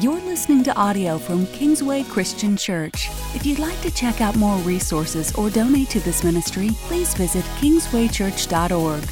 You're 0.00 0.20
listening 0.20 0.62
to 0.64 0.76
audio 0.76 1.16
from 1.16 1.46
Kingsway 1.46 2.02
Christian 2.02 2.54
Church. 2.54 3.08
If 3.34 3.46
you'd 3.46 3.58
like 3.58 3.80
to 3.80 3.90
check 3.90 4.20
out 4.20 4.36
more 4.36 4.58
resources 4.58 5.34
or 5.36 5.48
donate 5.48 5.88
to 5.90 6.00
this 6.00 6.22
ministry, 6.22 6.68
please 6.82 7.14
visit 7.14 7.42
kingswaychurch.org. 7.60 9.08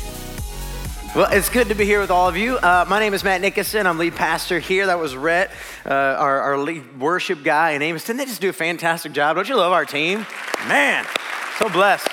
Well, 1.17 1.33
it's 1.33 1.49
good 1.49 1.69
to 1.69 1.75
be 1.75 1.87
here 1.87 2.01
with 2.01 2.11
all 2.11 2.29
of 2.29 2.37
you. 2.37 2.59
Uh, 2.59 2.85
my 2.87 3.01
name 3.01 3.15
is 3.15 3.25
Matt 3.25 3.41
Nickerson. 3.41 3.87
I'm 3.87 3.97
lead 3.97 4.15
pastor 4.15 4.59
here. 4.59 4.85
That 4.85 4.99
was 4.99 5.17
Rhett, 5.17 5.53
uh, 5.87 5.91
our, 5.91 6.41
our 6.41 6.59
lead 6.59 7.01
worship 7.01 7.43
guy 7.43 7.71
and 7.71 7.83
Amos. 7.83 8.05
Didn't 8.05 8.19
they 8.19 8.27
just 8.27 8.43
do 8.43 8.51
a 8.51 8.53
fantastic 8.53 9.13
job? 9.13 9.37
Don't 9.37 9.49
you 9.49 9.57
love 9.57 9.73
our 9.73 9.87
team? 9.87 10.27
Man, 10.69 11.07
so 11.59 11.71
blessed. 11.71 12.09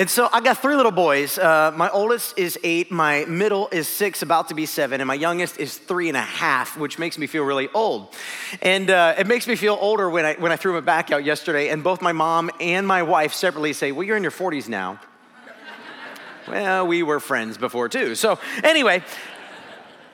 And 0.00 0.08
so 0.08 0.28
I 0.32 0.40
got 0.40 0.58
three 0.58 0.76
little 0.76 0.92
boys. 0.92 1.38
Uh, 1.38 1.72
my 1.74 1.90
oldest 1.90 2.38
is 2.38 2.56
eight, 2.62 2.92
my 2.92 3.24
middle 3.24 3.68
is 3.72 3.88
six, 3.88 4.22
about 4.22 4.46
to 4.50 4.54
be 4.54 4.64
seven, 4.64 5.00
and 5.00 5.08
my 5.08 5.14
youngest 5.14 5.58
is 5.58 5.76
three 5.76 6.06
and 6.06 6.16
a 6.16 6.20
half, 6.22 6.78
which 6.78 7.00
makes 7.00 7.18
me 7.18 7.26
feel 7.26 7.42
really 7.42 7.68
old. 7.74 8.14
And 8.62 8.90
uh, 8.90 9.16
it 9.18 9.26
makes 9.26 9.48
me 9.48 9.56
feel 9.56 9.76
older 9.80 10.08
when 10.08 10.24
I, 10.24 10.34
when 10.34 10.52
I 10.52 10.56
threw 10.56 10.74
my 10.74 10.80
back 10.80 11.10
out 11.10 11.24
yesterday, 11.24 11.70
and 11.70 11.82
both 11.82 12.00
my 12.00 12.12
mom 12.12 12.48
and 12.60 12.86
my 12.86 13.02
wife 13.02 13.34
separately 13.34 13.72
say, 13.72 13.90
Well, 13.90 14.04
you're 14.04 14.16
in 14.16 14.22
your 14.22 14.30
40s 14.30 14.68
now. 14.68 15.00
well, 16.48 16.86
we 16.86 17.02
were 17.02 17.18
friends 17.18 17.58
before 17.58 17.88
too. 17.88 18.14
So, 18.14 18.38
anyway, 18.62 19.02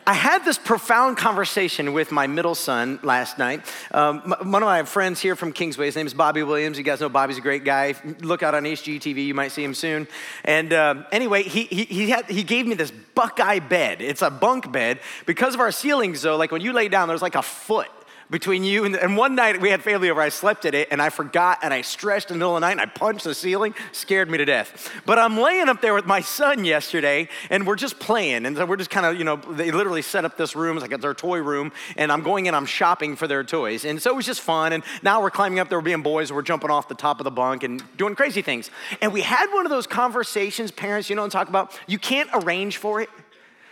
I 0.07 0.13
had 0.13 0.45
this 0.45 0.59
profound 0.59 1.17
conversation 1.17 1.95
with 1.95 2.13
my 2.13 2.27
middle 2.27 2.55
son 2.55 3.01
last 3.03 3.39
night. 3.39 3.65
Um, 3.91 4.35
one 4.43 4.63
of 4.63 4.67
my 4.67 4.83
friends 4.83 5.19
here 5.19 5.35
from 5.35 5.51
Kingsway, 5.51 5.87
his 5.87 5.97
name 5.97 6.07
is 6.07 6.13
Bobby 6.13 6.43
Williams. 6.43 6.77
You 6.77 6.85
guys 6.85 7.01
know 7.01 7.09
Bobby's 7.09 7.39
a 7.39 7.41
great 7.41 7.65
guy. 7.65 7.95
Look 8.21 8.43
out 8.43 8.55
on 8.55 8.65
HGTV, 8.65 9.25
you 9.25 9.33
might 9.33 9.49
see 9.49 9.65
him 9.65 9.73
soon. 9.73 10.07
And 10.45 10.75
uh, 10.75 11.05
anyway, 11.11 11.43
he, 11.45 11.65
he, 11.65 11.85
he, 11.85 12.11
had, 12.11 12.27
he 12.27 12.43
gave 12.43 12.67
me 12.67 12.75
this 12.75 12.91
Buckeye 12.91 13.61
bed. 13.61 14.03
It's 14.03 14.21
a 14.21 14.29
bunk 14.29 14.71
bed. 14.71 15.01
Because 15.25 15.55
of 15.55 15.61
our 15.61 15.73
ceilings, 15.73 16.21
though, 16.21 16.37
like 16.37 16.53
when 16.53 16.61
you 16.61 16.75
lay 16.75 16.89
down, 16.89 17.09
there's 17.09 17.23
like 17.23 17.35
a 17.35 17.43
foot 17.43 17.89
between 18.31 18.65
you 18.65 18.85
and, 18.85 18.97
and 18.97 19.17
one 19.17 19.35
night 19.35 19.61
we 19.61 19.71
had 19.71 19.83
family 19.83 20.11
over. 20.11 20.21
I 20.21 20.29
slept 20.29 20.65
at 20.65 20.75
it 20.75 20.89
and 20.91 21.01
I 21.01 21.11
forgot 21.11 21.59
and 21.63 21.73
I 21.73 21.83
stretched 21.83 22.31
in 22.31 22.35
the 22.35 22.39
middle 22.39 22.57
of 22.57 22.61
the 22.61 22.67
night 22.67 22.73
and 22.73 22.81
I 22.81 22.87
punched 22.87 23.25
the 23.25 23.35
ceiling, 23.35 23.75
scared 23.93 24.31
me 24.31 24.39
to 24.39 24.45
death. 24.45 24.91
But 25.07 25.19
I'm 25.19 25.39
laying 25.39 25.69
up 25.69 25.81
there 25.81 25.95
with 25.95 26.07
my 26.07 26.21
son 26.21 26.65
yesterday 26.65 27.29
and 27.51 27.67
we're 27.67 27.77
just 27.77 27.99
playing. 27.99 28.47
And 28.47 28.57
so 28.57 28.67
we're 28.67 28.77
just 28.77 28.91
kind 28.91 29.07
of, 29.07 29.17
you 29.19 29.25
know, 29.25 29.37
they 29.37 29.71
literally 29.71 30.03
set 30.03 30.25
up 30.25 30.37
this 30.37 30.57
room, 30.57 30.77
it's 30.77 30.87
like 30.89 31.01
their 31.01 31.15
toy 31.15 31.39
room, 31.39 31.73
and 31.97 32.11
I'm 32.11 32.23
going 32.23 32.47
in, 32.47 32.55
I'm 32.55 32.67
shopping 32.67 33.17
for 33.17 33.27
their 33.27 33.45
toys. 33.45 33.85
And 33.85 34.01
so 34.01 34.11
it 34.11 34.17
was 34.17 34.27
just 34.27 34.41
fun. 34.41 34.73
And 34.73 34.83
now 35.03 35.21
we're 35.23 35.31
climbing 35.31 35.59
up 35.59 35.69
there, 35.69 35.79
we're 35.79 35.85
being 35.85 36.03
boys, 36.03 36.33
we're 36.33 36.43
jumping 36.43 36.71
off 36.71 36.89
the 36.89 36.95
top 36.95 37.21
of 37.21 37.25
the 37.25 37.31
bunk 37.31 37.63
and 37.63 37.83
doing 37.97 38.15
crazy 38.15 38.43
things. 38.43 38.71
And 39.01 39.13
we 39.13 39.21
had 39.21 39.53
one 39.53 39.67
of 39.67 39.71
those 39.71 39.87
conversations, 39.87 40.71
parents, 40.71 41.11
you 41.11 41.17
know, 41.17 41.25
and 41.25 41.33
talk 41.33 41.49
about 41.49 41.79
you 41.87 41.99
can't 41.99 42.31
arrange 42.33 42.79
for 42.79 43.01
it. 43.01 43.11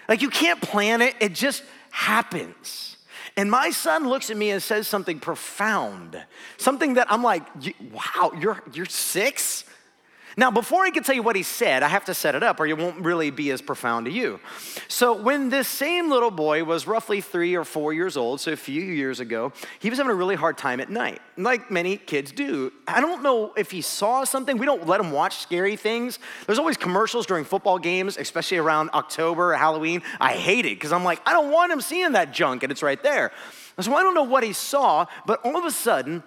Like 0.08 0.22
you 0.22 0.30
can't 0.30 0.60
plan 0.60 1.00
it, 1.00 1.14
it 1.20 1.34
just 1.34 1.62
happens. 1.90 2.96
And 3.36 3.50
my 3.50 3.70
son 3.70 4.08
looks 4.08 4.30
at 4.30 4.36
me 4.36 4.50
and 4.50 4.62
says 4.62 4.86
something 4.86 5.18
profound, 5.18 6.20
something 6.58 6.94
that 6.94 7.10
I'm 7.10 7.22
like, 7.22 7.42
wow, 7.92 8.32
you're, 8.38 8.62
you're 8.72 8.86
six? 8.86 9.64
Now, 10.36 10.50
before 10.50 10.84
I 10.84 10.90
can 10.90 11.02
tell 11.02 11.14
you 11.14 11.22
what 11.22 11.36
he 11.36 11.42
said, 11.42 11.82
I 11.82 11.88
have 11.88 12.06
to 12.06 12.14
set 12.14 12.34
it 12.34 12.42
up 12.42 12.58
or 12.58 12.66
it 12.66 12.78
won't 12.78 13.04
really 13.04 13.30
be 13.30 13.50
as 13.50 13.60
profound 13.60 14.06
to 14.06 14.12
you. 14.12 14.40
So, 14.88 15.12
when 15.12 15.50
this 15.50 15.68
same 15.68 16.10
little 16.10 16.30
boy 16.30 16.64
was 16.64 16.86
roughly 16.86 17.20
three 17.20 17.54
or 17.54 17.64
four 17.64 17.92
years 17.92 18.16
old, 18.16 18.40
so 18.40 18.52
a 18.52 18.56
few 18.56 18.82
years 18.82 19.20
ago, 19.20 19.52
he 19.78 19.90
was 19.90 19.98
having 19.98 20.12
a 20.12 20.14
really 20.14 20.34
hard 20.34 20.56
time 20.56 20.80
at 20.80 20.90
night, 20.90 21.20
like 21.36 21.70
many 21.70 21.96
kids 21.96 22.32
do. 22.32 22.72
I 22.88 23.00
don't 23.00 23.22
know 23.22 23.52
if 23.56 23.70
he 23.70 23.82
saw 23.82 24.24
something. 24.24 24.56
We 24.56 24.66
don't 24.66 24.86
let 24.86 25.00
him 25.00 25.12
watch 25.12 25.38
scary 25.38 25.76
things. 25.76 26.18
There's 26.46 26.58
always 26.58 26.76
commercials 26.76 27.26
during 27.26 27.44
football 27.44 27.78
games, 27.78 28.16
especially 28.16 28.58
around 28.58 28.90
October 28.94 29.52
or 29.52 29.56
Halloween. 29.56 30.02
I 30.20 30.32
hate 30.32 30.64
it 30.64 30.76
because 30.76 30.92
I'm 30.92 31.04
like, 31.04 31.20
I 31.26 31.32
don't 31.32 31.50
want 31.50 31.72
him 31.72 31.80
seeing 31.80 32.12
that 32.12 32.32
junk, 32.32 32.62
and 32.62 32.72
it's 32.72 32.82
right 32.82 33.02
there. 33.02 33.32
So, 33.80 33.94
I 33.94 34.02
don't 34.02 34.14
know 34.14 34.22
what 34.22 34.44
he 34.44 34.52
saw, 34.52 35.06
but 35.26 35.44
all 35.44 35.56
of 35.56 35.64
a 35.64 35.70
sudden, 35.70 36.22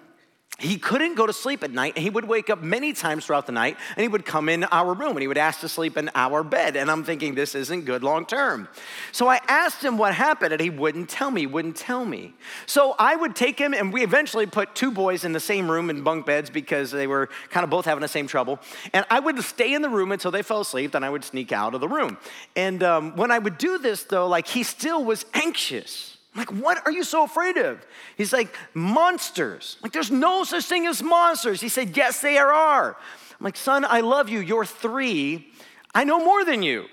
he 0.58 0.78
couldn't 0.78 1.16
go 1.16 1.28
to 1.28 1.34
sleep 1.34 1.64
at 1.64 1.72
night 1.72 1.94
and 1.98 2.04
he 2.04 2.10
would 2.10 2.26
wake 2.26 2.50
up 2.50 2.62
many 2.62 2.94
times 2.94 3.26
throughout 3.26 3.46
the 3.46 3.52
night 3.52 3.78
and 3.96 4.02
he 4.02 4.08
would 4.08 4.26
come 4.26 4.48
in 4.48 4.64
our 4.66 4.94
room 4.94 5.12
and 5.12 5.20
he 5.20 5.28
would 5.28 5.38
ask 5.38 5.60
to 5.60 5.68
sleep 5.68 5.98
in 5.98 6.10
our 6.16 6.44
bed 6.44 6.78
and 6.78 6.90
i'm 6.90 7.04
thinking 7.04 7.36
this 7.36 7.56
isn't 7.56 7.84
good 7.84 8.04
long 8.04 8.26
term 8.26 8.68
so 9.12 9.28
i 9.28 9.40
asked 9.48 9.84
him 9.84 9.98
what 9.98 10.14
happened 10.14 10.54
and 10.54 10.62
he 10.62 10.70
wouldn't 10.70 11.10
tell 11.10 11.30
me 11.30 11.46
wouldn't 11.46 11.76
tell 11.76 12.06
me. 12.06 12.34
So 12.68 12.96
i 12.98 13.16
would 13.16 13.36
take 13.36 13.60
him 13.60 13.74
and 13.74 13.92
we 13.92 14.04
eventually 14.04 14.46
put 14.46 14.76
two 14.76 14.92
boys 14.92 15.26
in 15.26 15.34
the 15.34 15.40
same 15.40 15.70
room 15.70 15.90
in 15.90 16.04
bunk 16.04 16.26
beds 16.26 16.50
because 16.50 16.90
they 16.90 17.08
were 17.08 17.30
kind 17.50 17.64
of 17.64 17.70
both 17.70 17.86
having 17.86 18.02
the 18.02 18.08
same 18.08 18.28
trouble. 18.28 18.60
And 18.94 19.06
i 19.10 19.20
would 19.20 19.42
stay 19.44 19.74
in 19.74 19.82
the 19.82 19.90
room 19.90 20.12
until 20.14 20.32
they 20.32 20.42
fell 20.42 20.62
asleep 20.62 20.94
then 20.94 21.04
i 21.04 21.10
would 21.10 21.26
sneak 21.26 21.52
out 21.52 21.76
of 21.76 21.82
the 21.82 21.90
room. 21.90 22.18
And 22.56 22.82
um, 22.82 23.16
when 23.18 23.30
i 23.30 23.40
would 23.40 23.58
do 23.58 23.78
this 23.78 24.04
though 24.04 24.28
like 24.28 24.48
he 24.48 24.64
still 24.64 25.04
was 25.04 25.26
anxious 25.34 26.15
I'm 26.36 26.40
like, 26.40 26.52
what 26.52 26.86
are 26.86 26.92
you 26.92 27.06
so 27.06 27.24
afraid 27.24 27.56
of? 27.56 27.86
He's 28.18 28.34
like, 28.34 28.54
monsters. 28.74 29.78
Like, 29.82 29.94
there's 29.94 30.12
no 30.12 30.44
such 30.44 30.66
thing 30.66 30.86
as 30.86 31.02
monsters. 31.02 31.62
He 31.62 31.70
said, 31.70 31.96
yes, 31.96 32.20
there 32.20 32.52
are. 32.52 32.98
I'm 33.40 33.44
like, 33.44 33.56
son, 33.56 33.86
I 33.88 34.02
love 34.02 34.28
you. 34.28 34.42
You're 34.42 34.66
three. 34.66 35.48
I 35.94 36.04
know 36.04 36.20
more 36.20 36.44
than 36.44 36.62
you. 36.62 36.88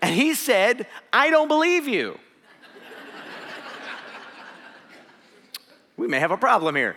And 0.00 0.14
he 0.14 0.34
said, 0.34 0.86
I 1.12 1.28
don't 1.28 1.48
believe 1.48 1.86
you. 1.86 2.18
we 5.98 6.08
may 6.08 6.18
have 6.18 6.30
a 6.30 6.38
problem 6.38 6.74
here. 6.74 6.96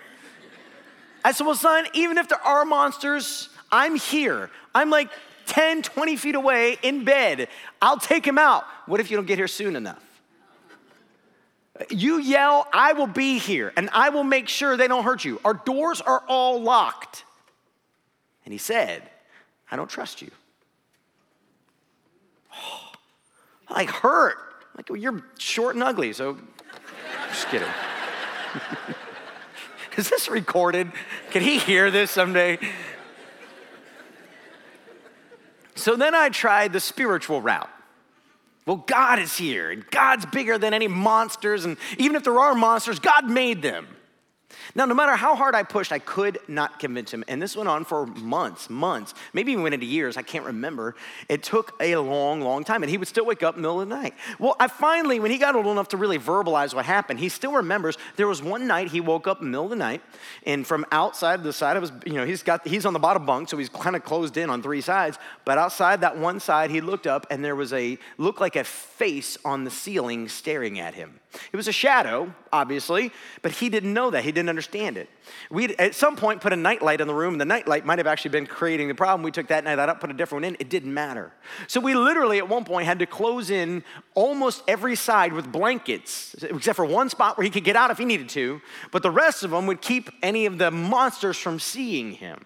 I 1.26 1.34
said, 1.34 1.46
well, 1.46 1.56
son, 1.56 1.86
even 1.94 2.18
if 2.18 2.30
there 2.30 2.42
are 2.42 2.64
monsters, 2.64 3.50
I'm 3.74 3.98
here. 3.98 4.50
I'm 4.74 4.90
like 4.90 5.10
10, 5.48 5.82
20 5.82 6.16
feet 6.16 6.36
away 6.36 6.78
in 6.82 7.04
bed. 7.04 7.50
I'll 7.82 8.00
take 8.00 8.26
him 8.26 8.38
out. 8.38 8.64
What 8.86 9.02
if 9.02 9.12
you 9.12 9.18
don't 9.18 9.26
get 9.26 9.38
here 9.38 9.50
soon 9.50 9.76
enough? 9.76 10.02
You 11.90 12.20
yell, 12.20 12.68
I 12.74 12.94
will 12.94 13.08
be 13.08 13.38
here 13.38 13.72
and 13.78 13.90
I 13.94 14.10
will 14.10 14.24
make 14.24 14.50
sure 14.50 14.76
they 14.76 14.88
don't 14.88 15.04
hurt 15.04 15.24
you. 15.24 15.40
Our 15.46 15.54
doors 15.54 16.02
are 16.02 16.22
all 16.28 16.62
locked. 16.62 17.24
And 18.44 18.52
he 18.52 18.58
said, 18.58 19.04
I 19.72 19.76
don't 19.76 19.90
trust 19.90 20.22
you. 20.22 20.32
Oh, 23.72 23.76
like 23.76 23.92
hurt. 23.92 24.38
Like, 24.76 24.90
well, 24.90 24.98
you're 24.98 25.24
short 25.38 25.76
and 25.76 25.84
ugly, 25.84 26.12
so 26.12 26.36
just 27.30 27.48
kidding. 27.50 27.68
Is 29.98 30.10
this 30.10 30.28
recorded? 30.28 30.92
Can 31.30 31.44
he 31.44 31.60
hear 31.60 31.92
this 31.92 32.10
someday? 32.10 32.58
So 35.76 35.96
then 35.96 36.16
I 36.16 36.30
tried 36.30 36.74
the 36.74 36.80
spiritual 36.80 37.42
route. 37.42 37.70
Well, 38.70 38.84
God 38.86 39.18
is 39.18 39.36
here, 39.36 39.72
and 39.72 39.84
God's 39.90 40.28
bigger 40.28 40.60
than 40.60 40.76
any 40.76 40.88
monsters, 40.88 41.66
and 41.66 41.76
even 41.98 42.16
if 42.16 42.24
there 42.24 42.40
are 42.40 42.54
monsters, 42.54 43.00
God 43.00 43.28
made 43.28 43.64
them. 43.64 43.88
Now, 44.76 44.86
no 44.86 44.94
matter 44.94 45.16
how 45.16 45.36
hard 45.36 45.56
I 45.56 45.64
pushed, 45.64 45.92
I 45.92 46.00
could 46.00 46.40
not 46.48 46.80
convince 46.80 47.14
him. 47.14 47.24
And 47.28 47.42
this 47.42 47.56
went 47.56 47.70
on 47.70 47.86
for 47.86 48.06
months, 48.06 48.70
months, 48.70 49.14
maybe 49.34 49.52
even 49.52 49.64
went 49.64 49.74
into 49.74 49.86
years. 49.86 50.18
I 50.18 50.22
can't 50.22 50.46
remember. 50.46 50.96
It 51.28 51.44
took 51.44 51.76
a 51.80 51.96
long, 51.98 52.42
long 52.42 52.64
time. 52.64 52.84
And 52.84 52.90
he 52.90 52.98
would 52.98 53.08
still 53.08 53.26
wake 53.26 53.44
up 53.44 53.56
in 53.56 53.62
the 53.62 53.68
middle 53.68 53.82
of 53.82 53.90
the 53.90 53.96
night. 53.96 54.14
Well, 54.38 54.56
I 54.60 54.68
finally, 54.68 55.20
when 55.20 55.32
he 55.32 55.38
got 55.38 55.56
old 55.56 55.68
enough 55.68 55.90
to 55.90 55.98
really 55.98 56.20
verbalize 56.20 56.74
what 56.74 56.86
happened, 56.86 57.20
he 57.20 57.30
still 57.30 57.54
remembers 57.54 57.98
there 58.16 58.28
was 58.28 58.42
one 58.42 58.68
night 58.68 58.90
he 58.90 59.02
woke 59.02 59.28
up 59.28 59.40
in 59.40 59.48
the 59.48 59.52
middle 59.52 59.66
of 59.66 59.70
the 59.72 59.76
night, 59.76 60.02
and 60.46 60.66
from 60.66 60.86
outside 60.92 61.44
the 61.44 61.54
side 61.54 61.78
of 61.78 61.84
his, 61.84 61.92
you 62.06 62.14
know, 62.14 62.26
he's 62.26 62.44
got 62.44 62.68
he's 62.68 62.86
on 62.86 62.94
the 62.94 63.00
bottom 63.00 63.26
bunk, 63.26 63.50
so 63.50 63.58
he's 63.58 63.70
kind 63.70 63.96
of 63.96 64.04
closed 64.04 64.38
in 64.38 64.50
on 64.50 64.62
three 64.62 64.82
sides. 64.82 65.18
But 65.46 65.58
outside 65.58 66.02
that 66.02 66.18
one 66.18 66.40
side, 66.40 66.72
he 66.72 66.82
looked 66.82 67.08
up 67.08 67.28
and 67.30 67.44
there 67.44 67.56
was 67.56 67.74
a 67.74 67.98
looked 68.18 68.40
like 68.40 68.56
a 68.56 68.64
face 68.64 69.38
on 69.44 69.64
the 69.64 69.72
ceiling 69.72 70.28
staring 70.28 70.80
at 70.80 70.94
him. 70.94 71.20
It 71.52 71.58
was 71.58 71.68
a 71.68 71.72
shadow, 71.72 72.34
obviously, 72.52 73.12
but 73.44 73.52
he 73.52 73.70
didn't 73.70 73.94
know 73.94 74.10
that. 74.10 74.24
He 74.24 74.32
didn't 74.32 74.50
understand 74.50 74.98
it. 74.98 75.10
We 75.52 75.76
at 75.76 75.94
some 75.94 76.16
point 76.16 76.42
put 76.42 76.54
a 76.54 76.56
nightlight 76.56 77.02
in 77.02 77.08
the 77.08 77.14
room, 77.14 77.36
and 77.36 77.42
the 77.42 77.46
nightlight 77.46 77.86
might 77.86 78.00
have 78.00 78.08
actually 78.08 78.32
been 78.32 78.48
creating 78.48 78.88
the 78.88 78.96
problem. 78.96 79.22
We 79.22 79.32
took 79.32 79.48
that 79.50 79.64
nightlight 79.64 79.90
up, 79.90 80.00
put 80.00 80.10
a 80.10 80.14
different 80.14 80.44
one 80.44 80.54
in. 80.54 80.58
It 80.60 80.70
didn't 80.70 80.92
matter. 80.92 81.32
So 81.68 81.80
we 81.80 81.94
literally, 81.94 82.40
at 82.40 82.50
one 82.50 82.66
point, 82.66 82.88
had 82.88 82.98
to 83.00 83.06
close 83.06 83.52
in 83.52 83.84
almost 84.16 84.64
every 84.68 84.96
side 84.96 85.34
with 85.34 85.52
blankets, 85.52 86.36
except 86.42 86.76
for 86.76 86.86
one 86.86 87.10
spot 87.10 87.38
where 87.38 87.44
he 87.44 87.52
could 87.52 87.64
get 87.64 87.76
out 87.76 87.92
if 87.92 88.00
he 88.00 88.06
needed 88.06 88.30
to, 88.30 88.60
but 88.92 89.04
the 89.04 89.12
rest 89.12 89.44
of 89.44 89.52
them 89.52 89.68
would 89.68 89.82
keep 89.82 90.10
any 90.24 90.48
of 90.48 90.58
the 90.58 90.72
monsters 90.72 91.38
from 91.38 91.60
seeing 91.60 92.14
him. 92.14 92.44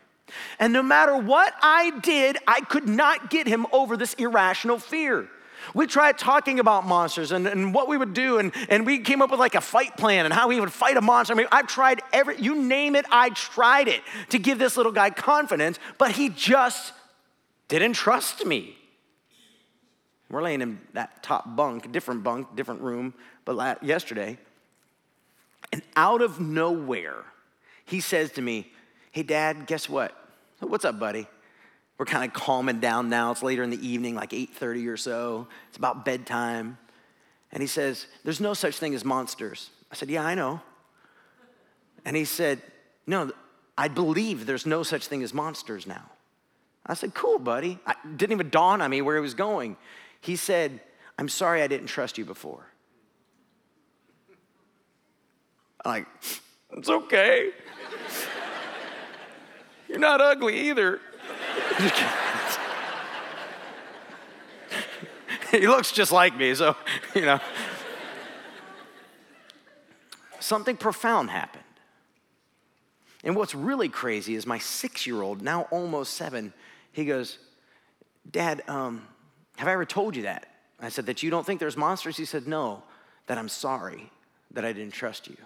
And 0.59 0.74
no 0.74 0.83
matter 0.83 1.15
what 1.15 1.53
I 1.62 2.00
did, 2.01 2.38
I 2.47 2.62
could 2.62 2.88
not 2.88 3.29
get 3.29 3.47
him 3.47 3.65
over 3.71 3.95
this 3.95 4.13
irrational 4.15 4.79
fear. 4.79 5.29
We 5.74 5.88
tried 5.88 6.18
talking 6.18 6.60
about 6.60 6.86
monsters 6.86 7.31
and, 7.31 7.48
and 7.48 7.74
what 7.74 7.88
we 7.88 7.98
would 7.98 8.13
do, 8.13 8.38
and, 8.39 8.51
and 8.69 8.86
we 8.86 9.00
came 9.00 9.21
up 9.21 9.31
with 9.31 9.39
like 9.39 9.56
a 9.56 9.62
fight 9.62 9.98
plan 9.98 10.25
and 10.25 10.33
how 10.33 10.48
we 10.48 10.60
would 10.60 10.71
fight 10.71 10.98
a 10.98 11.01
monster. 11.01 11.33
I 11.33 11.38
mean, 11.38 11.48
I've 11.51 11.68
tried 11.68 12.01
every, 12.12 12.39
you 12.39 12.56
name 12.56 12.95
it, 12.95 13.06
I 13.10 13.30
tried 13.30 13.88
it 13.88 14.01
to 14.30 14.39
give 14.39 14.60
this 14.60 14.77
little 14.77 14.92
guy 14.92 15.10
confidence, 15.10 15.80
but 15.98 16.12
he 16.12 16.30
just 16.30 16.94
didn't 17.68 17.94
trust 17.94 18.45
me. 18.45 18.77
We're 20.30 20.42
laying 20.42 20.62
in 20.62 20.81
that 20.94 21.21
top 21.21 21.56
bunk, 21.56 21.92
different 21.92 22.24
bunk, 22.24 22.56
different 22.56 22.81
room, 22.81 23.13
but 23.45 23.83
yesterday, 23.83 24.38
and 25.71 25.81
out 25.95 26.21
of 26.21 26.39
nowhere, 26.39 27.24
he 27.86 28.00
says 28.00 28.31
to 28.33 28.42
me, 28.42 28.71
Hey, 29.12 29.21
Dad, 29.21 29.68
guess 29.68 29.88
what? 29.88 30.18
What's 30.60 30.86
up, 30.86 31.00
buddy? 31.00 31.27
We're 31.97 32.05
kind 32.05 32.25
of 32.25 32.33
calming 32.33 32.79
down 32.79 33.09
now. 33.09 33.31
It's 33.31 33.43
later 33.43 33.63
in 33.63 33.69
the 33.69 33.87
evening, 33.87 34.15
like 34.15 34.31
8:30 34.31 34.87
or 34.87 34.97
so. 34.97 35.47
It's 35.69 35.77
about 35.77 36.05
bedtime. 36.05 36.77
And 37.51 37.61
he 37.61 37.67
says, 37.67 38.07
There's 38.23 38.41
no 38.41 38.53
such 38.53 38.77
thing 38.77 38.95
as 38.95 39.05
monsters. 39.05 39.69
I 39.91 39.95
said, 39.95 40.09
Yeah, 40.09 40.25
I 40.25 40.35
know. 40.35 40.59
And 42.03 42.15
he 42.17 42.25
said, 42.25 42.61
No, 43.05 43.31
I 43.77 43.87
believe 43.87 44.45
there's 44.45 44.65
no 44.65 44.83
such 44.83 45.07
thing 45.07 45.23
as 45.23 45.33
monsters 45.33 45.85
now. 45.85 46.09
I 46.85 46.95
said, 46.95 47.13
Cool, 47.13 47.39
buddy. 47.39 47.79
It 47.87 48.17
didn't 48.17 48.33
even 48.33 48.49
dawn 48.49 48.81
on 48.81 48.89
me 48.89 49.01
where 49.01 49.15
he 49.15 49.21
was 49.21 49.35
going. 49.35 49.77
He 50.19 50.35
said, 50.35 50.81
I'm 51.19 51.29
sorry 51.29 51.61
I 51.61 51.67
didn't 51.67 51.87
trust 51.87 52.17
you 52.17 52.25
before. 52.25 52.65
I'm 55.85 55.91
like, 55.91 56.07
it's 56.71 56.89
okay. 56.89 57.51
You're 59.87 59.99
not 59.99 60.21
ugly 60.21 60.69
either. 60.69 60.99
he 65.51 65.67
looks 65.67 65.91
just 65.91 66.11
like 66.11 66.35
me, 66.37 66.55
so, 66.55 66.75
you 67.15 67.21
know. 67.21 67.39
Something 70.39 70.77
profound 70.77 71.29
happened. 71.29 71.63
And 73.23 73.35
what's 73.35 73.55
really 73.55 73.89
crazy 73.89 74.35
is 74.35 74.45
my 74.45 74.59
six 74.59 75.07
year 75.07 75.21
old, 75.21 75.41
now 75.41 75.63
almost 75.71 76.13
seven, 76.13 76.53
he 76.91 77.05
goes, 77.05 77.39
Dad, 78.29 78.61
um, 78.67 79.07
have 79.57 79.67
I 79.67 79.73
ever 79.73 79.85
told 79.85 80.15
you 80.15 80.23
that? 80.23 80.47
I 80.81 80.89
said, 80.89 81.05
That 81.05 81.23
you 81.23 81.29
don't 81.29 81.45
think 81.45 81.59
there's 81.59 81.77
monsters? 81.77 82.17
He 82.17 82.25
said, 82.25 82.47
No, 82.47 82.83
that 83.27 83.37
I'm 83.37 83.49
sorry 83.49 84.11
that 84.51 84.65
I 84.65 84.73
didn't 84.73 84.93
trust 84.93 85.27
you. 85.27 85.37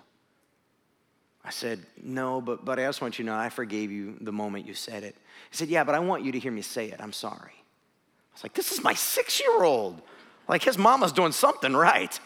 I 1.47 1.49
said, 1.49 1.79
No, 2.03 2.41
but, 2.41 2.65
but 2.65 2.77
I 2.77 2.83
just 2.83 3.01
want 3.01 3.17
you 3.17 3.23
to 3.23 3.31
know 3.31 3.38
I 3.38 3.47
forgave 3.47 3.89
you 3.89 4.17
the 4.19 4.33
moment 4.33 4.67
you 4.67 4.73
said 4.73 5.03
it. 5.03 5.15
He 5.49 5.55
said, 5.55 5.69
Yeah, 5.69 5.85
but 5.85 5.95
I 5.95 5.99
want 5.99 6.25
you 6.25 6.33
to 6.33 6.39
hear 6.39 6.51
me 6.51 6.61
say 6.61 6.89
it. 6.89 6.97
I'm 6.99 7.13
sorry. 7.13 7.53
I 7.53 8.33
was 8.33 8.44
like, 8.44 8.53
This 8.53 8.73
is 8.73 8.83
my 8.83 8.94
six 8.94 9.39
year 9.39 9.63
old. 9.63 10.01
Like 10.49 10.63
his 10.63 10.77
mama's 10.77 11.13
doing 11.13 11.31
something 11.31 11.73
right. 11.73 12.19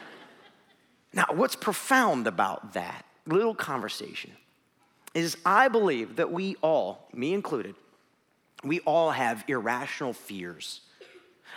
now, 1.14 1.24
what's 1.30 1.56
profound 1.56 2.26
about 2.26 2.74
that 2.74 3.06
little 3.26 3.54
conversation 3.54 4.32
is 5.14 5.38
I 5.44 5.68
believe 5.68 6.16
that 6.16 6.30
we 6.30 6.56
all, 6.62 7.08
me 7.14 7.32
included, 7.32 7.74
we 8.62 8.80
all 8.80 9.12
have 9.12 9.44
irrational 9.48 10.12
fears 10.12 10.82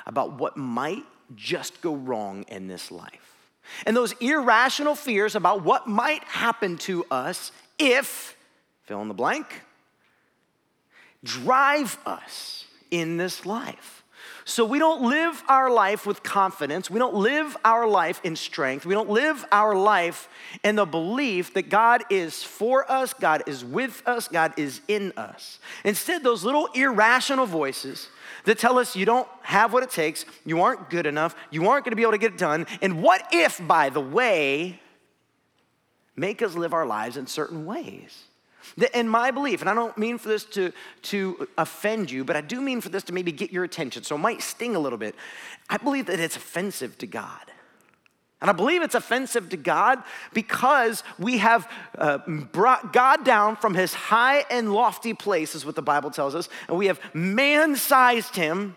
about 0.05 0.39
what 0.39 0.55
might 0.55 1.03
just 1.35 1.81
go 1.81 1.93
wrong 1.93 2.43
in 2.47 2.67
this 2.67 2.89
life. 2.89 3.32
And 3.85 3.95
those 3.95 4.13
irrational 4.19 4.95
fears 4.95 5.35
about 5.35 5.63
what 5.63 5.87
might 5.87 6.23
happen 6.25 6.77
to 6.79 7.05
us 7.09 7.51
if, 7.79 8.35
fill 8.83 9.01
in 9.01 9.07
the 9.07 9.13
blank, 9.13 9.61
drive 11.23 11.97
us 12.05 12.65
in 12.91 13.17
this 13.17 13.45
life. 13.45 14.03
So 14.45 14.65
we 14.65 14.77
don't 14.77 15.03
live 15.03 15.41
our 15.47 15.71
life 15.71 16.05
with 16.05 16.21
confidence. 16.21 16.89
We 16.89 16.99
don't 16.99 17.15
live 17.15 17.55
our 17.63 17.87
life 17.87 18.19
in 18.25 18.35
strength. 18.35 18.85
We 18.85 18.93
don't 18.93 19.09
live 19.09 19.45
our 19.53 19.73
life 19.73 20.27
in 20.63 20.75
the 20.75 20.85
belief 20.85 21.53
that 21.53 21.69
God 21.69 22.03
is 22.09 22.43
for 22.43 22.89
us, 22.91 23.13
God 23.13 23.43
is 23.47 23.63
with 23.63 24.03
us, 24.05 24.27
God 24.27 24.53
is 24.57 24.81
in 24.89 25.13
us. 25.15 25.59
Instead, 25.85 26.23
those 26.23 26.43
little 26.43 26.67
irrational 26.73 27.45
voices 27.45 28.09
that 28.45 28.59
tell 28.59 28.77
us 28.77 28.95
you 28.95 29.05
don't 29.05 29.27
have 29.41 29.73
what 29.73 29.83
it 29.83 29.91
takes, 29.91 30.25
you 30.45 30.61
aren't 30.61 30.89
good 30.89 31.05
enough, 31.05 31.35
you 31.51 31.67
aren't 31.67 31.85
gonna 31.85 31.95
be 31.95 32.01
able 32.01 32.11
to 32.13 32.17
get 32.17 32.33
it 32.33 32.37
done, 32.37 32.65
and 32.81 33.01
what 33.01 33.27
if, 33.31 33.65
by 33.67 33.89
the 33.89 34.01
way, 34.01 34.79
make 36.15 36.41
us 36.41 36.55
live 36.55 36.73
our 36.73 36.85
lives 36.85 37.17
in 37.17 37.27
certain 37.27 37.65
ways. 37.65 38.23
In 38.93 39.09
my 39.09 39.31
belief, 39.31 39.61
and 39.61 39.69
I 39.69 39.73
don't 39.73 39.97
mean 39.97 40.17
for 40.17 40.29
this 40.29 40.45
to, 40.45 40.71
to 41.03 41.47
offend 41.57 42.09
you, 42.09 42.23
but 42.23 42.35
I 42.35 42.41
do 42.41 42.61
mean 42.61 42.81
for 42.81 42.89
this 42.89 43.03
to 43.03 43.13
maybe 43.13 43.31
get 43.31 43.51
your 43.51 43.63
attention, 43.63 44.03
so 44.03 44.15
it 44.15 44.19
might 44.19 44.41
sting 44.41 44.75
a 44.75 44.79
little 44.79 44.97
bit. 44.97 45.15
I 45.69 45.77
believe 45.77 46.05
that 46.07 46.19
it's 46.19 46.37
offensive 46.37 46.97
to 46.99 47.07
God. 47.07 47.51
And 48.43 48.49
I 48.49 48.53
believe 48.53 48.81
it's 48.81 48.93
offensive 48.93 49.47
to 49.51 49.57
God 49.57 50.03
because 50.33 51.01
we 51.17 51.37
have 51.37 51.65
uh, 51.97 52.17
brought 52.17 52.91
God 52.91 53.23
down 53.23 53.55
from 53.55 53.73
his 53.73 53.93
high 53.93 54.43
and 54.51 54.73
lofty 54.73 55.13
place, 55.13 55.55
is 55.55 55.65
what 55.65 55.75
the 55.75 55.81
Bible 55.81 56.11
tells 56.11 56.35
us, 56.35 56.49
and 56.67 56.77
we 56.77 56.87
have 56.87 56.99
man 57.15 57.77
sized 57.77 58.35
him 58.35 58.75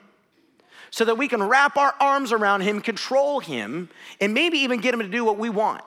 so 0.90 1.04
that 1.04 1.18
we 1.18 1.26
can 1.26 1.42
wrap 1.42 1.76
our 1.76 1.92
arms 1.98 2.30
around 2.30 2.60
him, 2.60 2.80
control 2.80 3.40
him, 3.40 3.88
and 4.20 4.32
maybe 4.32 4.58
even 4.58 4.80
get 4.80 4.94
him 4.94 5.00
to 5.00 5.08
do 5.08 5.24
what 5.24 5.36
we 5.36 5.50
want. 5.50 5.82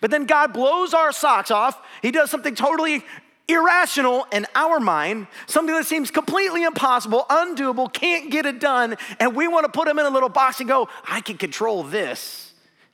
But 0.00 0.12
then 0.12 0.24
God 0.24 0.52
blows 0.52 0.94
our 0.94 1.10
socks 1.10 1.50
off. 1.50 1.84
He 2.00 2.12
does 2.12 2.30
something 2.30 2.54
totally 2.54 3.04
irrational 3.48 4.24
in 4.30 4.46
our 4.54 4.78
mind, 4.78 5.26
something 5.48 5.74
that 5.74 5.86
seems 5.86 6.12
completely 6.12 6.62
impossible, 6.62 7.26
undoable, 7.28 7.92
can't 7.92 8.30
get 8.30 8.46
it 8.46 8.60
done, 8.60 8.96
and 9.18 9.34
we 9.34 9.48
want 9.48 9.64
to 9.64 9.72
put 9.72 9.88
him 9.88 9.98
in 9.98 10.06
a 10.06 10.10
little 10.10 10.28
box 10.28 10.60
and 10.60 10.68
go, 10.68 10.88
I 11.08 11.22
can 11.22 11.38
control 11.38 11.82
this. 11.82 12.47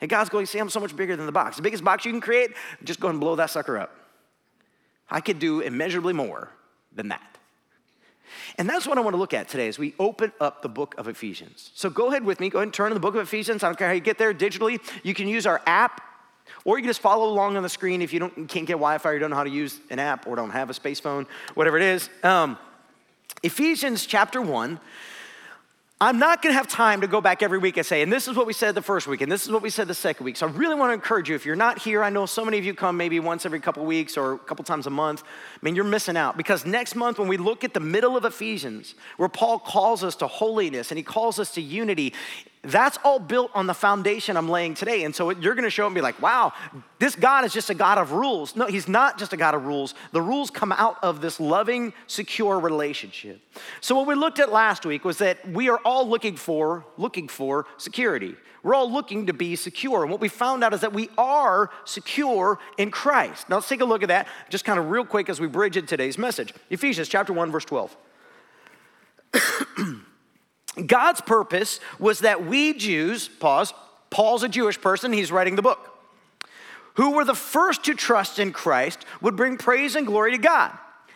And 0.05 0.09
God's 0.11 0.29
going, 0.29 0.45
see, 0.45 0.59
I'm 0.59 0.69
so 0.69 0.79
much 0.79 0.95
bigger 0.95 1.15
than 1.15 1.25
the 1.25 1.31
box. 1.31 1.55
The 1.55 1.63
biggest 1.63 1.83
box 1.83 2.05
you 2.05 2.11
can 2.11 2.21
create, 2.21 2.51
just 2.83 2.99
go 2.99 3.07
and 3.07 3.19
blow 3.19 3.35
that 3.37 3.49
sucker 3.49 3.75
up. 3.75 3.89
I 5.09 5.19
could 5.19 5.39
do 5.39 5.61
immeasurably 5.61 6.13
more 6.13 6.51
than 6.93 7.07
that. 7.07 7.39
And 8.59 8.69
that's 8.69 8.85
what 8.85 8.99
I 8.99 9.01
want 9.01 9.15
to 9.15 9.17
look 9.17 9.33
at 9.33 9.49
today 9.49 9.67
as 9.67 9.79
we 9.79 9.95
open 9.97 10.31
up 10.39 10.61
the 10.61 10.69
book 10.69 10.93
of 10.99 11.07
Ephesians. 11.07 11.71
So 11.73 11.89
go 11.89 12.09
ahead 12.09 12.23
with 12.23 12.39
me, 12.39 12.51
go 12.51 12.59
ahead 12.59 12.67
and 12.67 12.73
turn 12.75 12.89
to 12.89 12.93
the 12.93 12.99
book 12.99 13.15
of 13.15 13.21
Ephesians. 13.21 13.63
I 13.63 13.67
don't 13.67 13.79
care 13.79 13.87
how 13.87 13.95
you 13.95 13.99
get 13.99 14.19
there 14.19 14.31
digitally. 14.31 14.79
You 15.01 15.15
can 15.15 15.27
use 15.27 15.47
our 15.47 15.59
app 15.65 16.01
or 16.65 16.77
you 16.77 16.83
can 16.83 16.89
just 16.89 17.01
follow 17.01 17.27
along 17.27 17.57
on 17.57 17.63
the 17.63 17.69
screen 17.69 18.03
if 18.03 18.13
you 18.13 18.19
don't, 18.19 18.47
can't 18.47 18.67
get 18.67 18.73
Wi 18.73 18.99
Fi 18.99 19.09
or 19.09 19.17
don't 19.17 19.31
know 19.31 19.35
how 19.35 19.43
to 19.43 19.49
use 19.49 19.79
an 19.89 19.97
app 19.97 20.27
or 20.27 20.35
don't 20.35 20.51
have 20.51 20.69
a 20.69 20.73
space 20.75 20.99
phone, 20.99 21.25
whatever 21.55 21.77
it 21.77 21.83
is. 21.83 22.11
Um, 22.21 22.59
Ephesians 23.41 24.05
chapter 24.05 24.39
1. 24.39 24.79
I'm 26.01 26.19
not 26.19 26.41
gonna 26.41 26.55
have 26.55 26.67
time 26.67 26.99
to 27.01 27.07
go 27.07 27.21
back 27.21 27.41
every 27.41 27.57
week 27.57 27.77
and 27.77 27.85
say, 27.85 28.01
and 28.01 28.11
this 28.11 28.27
is 28.27 28.35
what 28.35 28.45
we 28.45 28.51
said 28.51 28.75
the 28.75 28.81
first 28.81 29.07
week, 29.07 29.21
and 29.21 29.31
this 29.31 29.45
is 29.45 29.51
what 29.51 29.61
we 29.61 29.69
said 29.69 29.87
the 29.87 29.93
second 29.93 30.25
week. 30.25 30.35
So 30.35 30.45
I 30.45 30.51
really 30.51 30.75
wanna 30.75 30.91
encourage 30.91 31.29
you, 31.29 31.35
if 31.35 31.45
you're 31.45 31.55
not 31.55 31.79
here, 31.79 32.03
I 32.03 32.09
know 32.09 32.25
so 32.25 32.43
many 32.43 32.57
of 32.57 32.65
you 32.65 32.73
come 32.73 32.97
maybe 32.97 33.17
once 33.21 33.45
every 33.45 33.61
couple 33.61 33.85
weeks 33.85 34.17
or 34.17 34.33
a 34.33 34.37
couple 34.37 34.65
times 34.65 34.87
a 34.87 34.89
month. 34.89 35.23
I 35.23 35.59
mean, 35.61 35.73
you're 35.73 35.85
missing 35.85 36.17
out 36.17 36.35
because 36.35 36.65
next 36.65 36.95
month, 36.95 37.17
when 37.17 37.29
we 37.29 37.37
look 37.37 37.63
at 37.63 37.73
the 37.73 37.79
middle 37.79 38.17
of 38.17 38.25
Ephesians, 38.25 38.95
where 39.15 39.29
Paul 39.29 39.57
calls 39.57 40.03
us 40.03 40.17
to 40.17 40.27
holiness 40.27 40.91
and 40.91 40.97
he 40.97 41.03
calls 41.03 41.39
us 41.39 41.51
to 41.53 41.61
unity, 41.61 42.13
that's 42.65 42.97
all 43.03 43.19
built 43.19 43.51
on 43.53 43.67
the 43.67 43.73
foundation 43.73 44.37
I'm 44.37 44.49
laying 44.49 44.73
today. 44.73 45.03
And 45.03 45.15
so 45.15 45.29
you're 45.29 45.55
going 45.55 45.65
to 45.65 45.69
show 45.69 45.85
and 45.85 45.95
be 45.95 46.01
like, 46.01 46.21
wow, 46.21 46.53
this 46.99 47.15
God 47.15 47.45
is 47.45 47.53
just 47.53 47.69
a 47.69 47.73
God 47.73 47.97
of 47.97 48.11
rules. 48.11 48.55
No, 48.55 48.65
he's 48.65 48.87
not 48.87 49.17
just 49.17 49.33
a 49.33 49.37
God 49.37 49.53
of 49.53 49.65
rules. 49.65 49.93
The 50.11 50.21
rules 50.21 50.49
come 50.49 50.71
out 50.71 50.97
of 51.03 51.21
this 51.21 51.39
loving, 51.39 51.93
secure 52.07 52.59
relationship. 52.59 53.41
So 53.81 53.95
what 53.95 54.07
we 54.07 54.15
looked 54.15 54.39
at 54.39 54.51
last 54.51 54.85
week 54.85 55.05
was 55.05 55.17
that 55.19 55.47
we 55.49 55.69
are 55.69 55.79
all 55.85 56.07
looking 56.07 56.35
for, 56.35 56.85
looking 56.97 57.27
for 57.27 57.65
security. 57.77 58.35
We're 58.63 58.73
all 58.73 58.91
looking 58.91 59.27
to 59.27 59.33
be 59.33 59.55
secure. 59.55 60.01
And 60.01 60.11
what 60.11 60.19
we 60.19 60.27
found 60.27 60.63
out 60.63 60.73
is 60.73 60.81
that 60.81 60.91
we 60.91 61.09
are 61.19 61.69
secure 61.83 62.57
in 62.79 62.89
Christ. 62.89 63.47
Now 63.47 63.57
let's 63.57 63.69
take 63.69 63.81
a 63.81 63.85
look 63.85 64.01
at 64.01 64.09
that 64.09 64.27
just 64.49 64.65
kind 64.65 64.79
of 64.79 64.89
real 64.89 65.05
quick 65.05 65.29
as 65.29 65.39
we 65.39 65.45
bridge 65.45 65.77
in 65.77 65.85
today's 65.85 66.17
message. 66.17 66.51
Ephesians 66.71 67.07
chapter 67.07 67.31
1, 67.31 67.51
verse 67.51 67.65
12. 67.65 67.95
God's 70.85 71.21
purpose 71.21 71.79
was 71.99 72.19
that 72.19 72.45
we 72.45 72.73
Jews, 72.73 73.27
pause, 73.27 73.73
Paul's 74.09 74.43
a 74.43 74.49
Jewish 74.49 74.79
person, 74.79 75.13
he's 75.13 75.31
writing 75.31 75.55
the 75.55 75.61
book, 75.61 75.91
who 76.95 77.11
were 77.11 77.25
the 77.25 77.35
first 77.35 77.85
to 77.85 77.93
trust 77.93 78.39
in 78.39 78.51
Christ 78.51 79.05
would 79.21 79.35
bring 79.35 79.57
praise 79.57 79.95
and 79.95 80.07
glory 80.07 80.31
to 80.31 80.37
God. 80.37 80.71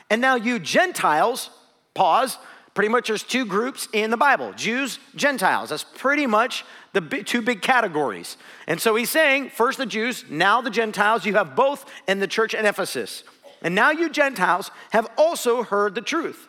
And 0.10 0.22
now 0.22 0.36
you 0.36 0.60
Gentiles, 0.60 1.50
pause, 1.94 2.38
pretty 2.74 2.90
much 2.90 3.08
there's 3.08 3.24
two 3.24 3.46
groups 3.46 3.88
in 3.94 4.12
the 4.12 4.18
Bible 4.18 4.54
Jews, 4.54 5.00
Gentiles. 5.16 5.70
That's 5.70 5.84
pretty 5.84 6.26
much 6.26 6.66
the 6.94 7.02
two 7.02 7.42
big 7.42 7.62
categories. 7.62 8.38
And 8.68 8.80
so 8.80 8.96
he's 8.96 9.10
saying, 9.10 9.50
first 9.50 9.78
the 9.78 9.86
Jews, 9.86 10.26
now 10.30 10.62
the 10.62 10.70
Gentiles. 10.70 11.26
You 11.26 11.36
have 11.36 11.56
both 11.56 11.90
in 12.08 12.20
the 12.20 12.28
church 12.28 12.54
in 12.54 12.66
Ephesus. 12.66 13.24
And 13.62 13.76
now 13.76 13.92
you 13.92 14.10
Gentiles 14.10 14.72
have 14.92 15.08
also 15.18 15.64
heard 15.64 15.96
the 15.96 16.02
truth 16.02 16.48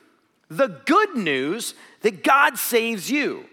the 0.50 0.80
good 0.84 1.16
news 1.16 1.74
that 2.02 2.24
God 2.24 2.58
saves 2.58 3.10
you. 3.10 3.46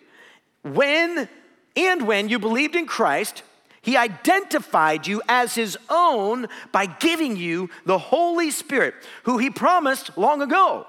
When 0.64 1.30
and 1.76 2.08
when 2.08 2.28
you 2.28 2.40
believed 2.40 2.76
in 2.76 2.88
Christ, 2.88 3.44
he 3.82 3.96
identified 3.96 5.08
you 5.08 5.22
as 5.30 5.56
his 5.56 5.78
own 5.90 6.48
by 6.72 6.88
giving 6.88 7.38
you 7.38 7.70
the 7.86 8.00
Holy 8.00 8.52
Spirit, 8.52 8.96
who 9.24 9.38
he 9.38 9.50
promised 9.50 10.18
long 10.18 10.42
ago. 10.42 10.88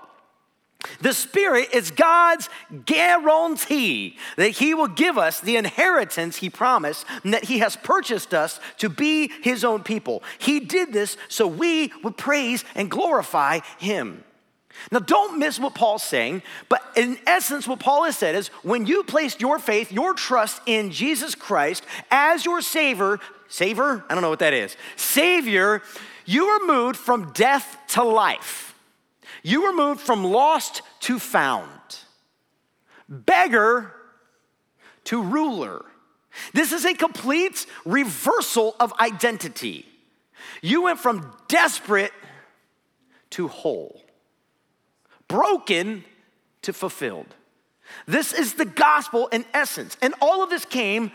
The 1.01 1.13
Spirit 1.13 1.71
is 1.73 1.91
God's 1.91 2.49
guarantee 2.87 4.17
that 4.37 4.51
He 4.51 4.75
will 4.75 4.87
give 4.87 5.19
us 5.19 5.41
the 5.41 5.57
inheritance 5.57 6.37
He 6.37 6.51
promised 6.51 7.05
and 7.25 7.35
that 7.35 7.45
He 7.45 7.59
has 7.59 7.75
purchased 7.75 8.33
us 8.33 8.61
to 8.79 8.89
be 8.89 9.31
His 9.43 9.65
own 9.65 9.83
people. 9.83 10.23
He 10.39 10.61
did 10.61 10.93
this 10.93 11.17
so 11.29 11.49
we 11.49 11.93
would 12.05 12.17
praise 12.17 12.65
and 12.77 12.89
glorify 12.89 13.59
Him. 13.79 14.23
Now, 14.93 15.01
don't 15.01 15.39
miss 15.39 15.59
what 15.59 15.75
Paul's 15.75 16.03
saying, 16.03 16.43
but 16.69 16.83
in 16.97 17.19
essence, 17.27 17.67
what 17.67 17.81
Paul 17.81 18.05
has 18.05 18.17
said 18.17 18.35
is 18.35 18.49
when 18.63 18.87
you 18.87 19.03
placed 19.03 19.41
your 19.41 19.59
faith, 19.59 19.93
your 19.93 20.15
trust 20.15 20.61
in 20.67 20.91
Jesus 20.91 21.35
Christ 21.35 21.85
as 22.11 22.45
your 22.45 22.63
Savior, 22.63 23.19
Savior? 23.49 24.05
I 24.09 24.15
don't 24.15 24.23
know 24.23 24.31
what 24.31 24.39
that 24.41 24.55
is. 24.55 24.77
Savior, 24.97 25.83
you 26.25 26.47
were 26.47 26.67
moved 26.67 26.97
from 26.97 27.33
death 27.33 27.79
to 27.89 28.03
life. 28.03 28.75
You 29.43 29.63
were 29.63 29.73
moved 29.73 30.01
from 30.01 30.25
lost 30.25 30.83
to 31.01 31.19
found, 31.19 31.71
beggar 33.09 33.95
to 35.05 35.23
ruler. 35.23 35.85
This 36.53 36.73
is 36.73 36.85
a 36.85 36.95
complete 36.95 37.67
reversal 37.85 38.77
of 38.79 38.93
identity. 39.01 39.87
You 40.61 40.83
went 40.83 40.99
from 40.99 41.35
desperate 41.49 42.13
to 43.31 43.49
whole, 43.49 44.03
broken 45.29 46.05
to 46.63 46.73
fulfilled. 46.73 47.27
This 48.07 48.33
is 48.33 48.55
the 48.55 48.65
gospel 48.65 49.29
in 49.29 49.45
essence. 49.55 49.97
And 50.03 50.15
all 50.21 50.43
of 50.43 50.51
this 50.51 50.65
came 50.65 51.13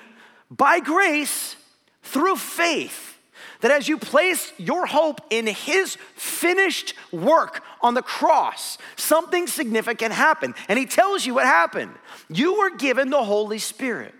by 0.49 0.79
grace 0.79 1.55
through 2.03 2.37
faith. 2.37 3.17
That 3.61 3.71
as 3.71 3.87
you 3.87 3.97
place 3.97 4.51
your 4.57 4.85
hope 4.85 5.21
in 5.29 5.47
his 5.47 5.97
finished 6.15 6.93
work 7.11 7.63
on 7.81 7.93
the 7.93 8.01
cross, 8.01 8.77
something 8.97 9.47
significant 9.47 10.13
happened. 10.13 10.55
And 10.67 10.77
he 10.77 10.85
tells 10.85 11.25
you 11.25 11.33
what 11.33 11.45
happened. 11.45 11.91
You 12.29 12.57
were 12.59 12.75
given 12.75 13.09
the 13.09 13.23
Holy 13.23 13.59
Spirit. 13.59 14.13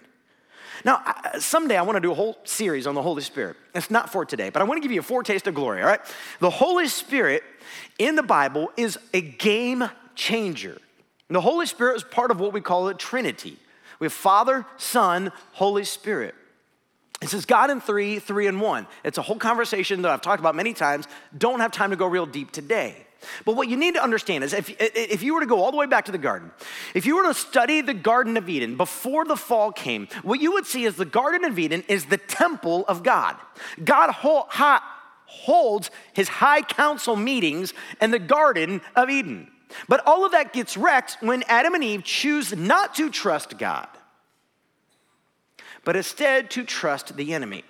Now, 0.86 1.04
someday 1.40 1.78
I 1.78 1.82
want 1.84 1.98
to 1.98 2.02
do 2.02 2.12
a 2.12 2.16
whole 2.16 2.38
series 2.44 2.88
on 2.88 2.96
the 2.96 3.02
Holy 3.02 3.22
Spirit. 3.22 3.58
It's 3.76 3.92
not 3.92 4.12
for 4.12 4.26
today, 4.26 4.50
but 4.50 4.62
I 4.62 4.66
want 4.66 4.78
to 4.78 4.82
give 4.82 4.92
you 4.92 5.00
a 5.00 5.04
foretaste 5.04 5.48
of 5.48 5.56
glory, 5.56 5.82
all 5.82 5.88
right? 5.88 6.02
The 6.40 6.50
Holy 6.50 6.88
Spirit 6.88 7.44
in 8.00 8.16
the 8.16 8.24
Bible 8.24 8.72
is 8.78 8.98
a 9.14 9.22
game 9.22 9.90
changer. 10.16 10.78
And 11.30 11.36
the 11.36 11.42
Holy 11.42 11.66
Spirit 11.66 11.96
is 11.98 12.04
part 12.04 12.32
of 12.32 12.40
what 12.40 12.54
we 12.54 12.62
call 12.62 12.88
a 12.88 12.94
Trinity. 12.94 13.58
We 14.00 14.06
have 14.06 14.14
Father, 14.14 14.66
Son, 14.78 15.32
Holy 15.54 15.86
Spirit. 15.86 16.36
It 17.22 17.30
says 17.30 17.46
God 17.46 17.70
in 17.70 17.80
three, 17.80 18.20
three 18.20 18.48
in 18.48 18.60
one. 18.60 18.86
It's 19.06 19.18
a 19.18 19.22
whole 19.22 19.38
conversation 19.38 20.02
that 20.02 20.12
I've 20.12 20.22
talked 20.22 20.42
about 20.42 20.56
many 20.56 20.74
times. 20.74 21.08
Don't 21.38 21.62
have 21.62 21.72
time 21.72 21.92
to 21.92 21.96
go 21.96 22.06
real 22.06 22.26
deep 22.26 22.52
today. 22.52 23.08
But 23.46 23.56
what 23.56 23.70
you 23.70 23.78
need 23.78 23.96
to 23.96 24.04
understand 24.04 24.44
is 24.44 24.54
if, 24.54 24.74
if 24.80 25.24
you 25.24 25.34
were 25.34 25.40
to 25.42 25.46
go 25.46 25.64
all 25.64 25.72
the 25.72 25.78
way 25.78 25.86
back 25.86 26.06
to 26.06 26.12
the 26.12 26.18
garden, 26.18 26.52
if 26.94 27.06
you 27.06 27.16
were 27.16 27.24
to 27.24 27.34
study 27.34 27.82
the 27.82 27.94
Garden 27.94 28.38
of 28.38 28.50
Eden 28.50 28.78
before 28.78 29.26
the 29.26 29.36
fall 29.38 29.72
came, 29.72 30.08
what 30.24 30.42
you 30.42 30.52
would 30.54 30.66
see 30.66 30.86
is 30.86 30.96
the 30.96 31.06
Garden 31.06 31.46
of 31.46 31.58
Eden 31.58 31.84
is 31.88 32.06
the 32.06 32.18
temple 32.18 32.86
of 32.88 33.04
God. 33.04 33.36
God 33.84 34.12
holds 34.12 35.92
his 36.14 36.28
high 36.30 36.62
council 36.62 37.16
meetings 37.16 37.74
in 38.02 38.12
the 38.12 38.20
Garden 38.20 38.82
of 38.96 39.10
Eden. 39.10 39.50
But 39.88 40.04
all 40.06 40.26
of 40.26 40.34
that 40.34 40.54
gets 40.54 40.78
wrecked 40.78 41.18
when 41.22 41.44
Adam 41.48 41.74
and 41.74 41.84
Eve 41.84 42.04
choose 42.04 42.56
not 42.56 42.94
to 42.96 43.10
trust 43.10 43.58
God, 43.58 43.88
but 45.84 45.96
instead 45.96 46.52
to 46.52 46.64
trust 46.64 47.18
the 47.18 47.34
enemy. 47.34 47.64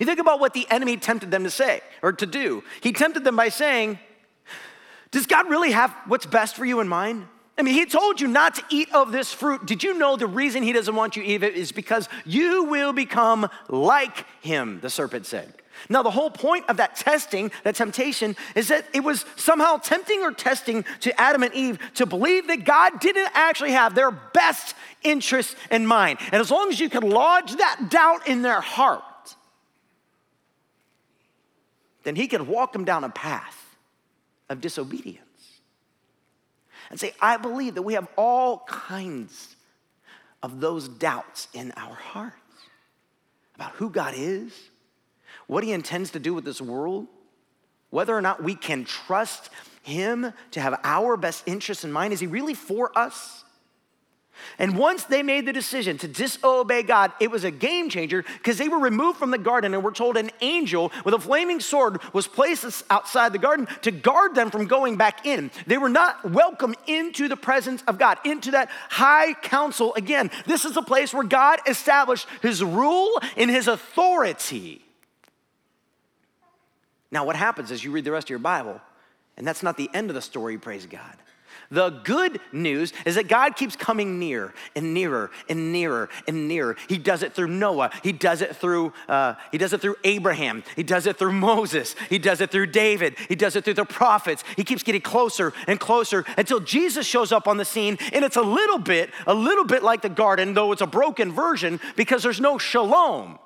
You 0.00 0.06
think 0.06 0.18
about 0.18 0.40
what 0.40 0.54
the 0.54 0.66
enemy 0.70 0.96
tempted 0.96 1.30
them 1.30 1.44
to 1.44 1.50
say 1.50 1.80
or 2.02 2.12
to 2.12 2.26
do. 2.26 2.62
He 2.80 2.92
tempted 2.92 3.24
them 3.24 3.36
by 3.36 3.48
saying, 3.48 3.98
Does 5.10 5.26
God 5.26 5.48
really 5.48 5.72
have 5.72 5.94
what's 6.06 6.26
best 6.26 6.56
for 6.56 6.64
you 6.64 6.80
in 6.80 6.88
mind? 6.88 7.26
I 7.58 7.62
mean, 7.62 7.74
he 7.74 7.86
told 7.86 8.20
you 8.20 8.28
not 8.28 8.54
to 8.56 8.62
eat 8.68 8.92
of 8.92 9.12
this 9.12 9.32
fruit. 9.32 9.64
Did 9.64 9.82
you 9.82 9.96
know 9.96 10.16
the 10.16 10.26
reason 10.26 10.62
he 10.62 10.72
doesn't 10.72 10.94
want 10.94 11.16
you 11.16 11.22
to 11.22 11.28
eat 11.28 11.42
it 11.42 11.54
is 11.54 11.72
because 11.72 12.08
you 12.26 12.64
will 12.64 12.92
become 12.92 13.48
like 13.68 14.26
him, 14.42 14.80
the 14.80 14.90
serpent 14.90 15.24
said. 15.24 15.54
Now, 15.88 16.02
the 16.02 16.10
whole 16.10 16.30
point 16.30 16.68
of 16.68 16.78
that 16.78 16.96
testing, 16.96 17.50
that 17.64 17.76
temptation, 17.76 18.36
is 18.54 18.68
that 18.68 18.86
it 18.94 19.00
was 19.00 19.24
somehow 19.36 19.76
tempting 19.76 20.22
or 20.22 20.32
testing 20.32 20.84
to 21.00 21.18
Adam 21.20 21.42
and 21.42 21.54
Eve 21.54 21.78
to 21.94 22.06
believe 22.06 22.46
that 22.48 22.64
God 22.64 22.98
didn't 23.00 23.30
actually 23.34 23.72
have 23.72 23.94
their 23.94 24.10
best 24.10 24.74
interests 25.02 25.54
in 25.70 25.86
mind. 25.86 26.18
And 26.32 26.40
as 26.40 26.50
long 26.50 26.70
as 26.70 26.80
you 26.80 26.88
could 26.88 27.04
lodge 27.04 27.54
that 27.56 27.88
doubt 27.90 28.26
in 28.26 28.42
their 28.42 28.60
heart, 28.60 29.02
then 32.06 32.14
he 32.14 32.28
could 32.28 32.42
walk 32.42 32.72
them 32.72 32.84
down 32.84 33.02
a 33.02 33.08
path 33.08 33.76
of 34.48 34.60
disobedience 34.60 35.20
and 36.88 37.00
say, 37.00 37.12
I 37.20 37.36
believe 37.36 37.74
that 37.74 37.82
we 37.82 37.94
have 37.94 38.06
all 38.16 38.60
kinds 38.68 39.56
of 40.40 40.60
those 40.60 40.86
doubts 40.86 41.48
in 41.52 41.72
our 41.76 41.96
hearts 41.96 42.36
about 43.56 43.72
who 43.72 43.90
God 43.90 44.14
is, 44.16 44.52
what 45.48 45.64
he 45.64 45.72
intends 45.72 46.12
to 46.12 46.20
do 46.20 46.32
with 46.32 46.44
this 46.44 46.60
world, 46.60 47.08
whether 47.90 48.16
or 48.16 48.22
not 48.22 48.40
we 48.40 48.54
can 48.54 48.84
trust 48.84 49.50
him 49.82 50.32
to 50.52 50.60
have 50.60 50.78
our 50.84 51.16
best 51.16 51.42
interests 51.44 51.82
in 51.82 51.90
mind. 51.90 52.12
Is 52.12 52.20
he 52.20 52.28
really 52.28 52.54
for 52.54 52.96
us? 52.96 53.42
And 54.58 54.78
once 54.78 55.04
they 55.04 55.22
made 55.22 55.46
the 55.46 55.52
decision 55.52 55.98
to 55.98 56.08
disobey 56.08 56.82
God, 56.82 57.12
it 57.20 57.30
was 57.30 57.44
a 57.44 57.50
game 57.50 57.88
changer 57.88 58.24
because 58.38 58.58
they 58.58 58.68
were 58.68 58.78
removed 58.78 59.18
from 59.18 59.30
the 59.30 59.38
garden 59.38 59.74
and 59.74 59.82
we're 59.82 59.92
told 59.92 60.16
an 60.16 60.30
angel 60.40 60.92
with 61.04 61.14
a 61.14 61.18
flaming 61.18 61.60
sword 61.60 62.00
was 62.12 62.26
placed 62.26 62.82
outside 62.90 63.32
the 63.32 63.38
garden 63.38 63.68
to 63.82 63.90
guard 63.90 64.34
them 64.34 64.50
from 64.50 64.66
going 64.66 64.96
back 64.96 65.26
in. 65.26 65.50
They 65.66 65.78
were 65.78 65.88
not 65.88 66.30
welcome 66.30 66.74
into 66.86 67.28
the 67.28 67.36
presence 67.36 67.82
of 67.86 67.98
God, 67.98 68.18
into 68.24 68.52
that 68.52 68.70
high 68.88 69.34
council. 69.34 69.94
Again, 69.94 70.30
this 70.46 70.64
is 70.64 70.76
a 70.76 70.82
place 70.82 71.12
where 71.12 71.24
God 71.24 71.60
established 71.66 72.26
his 72.42 72.62
rule 72.62 73.20
and 73.36 73.50
his 73.50 73.68
authority. 73.68 74.82
Now, 77.10 77.24
what 77.24 77.36
happens 77.36 77.70
as 77.70 77.84
you 77.84 77.90
read 77.90 78.04
the 78.04 78.12
rest 78.12 78.26
of 78.26 78.30
your 78.30 78.38
Bible, 78.38 78.80
and 79.36 79.46
that's 79.46 79.62
not 79.62 79.76
the 79.76 79.90
end 79.94 80.10
of 80.10 80.14
the 80.14 80.22
story, 80.22 80.58
praise 80.58 80.86
God. 80.86 81.16
The 81.70 81.90
good 81.90 82.40
news 82.52 82.92
is 83.04 83.16
that 83.16 83.28
God 83.28 83.56
keeps 83.56 83.76
coming 83.76 84.18
near 84.18 84.54
and 84.74 84.94
nearer 84.94 85.30
and 85.48 85.72
nearer 85.72 86.08
and 86.28 86.48
nearer. 86.48 86.76
He 86.88 86.98
does 86.98 87.22
it 87.22 87.32
through 87.32 87.48
Noah. 87.48 87.90
He 88.02 88.12
does 88.12 88.40
it 88.42 88.56
through 88.56 88.92
uh, 89.08 89.34
he 89.52 89.58
does 89.58 89.72
it 89.72 89.80
through 89.80 89.96
Abraham. 90.04 90.62
He 90.76 90.82
does 90.82 91.06
it 91.06 91.16
through 91.16 91.32
Moses. 91.32 91.94
He 92.08 92.18
does 92.18 92.40
it 92.40 92.50
through 92.50 92.66
David. 92.66 93.16
He 93.28 93.34
does 93.34 93.56
it 93.56 93.64
through 93.64 93.74
the 93.74 93.84
prophets. 93.84 94.44
He 94.56 94.64
keeps 94.64 94.82
getting 94.82 95.00
closer 95.00 95.52
and 95.66 95.80
closer 95.80 96.24
until 96.36 96.60
Jesus 96.60 97.06
shows 97.06 97.32
up 97.32 97.48
on 97.48 97.56
the 97.56 97.64
scene. 97.64 97.98
And 98.12 98.24
it's 98.24 98.36
a 98.36 98.42
little 98.42 98.78
bit, 98.78 99.10
a 99.26 99.34
little 99.34 99.64
bit 99.64 99.82
like 99.82 100.02
the 100.02 100.08
garden, 100.08 100.54
though 100.54 100.72
it's 100.72 100.82
a 100.82 100.86
broken 100.86 101.32
version 101.32 101.80
because 101.96 102.22
there's 102.22 102.40
no 102.40 102.58
shalom. 102.58 103.38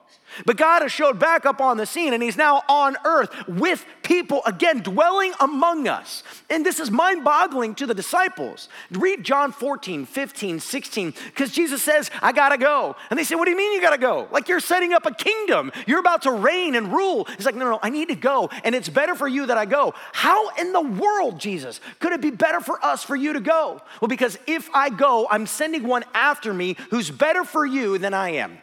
But 0.46 0.56
God 0.56 0.82
has 0.82 0.92
showed 0.92 1.18
back 1.18 1.44
up 1.44 1.60
on 1.60 1.76
the 1.76 1.86
scene 1.86 2.12
and 2.14 2.22
he's 2.22 2.36
now 2.36 2.62
on 2.68 2.96
earth 3.04 3.30
with 3.48 3.84
people 4.02 4.42
again 4.46 4.80
dwelling 4.80 5.32
among 5.40 5.88
us. 5.88 6.22
And 6.48 6.64
this 6.64 6.78
is 6.78 6.90
mind 6.90 7.24
boggling 7.24 7.74
to 7.76 7.86
the 7.86 7.94
disciples. 7.94 8.68
Read 8.90 9.24
John 9.24 9.52
14, 9.52 10.06
15, 10.06 10.60
16, 10.60 11.14
because 11.26 11.52
Jesus 11.52 11.82
says, 11.82 12.10
I 12.22 12.32
gotta 12.32 12.58
go. 12.58 12.96
And 13.10 13.18
they 13.18 13.24
say, 13.24 13.34
What 13.34 13.46
do 13.46 13.50
you 13.50 13.56
mean 13.56 13.72
you 13.72 13.80
gotta 13.80 13.98
go? 13.98 14.28
Like 14.30 14.48
you're 14.48 14.60
setting 14.60 14.92
up 14.92 15.06
a 15.06 15.12
kingdom. 15.12 15.72
You're 15.86 16.00
about 16.00 16.22
to 16.22 16.32
reign 16.32 16.74
and 16.74 16.92
rule. 16.92 17.24
He's 17.36 17.46
like, 17.46 17.56
No, 17.56 17.68
no, 17.68 17.78
I 17.82 17.90
need 17.90 18.08
to 18.08 18.16
go. 18.16 18.50
And 18.64 18.74
it's 18.74 18.88
better 18.88 19.14
for 19.14 19.28
you 19.28 19.46
that 19.46 19.58
I 19.58 19.66
go. 19.66 19.94
How 20.12 20.50
in 20.50 20.72
the 20.72 20.80
world, 20.80 21.40
Jesus, 21.40 21.80
could 21.98 22.12
it 22.12 22.20
be 22.20 22.30
better 22.30 22.60
for 22.60 22.82
us 22.84 23.02
for 23.02 23.16
you 23.16 23.32
to 23.32 23.40
go? 23.40 23.80
Well, 24.00 24.08
because 24.08 24.38
if 24.46 24.70
I 24.72 24.90
go, 24.90 25.26
I'm 25.30 25.46
sending 25.46 25.82
one 25.82 26.04
after 26.14 26.54
me 26.54 26.76
who's 26.90 27.10
better 27.10 27.44
for 27.44 27.66
you 27.66 27.98
than 27.98 28.14
I 28.14 28.30
am. 28.30 28.58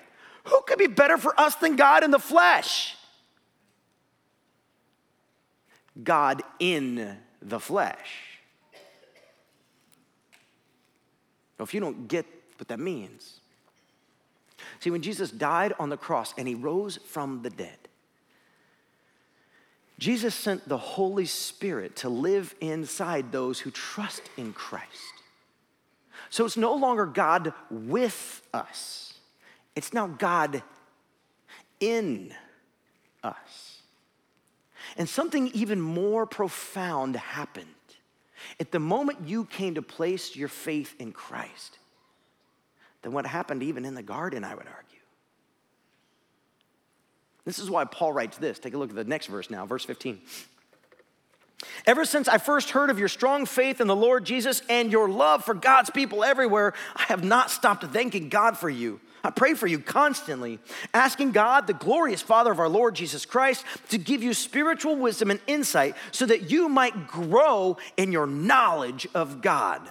Who 0.47 0.61
could 0.65 0.77
be 0.77 0.87
better 0.87 1.17
for 1.17 1.37
us 1.39 1.55
than 1.55 1.75
God 1.75 2.03
in 2.03 2.11
the 2.11 2.19
flesh? 2.19 2.95
God 6.01 6.41
in 6.59 7.17
the 7.41 7.59
flesh. 7.59 8.39
Now, 11.57 11.63
if 11.63 11.73
you 11.73 11.79
don't 11.79 12.07
get 12.07 12.25
what 12.57 12.67
that 12.67 12.79
means, 12.79 13.39
see, 14.79 14.89
when 14.89 15.01
Jesus 15.01 15.31
died 15.31 15.73
on 15.79 15.89
the 15.89 15.97
cross 15.97 16.33
and 16.37 16.47
he 16.47 16.55
rose 16.55 16.97
from 17.07 17.41
the 17.41 17.49
dead, 17.49 17.77
Jesus 19.99 20.35
sent 20.35 20.69
the 20.69 20.77
Holy 20.77 21.25
Spirit 21.25 21.95
to 21.97 22.09
live 22.09 22.53
inside 22.61 23.31
those 23.31 23.59
who 23.59 23.71
trust 23.71 24.21
in 24.37 24.53
Christ. 24.53 24.85
So 26.29 26.45
it's 26.45 26.57
no 26.57 26.75
longer 26.75 27.07
God 27.07 27.53
with 27.71 28.43
us 28.53 29.06
it's 29.77 29.93
now 29.93 30.07
God 30.07 30.63
in 31.79 32.33
us. 33.23 33.81
And 34.97 35.07
something 35.07 35.49
even 35.53 35.79
more 35.79 36.25
profound 36.25 37.15
happened. 37.15 37.67
At 38.59 38.71
the 38.71 38.79
moment 38.79 39.27
you 39.27 39.45
came 39.45 39.75
to 39.75 39.83
place 39.83 40.35
your 40.35 40.47
faith 40.47 40.95
in 40.97 41.11
Christ, 41.11 41.77
than 43.03 43.11
what 43.11 43.27
happened 43.27 43.61
even 43.61 43.85
in 43.85 43.93
the 43.93 44.01
garden, 44.01 44.43
I 44.43 44.55
would 44.55 44.65
argue. 44.65 44.99
This 47.45 47.59
is 47.59 47.69
why 47.69 47.85
Paul 47.85 48.13
writes 48.13 48.37
this. 48.37 48.57
Take 48.57 48.73
a 48.73 48.77
look 48.77 48.89
at 48.89 48.95
the 48.95 49.03
next 49.03 49.27
verse 49.27 49.51
now, 49.51 49.67
verse 49.67 49.85
15. 49.85 50.19
Ever 51.85 52.03
since 52.03 52.27
I 52.27 52.39
first 52.39 52.71
heard 52.71 52.89
of 52.89 52.97
your 52.97 53.07
strong 53.07 53.45
faith 53.45 53.79
in 53.79 53.87
the 53.87 53.95
Lord 53.95 54.25
Jesus 54.25 54.63
and 54.69 54.91
your 54.91 55.07
love 55.07 55.45
for 55.45 55.53
God's 55.53 55.91
people 55.91 56.23
everywhere, 56.23 56.73
I 56.95 57.03
have 57.03 57.23
not 57.23 57.51
stopped 57.51 57.83
thanking 57.85 58.29
God 58.29 58.57
for 58.57 58.69
you. 58.69 58.99
I 59.23 59.29
pray 59.31 59.53
for 59.53 59.67
you 59.67 59.79
constantly, 59.79 60.59
asking 60.93 61.31
God, 61.31 61.67
the 61.67 61.73
glorious 61.73 62.21
Father 62.21 62.51
of 62.51 62.59
our 62.59 62.69
Lord 62.69 62.95
Jesus 62.95 63.25
Christ, 63.25 63.65
to 63.89 63.97
give 63.97 64.23
you 64.23 64.33
spiritual 64.33 64.95
wisdom 64.95 65.31
and 65.31 65.39
insight 65.47 65.95
so 66.11 66.25
that 66.25 66.49
you 66.49 66.69
might 66.69 67.07
grow 67.07 67.77
in 67.97 68.11
your 68.11 68.27
knowledge 68.27 69.07
of 69.13 69.41
God. 69.41 69.81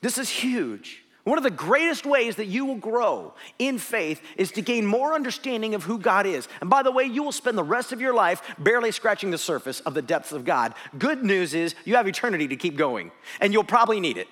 This 0.00 0.18
is 0.18 0.28
huge. 0.28 1.02
One 1.24 1.36
of 1.36 1.44
the 1.44 1.50
greatest 1.50 2.06
ways 2.06 2.36
that 2.36 2.46
you 2.46 2.64
will 2.64 2.76
grow 2.76 3.34
in 3.58 3.78
faith 3.78 4.22
is 4.36 4.50
to 4.52 4.62
gain 4.62 4.86
more 4.86 5.14
understanding 5.14 5.74
of 5.74 5.84
who 5.84 5.98
God 5.98 6.26
is. 6.26 6.48
And 6.62 6.70
by 6.70 6.82
the 6.82 6.90
way, 6.90 7.04
you 7.04 7.22
will 7.22 7.30
spend 7.30 7.58
the 7.58 7.62
rest 7.62 7.92
of 7.92 8.00
your 8.00 8.14
life 8.14 8.42
barely 8.58 8.90
scratching 8.90 9.30
the 9.30 9.38
surface 9.38 9.80
of 9.80 9.92
the 9.92 10.02
depths 10.02 10.32
of 10.32 10.46
God. 10.46 10.74
Good 10.98 11.22
news 11.22 11.52
is 11.52 11.74
you 11.84 11.96
have 11.96 12.08
eternity 12.08 12.48
to 12.48 12.56
keep 12.56 12.76
going, 12.76 13.12
and 13.40 13.52
you'll 13.52 13.64
probably 13.64 14.00
need 14.00 14.16
it. 14.16 14.28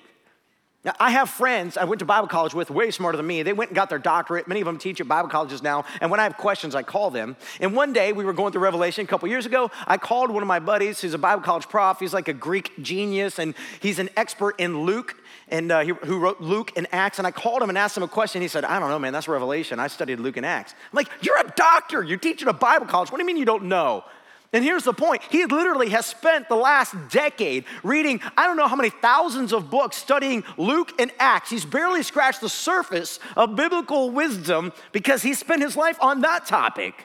Now, 0.85 0.93
I 0.97 1.11
have 1.11 1.29
friends 1.29 1.75
I 1.75 1.83
went 1.83 1.99
to 1.99 2.05
Bible 2.05 2.29
college 2.29 2.53
with, 2.53 2.69
way 2.69 2.89
smarter 2.89 3.17
than 3.17 3.27
me. 3.27 3.43
They 3.43 3.51
went 3.51 3.71
and 3.71 3.75
got 3.75 3.89
their 3.89 3.99
doctorate. 3.99 4.47
Many 4.47 4.61
of 4.61 4.65
them 4.65 4.77
teach 4.77 5.01
at 5.01 5.09
Bible 5.09 5.27
colleges 5.27 5.61
now. 5.61 5.83
And 5.99 6.09
when 6.09 6.21
I 6.21 6.23
have 6.23 6.37
questions, 6.37 6.73
I 6.73 6.83
call 6.83 7.11
them. 7.11 7.35
And 7.59 7.75
one 7.75 7.91
day, 7.91 8.13
we 8.13 8.23
were 8.23 8.31
going 8.31 8.53
through 8.53 8.61
Revelation 8.61 9.03
a 9.03 9.07
couple 9.07 9.27
years 9.27 9.45
ago. 9.45 9.71
I 9.87 9.97
called 9.97 10.31
one 10.31 10.41
of 10.41 10.47
my 10.47 10.59
buddies 10.59 11.01
who's 11.01 11.13
a 11.13 11.17
Bible 11.17 11.41
college 11.43 11.67
prof. 11.67 11.99
He's 11.99 12.13
like 12.13 12.29
a 12.29 12.33
Greek 12.33 12.71
genius, 12.81 13.39
and 13.39 13.55
he's 13.81 13.99
an 13.99 14.09
expert 14.15 14.55
in 14.57 14.83
Luke, 14.83 15.17
and 15.49 15.69
uh, 15.69 15.81
he, 15.81 15.91
who 15.91 16.17
wrote 16.17 16.39
Luke 16.39 16.71
and 16.77 16.87
Acts. 16.93 17.17
And 17.17 17.27
I 17.27 17.31
called 17.31 17.61
him 17.61 17.67
and 17.67 17.77
asked 17.77 17.97
him 17.97 18.03
a 18.03 18.07
question. 18.07 18.41
He 18.41 18.47
said, 18.47 18.63
I 18.63 18.79
don't 18.79 18.89
know, 18.89 18.99
man, 18.99 19.11
that's 19.11 19.27
Revelation. 19.27 19.81
I 19.81 19.87
studied 19.87 20.21
Luke 20.21 20.37
and 20.37 20.45
Acts. 20.45 20.73
I'm 20.93 20.95
like, 20.95 21.09
You're 21.19 21.39
a 21.39 21.53
doctor. 21.57 22.03
You're 22.03 22.17
teaching 22.17 22.47
a 22.47 22.53
Bible 22.53 22.85
college. 22.85 23.11
What 23.11 23.17
do 23.17 23.23
you 23.23 23.27
mean 23.27 23.37
you 23.37 23.43
don't 23.43 23.65
know? 23.65 24.05
And 24.51 24.63
here's 24.63 24.83
the 24.83 24.93
point 24.93 25.21
he 25.29 25.45
literally 25.45 25.89
has 25.89 26.07
spent 26.07 26.49
the 26.49 26.55
last 26.55 26.95
decade 27.09 27.65
reading, 27.83 28.19
I 28.35 28.47
don't 28.47 28.57
know 28.57 28.67
how 28.67 28.75
many 28.75 28.89
thousands 28.89 29.53
of 29.53 29.69
books 29.69 29.97
studying 29.97 30.43
Luke 30.57 30.91
and 30.99 31.11
Acts. 31.19 31.51
He's 31.51 31.65
barely 31.65 32.01
scratched 32.01 32.41
the 32.41 32.49
surface 32.49 33.19
of 33.35 33.55
biblical 33.55 34.09
wisdom 34.09 34.73
because 34.91 35.21
he 35.21 35.35
spent 35.35 35.61
his 35.61 35.75
life 35.77 35.97
on 36.01 36.21
that 36.21 36.47
topic. 36.47 36.95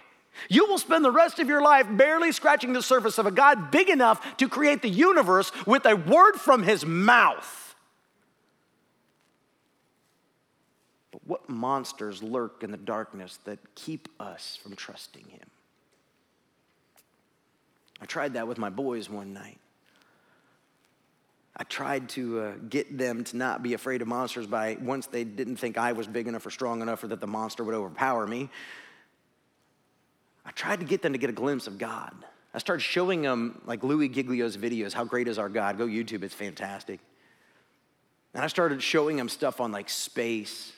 You 0.49 0.67
will 0.67 0.79
spend 0.79 1.05
the 1.05 1.11
rest 1.11 1.39
of 1.39 1.49
your 1.49 1.63
life 1.63 1.87
barely 1.91 2.33
scratching 2.33 2.73
the 2.73 2.83
surface 2.83 3.19
of 3.19 3.27
a 3.27 3.31
God 3.31 3.71
big 3.71 3.89
enough 3.89 4.37
to 4.39 4.49
create 4.49 4.83
the 4.83 4.89
universe 4.89 5.53
with 5.67 5.85
a 5.87 5.95
word 5.95 6.37
from 6.37 6.63
his 6.63 6.85
mouth. 6.85 7.75
But 11.13 11.27
what 11.27 11.49
monsters 11.49 12.23
lurk 12.23 12.65
in 12.65 12.71
the 12.71 12.77
darkness 12.77 13.39
that 13.45 13.59
keep 13.75 14.09
us 14.19 14.59
from 14.61 14.75
trusting 14.75 15.27
him? 15.29 15.49
I 18.05 18.07
tried 18.07 18.35
that 18.35 18.47
with 18.47 18.59
my 18.59 18.69
boys 18.69 19.09
one 19.09 19.33
night. 19.33 19.59
I 21.57 21.65
tried 21.65 22.11
to 22.11 22.39
uh, 22.39 22.53
get 22.69 22.99
them 22.99 23.25
to 23.25 23.39
not 23.39 23.63
be 23.63 23.73
afraid 23.73 24.03
of 24.03 24.09
monsters 24.09 24.47
by 24.47 24.77
once 24.79 25.07
they 25.07 25.25
didn't 25.25 25.57
think 25.57 25.79
I 25.79 25.93
was 25.93 26.07
big 26.07 26.29
enough 26.29 26.45
or 26.45 26.51
strong 26.51 26.83
enough 26.83 27.03
or 27.03 27.07
that 27.09 27.23
the 27.23 27.27
monster 27.27 27.65
would 27.65 27.75
overpower 27.75 28.27
me. 28.27 28.51
I 30.45 30.51
tried 30.51 30.81
to 30.81 30.85
get 30.85 31.01
them 31.01 31.15
to 31.15 31.19
get 31.19 31.31
a 31.31 31.33
glimpse 31.33 31.67
of 31.67 31.79
God. 31.79 32.13
I 32.53 32.59
started 32.59 32.83
showing 32.83 33.23
them, 33.23 33.63
like 33.65 33.83
Louis 33.83 34.11
Giglio's 34.11 34.59
videos, 34.59 34.93
How 34.93 35.05
Great 35.05 35.27
Is 35.27 35.39
Our 35.39 35.49
God? 35.49 35.79
Go 35.79 35.87
YouTube, 35.87 36.25
it's 36.25 36.35
fantastic. 36.35 37.01
And 38.35 38.45
I 38.45 38.49
started 38.49 38.83
showing 38.83 39.17
them 39.17 39.31
stuff 39.31 39.63
on 39.63 39.73
like 39.73 39.89
space 39.89 40.74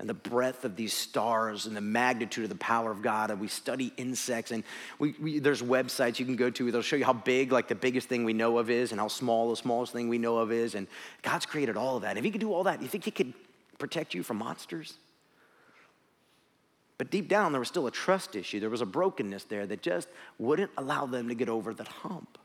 and 0.00 0.08
the 0.08 0.14
breadth 0.14 0.64
of 0.64 0.76
these 0.76 0.94
stars 0.94 1.66
and 1.66 1.76
the 1.76 1.80
magnitude 1.82 2.44
of 2.44 2.48
the 2.48 2.56
power 2.56 2.90
of 2.90 3.02
God. 3.02 3.30
And 3.30 3.38
we 3.38 3.48
study 3.48 3.92
insects, 3.98 4.50
and 4.50 4.64
we, 4.98 5.14
we, 5.20 5.38
there's 5.38 5.60
websites 5.60 6.18
you 6.18 6.24
can 6.24 6.36
go 6.36 6.48
to. 6.48 6.72
They'll 6.72 6.80
show 6.80 6.96
you 6.96 7.04
how 7.04 7.12
big, 7.12 7.52
like 7.52 7.68
the 7.68 7.74
biggest 7.74 8.08
thing 8.08 8.24
we 8.24 8.32
know 8.32 8.56
of 8.56 8.70
is, 8.70 8.92
and 8.92 9.00
how 9.00 9.08
small 9.08 9.50
the 9.50 9.56
smallest 9.56 9.92
thing 9.92 10.08
we 10.08 10.16
know 10.16 10.38
of 10.38 10.50
is. 10.50 10.74
And 10.74 10.86
God's 11.20 11.44
created 11.44 11.76
all 11.76 11.96
of 11.96 12.02
that. 12.02 12.16
If 12.16 12.24
He 12.24 12.30
could 12.30 12.40
do 12.40 12.52
all 12.52 12.64
that, 12.64 12.80
you 12.80 12.88
think 12.88 13.04
He 13.04 13.10
could 13.10 13.34
protect 13.78 14.14
you 14.14 14.22
from 14.22 14.38
monsters? 14.38 14.94
But 16.96 17.10
deep 17.10 17.28
down, 17.28 17.52
there 17.52 17.60
was 17.60 17.68
still 17.68 17.86
a 17.86 17.90
trust 17.90 18.36
issue. 18.36 18.58
There 18.58 18.70
was 18.70 18.80
a 18.80 18.86
brokenness 18.86 19.44
there 19.44 19.66
that 19.66 19.82
just 19.82 20.08
wouldn't 20.38 20.70
allow 20.78 21.06
them 21.06 21.28
to 21.28 21.34
get 21.34 21.48
over 21.50 21.74
that 21.74 21.88
hump. 21.88 22.38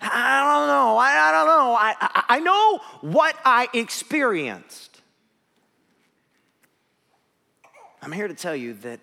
I 0.00 0.40
don't 0.40 0.66
know. 0.66 0.96
I, 0.96 1.28
I 1.28 1.32
don't 1.32 1.46
know. 1.46 1.72
I, 1.72 1.94
I, 2.00 2.24
I 2.36 2.40
know 2.40 2.78
what 3.00 3.36
I 3.44 3.68
experienced. 3.72 4.91
I'm 8.02 8.12
here 8.12 8.26
to 8.26 8.34
tell 8.34 8.56
you 8.56 8.74
that 8.74 9.00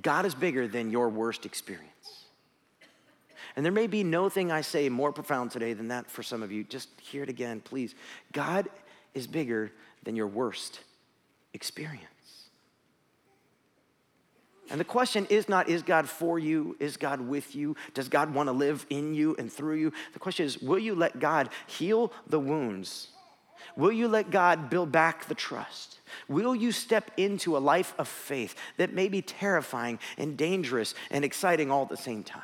God 0.00 0.26
is 0.26 0.34
bigger 0.34 0.68
than 0.68 0.90
your 0.90 1.08
worst 1.08 1.44
experience. 1.44 1.90
And 3.56 3.64
there 3.64 3.72
may 3.72 3.86
be 3.86 4.02
no 4.02 4.28
thing 4.28 4.50
I 4.50 4.62
say 4.62 4.88
more 4.88 5.12
profound 5.12 5.50
today 5.50 5.74
than 5.74 5.88
that 5.88 6.10
for 6.10 6.22
some 6.22 6.42
of 6.42 6.50
you. 6.50 6.64
Just 6.64 6.88
hear 7.00 7.22
it 7.22 7.28
again, 7.28 7.60
please. 7.60 7.94
God 8.32 8.68
is 9.12 9.26
bigger 9.26 9.72
than 10.02 10.16
your 10.16 10.26
worst 10.26 10.80
experience. 11.52 12.04
And 14.70 14.80
the 14.80 14.84
question 14.84 15.26
is 15.28 15.48
not, 15.48 15.68
is 15.68 15.82
God 15.82 16.08
for 16.08 16.38
you? 16.38 16.76
Is 16.80 16.96
God 16.96 17.20
with 17.20 17.54
you? 17.54 17.76
Does 17.92 18.08
God 18.08 18.34
want 18.34 18.48
to 18.48 18.52
live 18.52 18.86
in 18.88 19.14
you 19.14 19.36
and 19.38 19.52
through 19.52 19.76
you? 19.76 19.92
The 20.14 20.18
question 20.18 20.46
is, 20.46 20.60
will 20.60 20.78
you 20.78 20.94
let 20.94 21.20
God 21.20 21.50
heal 21.66 22.12
the 22.26 22.40
wounds? 22.40 23.08
Will 23.76 23.92
you 23.92 24.08
let 24.08 24.30
God 24.30 24.70
build 24.70 24.92
back 24.92 25.26
the 25.26 25.34
trust? 25.34 25.98
Will 26.28 26.54
you 26.54 26.72
step 26.72 27.10
into 27.16 27.56
a 27.56 27.58
life 27.58 27.94
of 27.98 28.08
faith 28.08 28.54
that 28.76 28.92
may 28.92 29.08
be 29.08 29.22
terrifying 29.22 29.98
and 30.16 30.36
dangerous 30.36 30.94
and 31.10 31.24
exciting 31.24 31.70
all 31.70 31.82
at 31.82 31.88
the 31.88 31.96
same 31.96 32.22
time? 32.22 32.42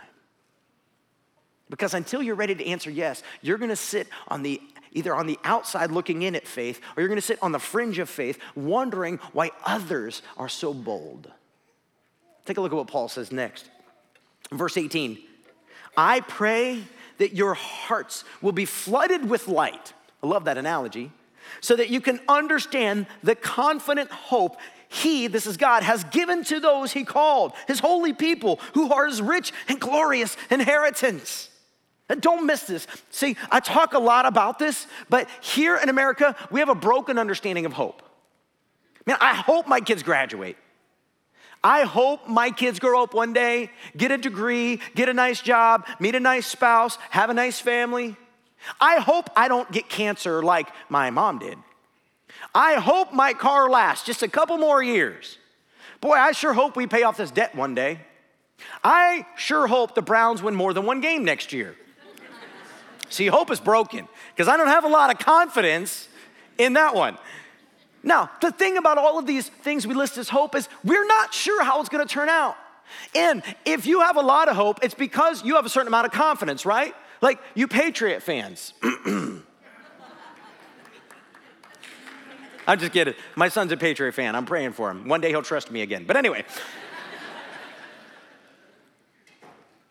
Because 1.68 1.94
until 1.94 2.22
you're 2.22 2.34
ready 2.34 2.54
to 2.54 2.66
answer 2.66 2.90
yes, 2.90 3.22
you're 3.42 3.58
gonna 3.58 3.76
sit 3.76 4.08
on 4.28 4.42
the 4.42 4.60
either 4.92 5.14
on 5.14 5.28
the 5.28 5.38
outside 5.44 5.92
looking 5.92 6.22
in 6.22 6.34
at 6.34 6.46
faith, 6.46 6.80
or 6.96 7.00
you're 7.02 7.08
gonna 7.08 7.20
sit 7.20 7.38
on 7.42 7.52
the 7.52 7.60
fringe 7.60 8.00
of 8.00 8.08
faith, 8.08 8.38
wondering 8.56 9.18
why 9.32 9.52
others 9.64 10.22
are 10.36 10.48
so 10.48 10.74
bold. 10.74 11.30
Take 12.44 12.58
a 12.58 12.60
look 12.60 12.72
at 12.72 12.76
what 12.76 12.88
Paul 12.88 13.08
says 13.08 13.30
next. 13.30 13.70
Verse 14.50 14.76
18 14.76 15.18
I 15.96 16.20
pray 16.20 16.82
that 17.18 17.34
your 17.34 17.54
hearts 17.54 18.24
will 18.42 18.52
be 18.52 18.64
flooded 18.64 19.28
with 19.28 19.46
light. 19.46 19.92
I 20.22 20.26
love 20.26 20.44
that 20.44 20.58
analogy 20.58 21.12
so 21.60 21.76
that 21.76 21.90
you 21.90 22.00
can 22.00 22.20
understand 22.28 23.06
the 23.22 23.34
confident 23.34 24.10
hope 24.10 24.56
he, 24.88 25.28
this 25.28 25.46
is 25.46 25.56
God, 25.56 25.84
has 25.84 26.02
given 26.04 26.42
to 26.44 26.58
those 26.58 26.92
he 26.92 27.04
called, 27.04 27.52
his 27.68 27.78
holy 27.78 28.12
people, 28.12 28.58
who 28.74 28.92
are 28.92 29.06
his 29.06 29.22
rich 29.22 29.52
and 29.68 29.80
glorious 29.80 30.36
inheritance. 30.50 31.48
And 32.08 32.20
don't 32.20 32.44
miss 32.44 32.64
this. 32.64 32.88
See, 33.10 33.36
I 33.52 33.60
talk 33.60 33.94
a 33.94 34.00
lot 34.00 34.26
about 34.26 34.58
this, 34.58 34.88
but 35.08 35.28
here 35.40 35.76
in 35.76 35.88
America, 35.88 36.34
we 36.50 36.58
have 36.58 36.68
a 36.68 36.74
broken 36.74 37.18
understanding 37.18 37.66
of 37.66 37.72
hope. 37.72 38.02
Man, 39.06 39.16
I 39.20 39.34
hope 39.34 39.68
my 39.68 39.80
kids 39.80 40.02
graduate. 40.02 40.56
I 41.62 41.82
hope 41.82 42.26
my 42.26 42.50
kids 42.50 42.80
grow 42.80 43.04
up 43.04 43.14
one 43.14 43.32
day, 43.32 43.70
get 43.96 44.10
a 44.10 44.18
degree, 44.18 44.80
get 44.96 45.08
a 45.08 45.14
nice 45.14 45.40
job, 45.40 45.86
meet 46.00 46.16
a 46.16 46.20
nice 46.20 46.46
spouse, 46.46 46.98
have 47.10 47.30
a 47.30 47.34
nice 47.34 47.60
family. 47.60 48.16
I 48.80 48.96
hope 48.96 49.30
I 49.36 49.48
don't 49.48 49.70
get 49.72 49.88
cancer 49.88 50.42
like 50.42 50.68
my 50.88 51.10
mom 51.10 51.38
did. 51.38 51.58
I 52.54 52.74
hope 52.74 53.12
my 53.12 53.32
car 53.32 53.70
lasts 53.70 54.06
just 54.06 54.22
a 54.22 54.28
couple 54.28 54.58
more 54.58 54.82
years. 54.82 55.38
Boy, 56.00 56.14
I 56.14 56.32
sure 56.32 56.52
hope 56.52 56.76
we 56.76 56.86
pay 56.86 57.02
off 57.02 57.16
this 57.16 57.30
debt 57.30 57.54
one 57.54 57.74
day. 57.74 58.00
I 58.84 59.26
sure 59.36 59.66
hope 59.66 59.94
the 59.94 60.02
Browns 60.02 60.42
win 60.42 60.54
more 60.54 60.72
than 60.72 60.84
one 60.84 61.00
game 61.00 61.24
next 61.24 61.52
year. 61.52 61.74
See, 63.08 63.26
hope 63.26 63.50
is 63.50 63.60
broken 63.60 64.06
because 64.34 64.48
I 64.48 64.56
don't 64.56 64.68
have 64.68 64.84
a 64.84 64.88
lot 64.88 65.10
of 65.10 65.18
confidence 65.18 66.08
in 66.58 66.74
that 66.74 66.94
one. 66.94 67.18
Now, 68.02 68.30
the 68.40 68.50
thing 68.50 68.76
about 68.76 68.98
all 68.98 69.18
of 69.18 69.26
these 69.26 69.48
things 69.48 69.86
we 69.86 69.94
list 69.94 70.16
as 70.16 70.28
hope 70.28 70.54
is 70.54 70.68
we're 70.84 71.06
not 71.06 71.34
sure 71.34 71.62
how 71.64 71.80
it's 71.80 71.88
going 71.88 72.06
to 72.06 72.12
turn 72.12 72.28
out. 72.28 72.56
And 73.14 73.42
if 73.64 73.86
you 73.86 74.00
have 74.00 74.16
a 74.16 74.22
lot 74.22 74.48
of 74.48 74.56
hope, 74.56 74.78
it's 74.82 74.94
because 74.94 75.44
you 75.44 75.56
have 75.56 75.66
a 75.66 75.68
certain 75.68 75.88
amount 75.88 76.06
of 76.06 76.12
confidence, 76.12 76.64
right? 76.64 76.94
Like 77.20 77.40
you 77.54 77.68
Patriot 77.68 78.22
fans. 78.22 78.72
I'm 82.66 82.78
just 82.78 82.92
kidding. 82.92 83.14
My 83.34 83.48
son's 83.48 83.72
a 83.72 83.76
Patriot 83.76 84.12
fan. 84.12 84.36
I'm 84.36 84.46
praying 84.46 84.72
for 84.72 84.90
him. 84.90 85.08
One 85.08 85.20
day 85.20 85.30
he'll 85.30 85.42
trust 85.42 85.70
me 85.70 85.82
again. 85.82 86.04
But 86.06 86.16
anyway, 86.16 86.44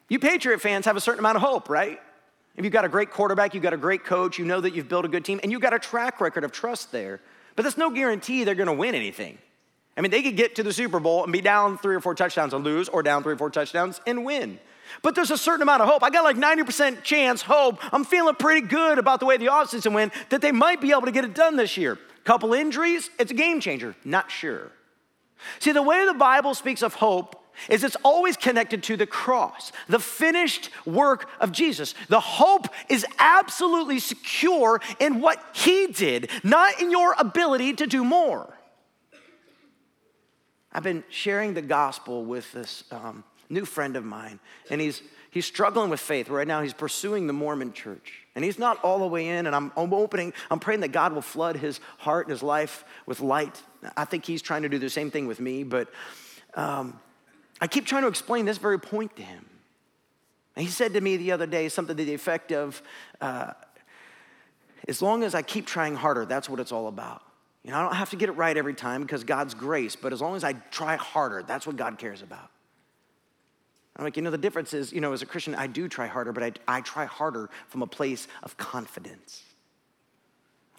you 0.08 0.18
Patriot 0.18 0.60
fans 0.60 0.86
have 0.86 0.96
a 0.96 1.02
certain 1.02 1.20
amount 1.20 1.36
of 1.36 1.42
hope, 1.42 1.70
right? 1.70 2.00
If 2.56 2.64
you've 2.64 2.74
got 2.74 2.86
a 2.86 2.90
great 2.90 3.12
quarterback, 3.12 3.54
you've 3.54 3.64
got 3.64 3.74
a 3.74 3.78
great 3.78 4.04
coach, 4.04 4.38
you 4.38 4.46
know 4.46 4.60
that 4.62 4.74
you've 4.74 4.90
built 4.90 5.06
a 5.06 5.08
good 5.08 5.24
team, 5.24 5.40
and 5.44 5.52
you've 5.52 5.62
got 5.62 5.74
a 5.74 5.80
track 5.80 6.20
record 6.20 6.44
of 6.44 6.52
trust 6.52 6.92
there. 6.92 7.22
But 7.56 7.64
that's 7.64 7.78
no 7.78 7.90
guarantee 7.90 8.44
they're 8.44 8.56
going 8.56 8.68
to 8.68 8.74
win 8.74 8.96
anything. 8.96 9.38
I 9.96 10.02
mean, 10.02 10.12
they 10.12 10.22
could 10.22 10.38
get 10.38 10.56
to 10.56 10.64
the 10.64 10.74
Super 10.74 11.00
Bowl 11.00 11.24
and 11.24 11.34
be 11.34 11.42
down 11.42 11.78
three 11.78 11.96
or 11.96 12.00
four 12.00 12.16
touchdowns 12.16 12.54
and 12.54 12.64
lose, 12.64 12.90
or 12.90 13.04
down 13.04 13.24
three 13.24 13.34
or 13.34 13.38
four 13.38 13.50
touchdowns 13.50 14.00
and 14.08 14.24
win. 14.24 14.60
But 15.02 15.16
there's 15.16 15.32
a 15.32 15.38
certain 15.38 15.62
amount 15.62 15.82
of 15.82 15.88
hope. 15.88 16.04
I 16.04 16.10
got 16.10 16.24
like 16.24 16.38
90% 16.38 17.04
chance, 17.04 17.42
hope. 17.42 17.80
I'm 17.94 18.04
feeling 18.04 18.36
pretty 18.36 18.68
good 18.68 18.98
about 18.98 19.20
the 19.20 19.26
way 19.26 19.38
the 19.38 19.48
offseason 19.48 19.94
went 19.94 20.14
that 20.30 20.42
they 20.42 20.52
might 20.52 20.82
be 20.82 20.92
able 20.92 21.04
to 21.04 21.12
get 21.12 21.26
it 21.26 21.34
done 21.34 21.56
this 21.56 21.78
year. 21.78 21.98
Couple 22.24 22.54
injuries, 22.54 23.10
it's 23.18 23.32
a 23.32 23.34
game 23.34 23.60
changer. 23.60 23.96
Not 24.04 24.30
sure. 24.30 24.72
See, 25.60 25.72
the 25.72 25.82
way 25.82 26.06
the 26.06 26.14
Bible 26.14 26.54
speaks 26.54 26.82
of 26.82 26.96
hope 26.96 27.36
is 27.70 27.84
it's 27.84 27.98
always 28.04 28.38
connected 28.38 28.84
to 28.84 28.96
the 28.96 29.06
cross, 29.06 29.72
the 29.88 30.00
finished 30.00 30.70
work 30.86 31.30
of 31.40 31.52
Jesus. 31.52 31.94
The 32.08 32.20
hope 32.20 32.68
is 32.88 33.06
absolutely 33.18 34.00
secure 34.00 34.82
in 35.00 35.22
what 35.22 35.44
he 35.54 35.88
did, 35.88 36.30
not 36.44 36.80
in 36.80 36.92
your 36.92 37.16
ability 37.18 37.74
to 37.74 37.88
do 37.88 38.04
more. 38.04 38.54
I've 40.72 40.84
been 40.84 41.04
sharing 41.10 41.54
the 41.56 41.62
gospel 41.62 42.24
with 42.24 42.52
this 42.54 42.84
um, 42.92 43.24
new 43.50 43.66
friend 43.66 43.96
of 43.96 44.06
mine, 44.06 44.40
and 44.70 44.80
he's, 44.80 45.02
he's 45.32 45.46
struggling 45.46 45.90
with 45.90 46.00
faith. 46.00 46.30
Right 46.30 46.48
now, 46.48 46.62
he's 46.62 46.74
pursuing 46.74 47.28
the 47.28 47.34
Mormon 47.34 47.74
church. 47.74 48.26
And 48.36 48.46
he's 48.46 48.60
not 48.60 48.82
all 48.84 49.00
the 49.00 49.08
way 49.08 49.28
in, 49.28 49.48
and 49.48 49.56
I'm, 49.56 49.72
I'm 49.76 49.94
opening, 49.94 50.34
I'm 50.50 50.60
praying 50.60 50.82
that 50.82 50.92
God 50.92 51.14
will 51.14 51.22
flood 51.22 51.58
his 51.58 51.80
heart 51.98 52.28
and 52.28 52.32
his 52.32 52.44
life 52.44 52.86
with 53.06 53.20
light. 53.20 53.62
I 53.98 54.06
think 54.06 54.26
he's 54.26 54.42
trying 54.42 54.62
to 54.62 54.70
do 54.70 54.80
the 54.80 54.90
same 54.90 55.12
thing 55.12 55.28
with 55.28 55.40
me, 55.40 55.64
but 55.64 55.90
um, 56.54 57.00
I 57.60 57.68
keep 57.68 57.86
trying 57.86 58.04
to 58.04 58.08
explain 58.08 58.46
this 58.46 58.58
very 58.58 58.80
point 58.80 59.16
to 59.18 59.24
him. 59.24 59.46
And 60.56 60.66
he 60.66 60.72
said 60.72 60.94
to 60.94 61.02
me 61.02 61.18
the 61.18 61.32
other 61.32 61.48
day 61.48 61.70
something 61.70 61.96
to 61.98 62.06
the 62.06 62.14
effect 62.14 62.52
of, 62.52 62.82
uh, 63.20 63.54
as 64.88 65.02
long 65.02 65.24
as 65.24 65.36
I 65.36 65.42
keep 65.42 65.66
trying 65.66 65.96
harder, 65.96 66.26
that's 66.26 66.50
what 66.50 66.60
it's 66.60 66.72
all 66.72 66.88
about. 66.88 67.22
You 67.64 67.72
know, 67.72 67.78
I 67.78 67.84
don't 67.84 67.96
have 67.96 68.10
to 68.12 68.16
get 68.16 68.30
it 68.30 68.34
right 68.34 68.56
every 68.56 68.74
time 68.74 69.02
because 69.02 69.24
God's 69.24 69.54
grace, 69.54 69.96
but 69.96 70.14
as 70.14 70.22
long 70.22 70.36
as 70.36 70.44
I 70.44 70.54
try 70.54 70.96
harder, 70.96 71.44
that's 71.44 71.68
what 71.68 71.76
God 71.76 71.98
cares 71.98 72.22
about. 72.22 72.50
I'm 74.00 74.06
like, 74.06 74.16
you 74.16 74.24
know, 74.24 74.32
the 74.32 74.38
difference 74.38 74.74
is, 74.74 74.94
you 74.94 75.02
know, 75.02 75.12
as 75.12 75.22
a 75.22 75.26
Christian, 75.26 75.54
I 75.56 75.68
do 75.68 75.90
try 75.90 76.08
harder, 76.08 76.32
but 76.32 76.42
I, 76.42 76.54
I 76.78 76.80
try 76.80 77.04
harder 77.04 77.50
from 77.68 77.82
a 77.82 77.88
place 77.88 78.30
of 78.44 78.56
confidence. 78.56 79.44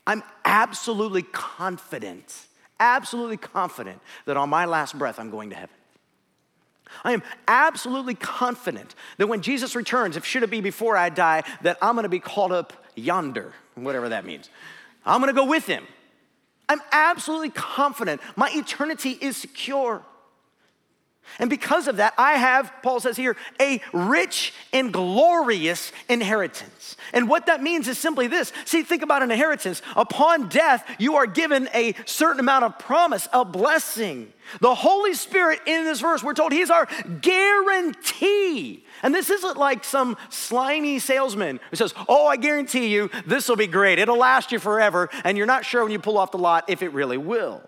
I'm 0.06 0.22
absolutely 0.46 1.20
confident, 1.20 2.34
absolutely 2.80 3.36
confident 3.36 4.00
that 4.24 4.38
on 4.38 4.48
my 4.48 4.64
last 4.64 4.98
breath, 4.98 5.20
I'm 5.20 5.30
going 5.30 5.50
to 5.50 5.56
heaven. 5.56 5.76
I 7.04 7.12
am 7.12 7.22
absolutely 7.46 8.14
confident 8.14 8.94
that 9.18 9.26
when 9.26 9.42
Jesus 9.42 9.76
returns, 9.76 10.16
if 10.16 10.24
should 10.24 10.42
it 10.42 10.50
be 10.50 10.62
before 10.62 10.96
I 10.96 11.10
die, 11.10 11.42
that 11.60 11.76
I'm 11.82 11.96
gonna 11.96 12.08
be 12.08 12.20
called 12.20 12.52
up 12.52 12.72
yonder, 12.94 13.52
whatever 13.74 14.08
that 14.08 14.24
means. 14.24 14.48
I'm 15.04 15.20
gonna 15.20 15.34
go 15.34 15.44
with 15.44 15.66
him. 15.66 15.86
I'm 16.70 16.80
absolutely 16.90 17.50
confident 17.50 18.22
my 18.34 18.50
eternity 18.54 19.10
is 19.20 19.36
secure. 19.36 20.02
And 21.38 21.48
because 21.48 21.88
of 21.88 21.96
that, 21.96 22.12
I 22.18 22.32
have, 22.32 22.72
Paul 22.82 23.00
says 23.00 23.16
here, 23.16 23.36
a 23.60 23.80
rich 23.92 24.52
and 24.72 24.92
glorious 24.92 25.92
inheritance. 26.08 26.96
And 27.12 27.28
what 27.28 27.46
that 27.46 27.62
means 27.62 27.88
is 27.88 27.98
simply 27.98 28.26
this. 28.26 28.52
See, 28.64 28.82
think 28.82 29.02
about 29.02 29.22
an 29.22 29.30
inheritance. 29.30 29.80
Upon 29.96 30.48
death, 30.48 30.84
you 30.98 31.16
are 31.16 31.26
given 31.26 31.68
a 31.72 31.94
certain 32.04 32.40
amount 32.40 32.64
of 32.64 32.78
promise, 32.78 33.28
a 33.32 33.44
blessing. 33.44 34.32
The 34.60 34.74
Holy 34.74 35.14
Spirit 35.14 35.60
in 35.66 35.84
this 35.84 36.00
verse, 36.00 36.22
we're 36.22 36.34
told 36.34 36.52
He's 36.52 36.70
our 36.70 36.88
guarantee. 37.20 38.84
And 39.02 39.14
this 39.14 39.30
isn't 39.30 39.56
like 39.56 39.84
some 39.84 40.16
slimy 40.28 40.98
salesman 40.98 41.60
who 41.70 41.76
says, 41.76 41.94
Oh, 42.08 42.26
I 42.26 42.36
guarantee 42.36 42.88
you 42.88 43.10
this 43.24 43.48
will 43.48 43.56
be 43.56 43.68
great. 43.68 43.98
It'll 43.98 44.18
last 44.18 44.52
you 44.52 44.58
forever. 44.58 45.08
And 45.24 45.38
you're 45.38 45.46
not 45.46 45.64
sure 45.64 45.82
when 45.82 45.92
you 45.92 46.00
pull 46.00 46.18
off 46.18 46.32
the 46.32 46.38
lot 46.38 46.64
if 46.68 46.82
it 46.82 46.92
really 46.92 47.18
will. 47.18 47.62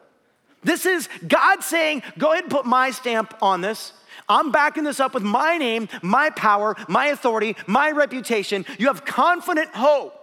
This 0.63 0.87
is 0.87 1.09
God 1.27 1.63
saying, 1.63 2.03
Go 2.19 2.33
ahead 2.33 2.45
and 2.45 2.53
put 2.53 2.67
my 2.67 2.91
stamp 2.91 3.35
on 3.43 3.61
this. 3.61 3.93
I'm 4.29 4.53
backing 4.53 4.85
this 4.85 5.01
up 5.01 5.15
with 5.15 5.23
my 5.23 5.59
name, 5.59 5.89
my 6.03 6.31
power, 6.31 6.77
my 6.89 7.07
authority, 7.07 7.57
my 7.67 7.91
reputation. 7.91 8.65
You 8.79 8.87
have 8.87 9.05
confident 9.05 9.71
hope. 9.75 10.19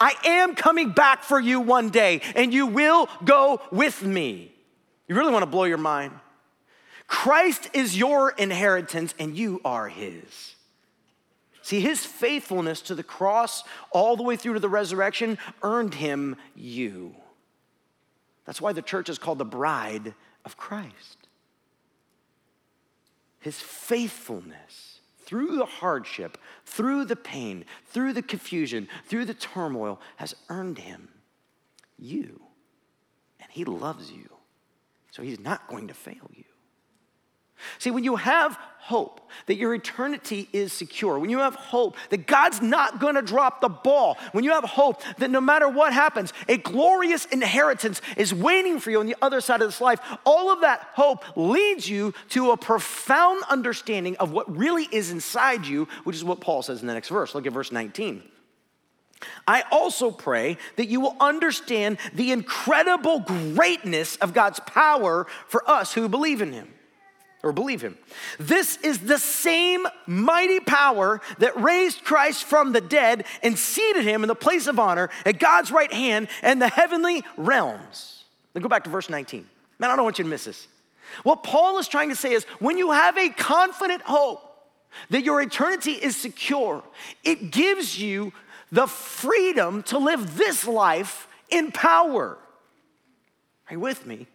I 0.00 0.14
am 0.24 0.54
coming 0.54 0.90
back 0.90 1.22
for 1.22 1.40
you 1.40 1.60
one 1.60 1.90
day, 1.90 2.20
and 2.34 2.52
you 2.52 2.66
will 2.66 3.08
go 3.24 3.60
with 3.70 4.02
me. 4.02 4.52
You 5.08 5.14
really 5.14 5.32
want 5.32 5.42
to 5.42 5.50
blow 5.50 5.64
your 5.64 5.78
mind? 5.78 6.12
Christ 7.06 7.70
is 7.74 7.96
your 7.96 8.30
inheritance, 8.30 9.14
and 9.18 9.36
you 9.36 9.60
are 9.64 9.88
his. 9.88 10.54
See, 11.62 11.80
his 11.80 12.04
faithfulness 12.04 12.82
to 12.82 12.94
the 12.94 13.02
cross 13.02 13.62
all 13.90 14.16
the 14.16 14.22
way 14.22 14.36
through 14.36 14.54
to 14.54 14.60
the 14.60 14.68
resurrection 14.68 15.38
earned 15.62 15.94
him 15.94 16.36
you. 16.54 17.14
That's 18.44 18.60
why 18.60 18.72
the 18.72 18.82
church 18.82 19.08
is 19.08 19.18
called 19.18 19.38
the 19.38 19.44
bride 19.44 20.14
of 20.44 20.56
Christ. 20.56 21.28
His 23.40 23.60
faithfulness 23.60 25.00
through 25.24 25.56
the 25.56 25.66
hardship, 25.66 26.38
through 26.64 27.06
the 27.06 27.16
pain, 27.16 27.64
through 27.86 28.12
the 28.12 28.22
confusion, 28.22 28.88
through 29.06 29.24
the 29.24 29.34
turmoil 29.34 30.00
has 30.16 30.34
earned 30.48 30.78
him 30.78 31.08
you. 31.98 32.40
And 33.40 33.50
he 33.50 33.64
loves 33.64 34.10
you. 34.10 34.28
So 35.10 35.22
he's 35.22 35.40
not 35.40 35.68
going 35.68 35.88
to 35.88 35.94
fail 35.94 36.30
you. 36.32 36.44
See, 37.78 37.90
when 37.90 38.04
you 38.04 38.16
have 38.16 38.58
hope 38.78 39.22
that 39.46 39.56
your 39.56 39.74
eternity 39.74 40.46
is 40.52 40.70
secure, 40.70 41.18
when 41.18 41.30
you 41.30 41.38
have 41.38 41.54
hope 41.54 41.96
that 42.10 42.26
God's 42.26 42.60
not 42.60 43.00
gonna 43.00 43.22
drop 43.22 43.62
the 43.62 43.68
ball, 43.68 44.18
when 44.32 44.44
you 44.44 44.50
have 44.50 44.64
hope 44.64 45.02
that 45.18 45.30
no 45.30 45.40
matter 45.40 45.68
what 45.68 45.94
happens, 45.94 46.34
a 46.48 46.58
glorious 46.58 47.24
inheritance 47.26 48.02
is 48.18 48.34
waiting 48.34 48.78
for 48.78 48.90
you 48.90 49.00
on 49.00 49.06
the 49.06 49.16
other 49.22 49.40
side 49.40 49.62
of 49.62 49.68
this 49.68 49.80
life, 49.80 50.00
all 50.26 50.52
of 50.52 50.60
that 50.60 50.86
hope 50.92 51.24
leads 51.34 51.88
you 51.88 52.12
to 52.28 52.50
a 52.50 52.56
profound 52.56 53.42
understanding 53.48 54.16
of 54.18 54.32
what 54.32 54.54
really 54.54 54.84
is 54.92 55.10
inside 55.10 55.66
you, 55.66 55.88
which 56.04 56.16
is 56.16 56.24
what 56.24 56.40
Paul 56.40 56.62
says 56.62 56.82
in 56.82 56.86
the 56.86 56.94
next 56.94 57.08
verse. 57.08 57.34
Look 57.34 57.46
at 57.46 57.52
verse 57.52 57.72
19. 57.72 58.22
I 59.46 59.62
also 59.70 60.10
pray 60.10 60.58
that 60.76 60.88
you 60.88 61.00
will 61.00 61.16
understand 61.18 61.96
the 62.12 62.32
incredible 62.32 63.20
greatness 63.20 64.16
of 64.16 64.34
God's 64.34 64.60
power 64.60 65.26
for 65.46 65.68
us 65.68 65.94
who 65.94 66.10
believe 66.10 66.42
in 66.42 66.52
Him 66.52 66.68
or 67.44 67.52
believe 67.52 67.82
him. 67.82 67.96
This 68.38 68.78
is 68.78 69.00
the 69.00 69.18
same 69.18 69.86
mighty 70.06 70.60
power 70.60 71.20
that 71.38 71.60
raised 71.60 72.02
Christ 72.02 72.44
from 72.44 72.72
the 72.72 72.80
dead 72.80 73.26
and 73.42 73.58
seated 73.58 74.04
him 74.04 74.24
in 74.24 74.28
the 74.28 74.34
place 74.34 74.66
of 74.66 74.80
honor 74.80 75.10
at 75.26 75.38
God's 75.38 75.70
right 75.70 75.92
hand 75.92 76.28
and 76.42 76.60
the 76.60 76.68
heavenly 76.68 77.22
realms. 77.36 78.24
Then 78.54 78.62
go 78.62 78.68
back 78.68 78.84
to 78.84 78.90
verse 78.90 79.10
19. 79.10 79.46
Man, 79.78 79.90
I 79.90 79.96
don't 79.96 80.04
want 80.04 80.18
you 80.18 80.24
to 80.24 80.30
miss 80.30 80.44
this. 80.44 80.66
What 81.22 81.42
Paul 81.42 81.78
is 81.78 81.86
trying 81.86 82.08
to 82.08 82.16
say 82.16 82.32
is 82.32 82.44
when 82.58 82.78
you 82.78 82.92
have 82.92 83.16
a 83.18 83.28
confident 83.28 84.02
hope 84.02 84.40
that 85.10 85.22
your 85.22 85.42
eternity 85.42 85.92
is 85.92 86.16
secure, 86.16 86.82
it 87.22 87.50
gives 87.50 88.00
you 88.00 88.32
the 88.72 88.86
freedom 88.86 89.82
to 89.84 89.98
live 89.98 90.36
this 90.36 90.66
life 90.66 91.28
in 91.50 91.72
power. 91.72 92.38
Are 93.68 93.74
you 93.74 93.80
with 93.80 94.06
me? 94.06 94.26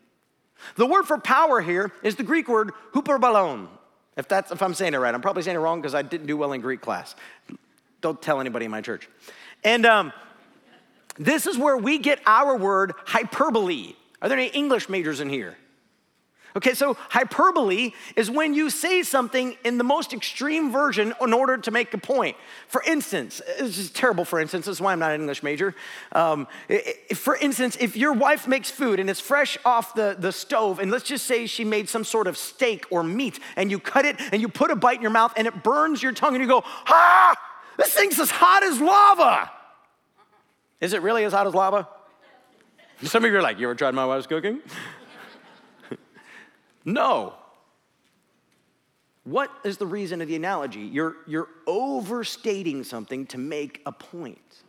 The 0.76 0.86
word 0.86 1.04
for 1.04 1.18
power 1.18 1.62
here 1.62 1.92
is 2.04 2.16
the 2.16 2.24
Greek 2.24 2.48
word 2.48 2.72
huperbalon. 2.94 3.68
If, 4.18 4.28
that's, 4.28 4.52
if 4.52 4.62
I'm 4.62 4.74
saying 4.74 4.94
it 4.94 4.98
right, 4.98 5.14
I'm 5.14 5.22
probably 5.22 5.44
saying 5.44 5.56
it 5.56 5.60
wrong 5.60 5.82
because 5.82 5.96
I 5.96 6.02
didn't 6.02 6.28
do 6.28 6.36
well 6.36 6.52
in 6.52 6.62
Greek 6.62 6.82
class. 6.82 7.16
Don't 8.02 8.22
tell 8.22 8.40
anybody 8.42 8.66
in 8.66 8.72
my 8.72 8.82
church. 8.82 9.08
And 9.64 9.86
um, 9.86 10.14
this 11.18 11.48
is 11.48 11.58
where 11.58 11.78
we 11.78 12.00
get 12.00 12.20
our 12.26 12.58
word 12.58 12.94
hyperbole. 13.06 13.94
Are 14.22 14.30
there 14.30 14.38
any 14.38 14.50
English 14.50 14.90
majors 14.90 15.20
in 15.20 15.30
here? 15.30 15.58
Okay, 16.56 16.74
so 16.74 16.98
hyperbole 17.10 17.92
is 18.16 18.32
when 18.32 18.54
you 18.54 18.70
say 18.70 19.04
something 19.04 19.56
in 19.64 19.78
the 19.78 19.84
most 19.84 20.14
extreme 20.14 20.72
version 20.72 21.14
in 21.22 21.34
order 21.34 21.58
to 21.58 21.72
make 21.72 21.94
a 21.94 21.98
point. 21.98 22.36
For 22.68 22.82
instance, 22.84 23.42
this 23.60 23.78
is 23.78 23.92
terrible 23.92 24.26
for 24.26 24.40
instance, 24.40 24.66
this 24.66 24.78
is 24.78 24.82
why 24.82 24.94
I'm 24.94 25.00
not 25.00 25.12
an 25.12 25.22
English 25.22 25.44
major. 25.44 25.76
Um, 26.12 26.48
for 27.14 27.36
instance, 27.38 27.78
if 27.80 27.96
your 27.96 28.14
wife 28.14 28.48
makes 28.48 28.72
food 28.72 29.00
and 29.00 29.10
it's 29.10 29.20
fresh 29.20 29.58
off 29.64 29.94
the, 29.94 30.16
the 30.18 30.32
stove, 30.32 30.80
and 30.80 30.92
let's 30.92 31.04
just 31.04 31.26
say 31.26 31.46
she 31.46 31.64
made 31.64 31.88
some 31.88 32.04
sort 32.04 32.28
of 32.28 32.38
steak 32.38 32.86
or 32.90 33.04
meat, 33.04 33.40
and 33.56 33.70
you 33.70 33.80
cut 33.80 34.06
it 34.06 34.16
and 34.32 34.42
you 34.42 34.50
put 34.50 34.72
a 34.72 34.76
bite 34.76 34.98
in 34.98 35.02
your 35.02 35.12
mouth 35.12 35.34
and 35.38 35.48
it 35.48 35.64
burns 35.64 36.02
your 36.02 36.12
tongue, 36.12 36.36
and 36.36 36.42
you 36.42 36.48
go, 36.48 36.64
ah, 36.66 37.36
this 37.78 37.94
thing's 37.94 38.20
as 38.20 38.32
hot 38.32 38.64
as 38.64 38.82
lava. 38.82 39.52
Is 40.82 40.94
it 40.94 41.02
really 41.02 41.24
as 41.26 41.34
hot 41.34 41.46
as 41.46 41.54
lava? 41.54 41.88
Some 43.04 43.24
of 43.24 43.32
you 43.32 43.38
are 43.38 43.42
like, 43.42 43.60
you 43.60 43.68
ever 43.68 43.76
tried 43.76 43.94
my 43.94 44.06
wife's 44.06 44.28
cooking? 44.28 44.62
No. 46.94 47.36
What 49.24 49.52
is 49.64 49.78
the 49.78 49.86
reason 49.86 50.22
of 50.22 50.28
the 50.28 50.36
analogy? 50.36 50.80
You're, 50.80 51.18
you're 51.28 51.50
overstating 51.68 52.84
something 52.84 53.28
to 53.28 53.38
make 53.38 53.82
a 53.86 53.92
point. 53.92 54.64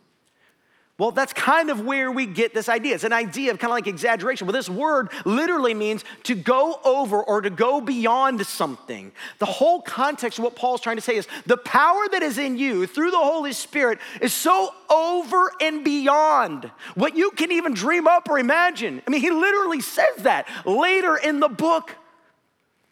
Well, 0.99 1.09
that's 1.09 1.33
kind 1.33 1.71
of 1.71 1.81
where 1.81 2.11
we 2.11 2.27
get 2.27 2.53
this 2.53 2.69
idea. 2.69 2.93
It's 2.93 3.03
an 3.03 3.11
idea 3.11 3.49
of 3.49 3.57
kind 3.57 3.71
of 3.71 3.75
like 3.75 3.87
exaggeration. 3.87 4.45
Well, 4.45 4.53
this 4.53 4.69
word 4.69 5.09
literally 5.25 5.73
means 5.73 6.05
to 6.25 6.35
go 6.35 6.79
over 6.85 7.23
or 7.23 7.41
to 7.41 7.49
go 7.49 7.81
beyond 7.81 8.45
something. 8.45 9.11
The 9.39 9.47
whole 9.47 9.81
context 9.81 10.37
of 10.37 10.43
what 10.43 10.55
Paul's 10.55 10.79
trying 10.79 10.97
to 10.97 11.01
say 11.01 11.15
is 11.15 11.27
the 11.47 11.57
power 11.57 12.07
that 12.11 12.21
is 12.21 12.37
in 12.37 12.55
you 12.55 12.85
through 12.85 13.09
the 13.09 13.17
Holy 13.17 13.53
Spirit 13.53 13.97
is 14.21 14.31
so 14.31 14.75
over 14.91 15.51
and 15.59 15.83
beyond 15.83 16.69
what 16.93 17.17
you 17.17 17.31
can 17.31 17.51
even 17.51 17.73
dream 17.73 18.05
up 18.05 18.29
or 18.29 18.37
imagine. 18.37 19.01
I 19.07 19.09
mean, 19.09 19.21
he 19.21 19.31
literally 19.31 19.81
says 19.81 20.17
that 20.17 20.47
later 20.67 21.17
in 21.17 21.39
the 21.39 21.49
book. 21.49 21.95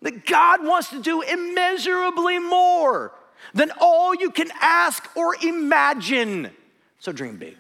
That 0.02 0.26
God 0.26 0.66
wants 0.66 0.90
to 0.92 1.02
do 1.02 1.22
immeasurably 1.22 2.40
more 2.40 3.14
than 3.54 3.72
all 3.80 4.16
you 4.16 4.32
can 4.32 4.50
ask 4.62 5.06
or 5.16 5.36
imagine. 5.44 6.52
So 7.00 7.12
dream 7.12 7.38
big. 7.38 7.58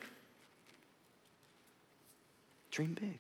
Dream 2.71 2.95
big. 2.99 3.19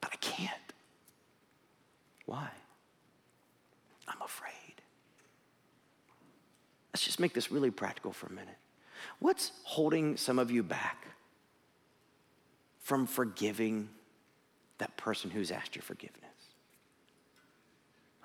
But 0.00 0.10
I 0.12 0.16
can't. 0.16 0.52
Why? 2.26 2.48
I'm 4.08 4.22
afraid. 4.22 4.52
Let's 6.92 7.04
just 7.04 7.20
make 7.20 7.34
this 7.34 7.50
really 7.50 7.70
practical 7.70 8.12
for 8.12 8.26
a 8.26 8.32
minute. 8.32 8.56
What's 9.18 9.52
holding 9.64 10.16
some 10.16 10.38
of 10.38 10.50
you 10.50 10.62
back 10.62 11.06
from 12.80 13.06
forgiving 13.06 13.88
that 14.78 14.96
person 14.96 15.30
who's 15.30 15.50
asked 15.50 15.74
your 15.74 15.82
forgiveness. 15.82 16.22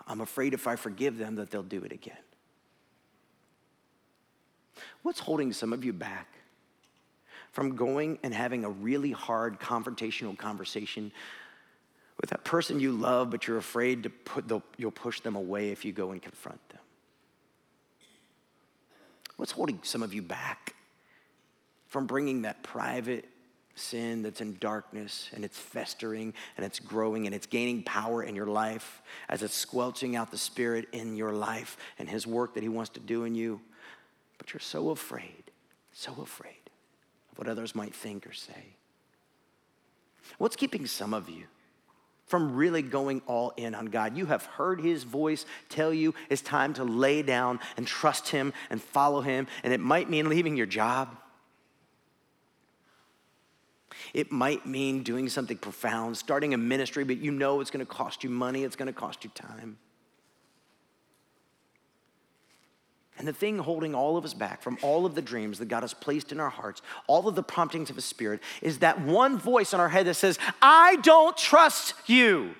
I'm 0.07 0.21
afraid 0.21 0.53
if 0.53 0.67
I 0.67 0.75
forgive 0.75 1.17
them 1.17 1.35
that 1.35 1.51
they'll 1.51 1.63
do 1.63 1.83
it 1.83 1.91
again. 1.91 2.17
What's 5.03 5.19
holding 5.19 5.53
some 5.53 5.73
of 5.73 5.85
you 5.85 5.93
back 5.93 6.27
from 7.51 7.75
going 7.75 8.19
and 8.23 8.33
having 8.33 8.63
a 8.63 8.69
really 8.69 9.11
hard 9.11 9.59
confrontational 9.59 10.37
conversation 10.37 11.11
with 12.19 12.29
that 12.29 12.43
person 12.43 12.79
you 12.79 12.91
love, 12.91 13.29
but 13.29 13.47
you're 13.47 13.57
afraid 13.57 14.03
to 14.03 14.09
put 14.09 14.47
the, 14.47 14.61
you'll 14.77 14.91
push 14.91 15.19
them 15.21 15.35
away 15.35 15.69
if 15.69 15.83
you 15.83 15.91
go 15.91 16.11
and 16.11 16.21
confront 16.21 16.67
them? 16.69 16.79
What's 19.37 19.51
holding 19.51 19.79
some 19.81 20.03
of 20.03 20.13
you 20.13 20.21
back 20.21 20.75
from 21.87 22.05
bringing 22.05 22.43
that 22.43 22.61
private 22.63 23.25
sin 23.75 24.21
that's 24.21 24.41
in 24.41 24.57
darkness 24.59 25.29
and 25.33 25.43
it's 25.43 25.57
festering 25.57 26.33
and 26.57 26.65
it's 26.65 26.79
growing 26.79 27.25
and 27.25 27.35
it's 27.35 27.47
gaining 27.47 27.83
power 27.83 28.23
in 28.23 28.35
your 28.35 28.47
life 28.47 29.01
as 29.29 29.43
it's 29.43 29.53
squelching 29.53 30.15
out 30.15 30.31
the 30.31 30.37
spirit 30.37 30.87
in 30.91 31.15
your 31.15 31.33
life 31.33 31.77
and 31.99 32.09
his 32.09 32.27
work 32.27 32.53
that 32.53 32.63
he 32.63 32.69
wants 32.69 32.89
to 32.91 32.99
do 32.99 33.23
in 33.23 33.35
you. 33.35 33.61
But 34.37 34.53
you're 34.53 34.59
so 34.59 34.89
afraid, 34.89 35.51
so 35.93 36.15
afraid 36.21 36.69
of 37.31 37.37
what 37.37 37.47
others 37.47 37.75
might 37.75 37.93
think 37.93 38.27
or 38.27 38.33
say. 38.33 38.75
What's 40.37 40.55
keeping 40.55 40.85
some 40.87 41.13
of 41.13 41.29
you 41.29 41.43
from 42.25 42.55
really 42.55 42.81
going 42.81 43.21
all 43.27 43.53
in 43.57 43.75
on 43.75 43.87
God? 43.87 44.17
You 44.17 44.25
have 44.27 44.45
heard 44.45 44.81
his 44.81 45.03
voice 45.03 45.45
tell 45.69 45.93
you 45.93 46.13
it's 46.29 46.41
time 46.41 46.73
to 46.75 46.83
lay 46.83 47.21
down 47.21 47.59
and 47.77 47.85
trust 47.85 48.29
him 48.29 48.53
and 48.69 48.81
follow 48.81 49.21
him, 49.21 49.47
and 49.63 49.73
it 49.73 49.79
might 49.79 50.09
mean 50.09 50.29
leaving 50.29 50.57
your 50.57 50.65
job. 50.65 51.15
It 54.13 54.31
might 54.31 54.65
mean 54.65 55.03
doing 55.03 55.29
something 55.29 55.57
profound, 55.57 56.17
starting 56.17 56.53
a 56.53 56.57
ministry, 56.57 57.03
but 57.03 57.17
you 57.17 57.31
know 57.31 57.61
it's 57.61 57.71
going 57.71 57.85
to 57.85 57.91
cost 57.91 58.23
you 58.23 58.29
money, 58.29 58.63
it's 58.63 58.75
going 58.75 58.87
to 58.87 58.93
cost 58.93 59.23
you 59.23 59.29
time. 59.33 59.77
And 63.17 63.27
the 63.27 63.33
thing 63.33 63.59
holding 63.59 63.93
all 63.93 64.17
of 64.17 64.25
us 64.25 64.33
back 64.33 64.63
from 64.63 64.79
all 64.81 65.05
of 65.05 65.13
the 65.13 65.21
dreams 65.21 65.59
that 65.59 65.67
God 65.67 65.83
has 65.83 65.93
placed 65.93 66.31
in 66.31 66.39
our 66.39 66.49
hearts, 66.49 66.81
all 67.05 67.27
of 67.27 67.35
the 67.35 67.43
promptings 67.43 67.89
of 67.89 67.95
His 67.95 68.05
Spirit, 68.05 68.41
is 68.61 68.79
that 68.79 68.99
one 69.01 69.37
voice 69.37 69.73
in 69.73 69.79
our 69.79 69.89
head 69.89 70.07
that 70.07 70.15
says, 70.15 70.39
I 70.61 70.95
don't 70.97 71.37
trust 71.37 71.93
you. 72.07 72.55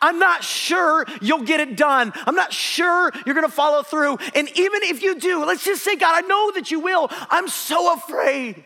I'm 0.00 0.18
not 0.18 0.42
sure 0.42 1.04
you'll 1.20 1.42
get 1.42 1.60
it 1.60 1.76
done. 1.76 2.12
I'm 2.26 2.34
not 2.34 2.52
sure 2.52 3.12
you're 3.24 3.34
gonna 3.34 3.48
follow 3.48 3.82
through. 3.82 4.16
And 4.34 4.48
even 4.56 4.82
if 4.84 5.02
you 5.02 5.20
do, 5.20 5.44
let's 5.44 5.64
just 5.64 5.84
say, 5.84 5.96
God, 5.96 6.24
I 6.24 6.26
know 6.26 6.50
that 6.52 6.70
you 6.70 6.80
will. 6.80 7.08
I'm 7.28 7.48
so 7.48 7.92
afraid 7.92 8.64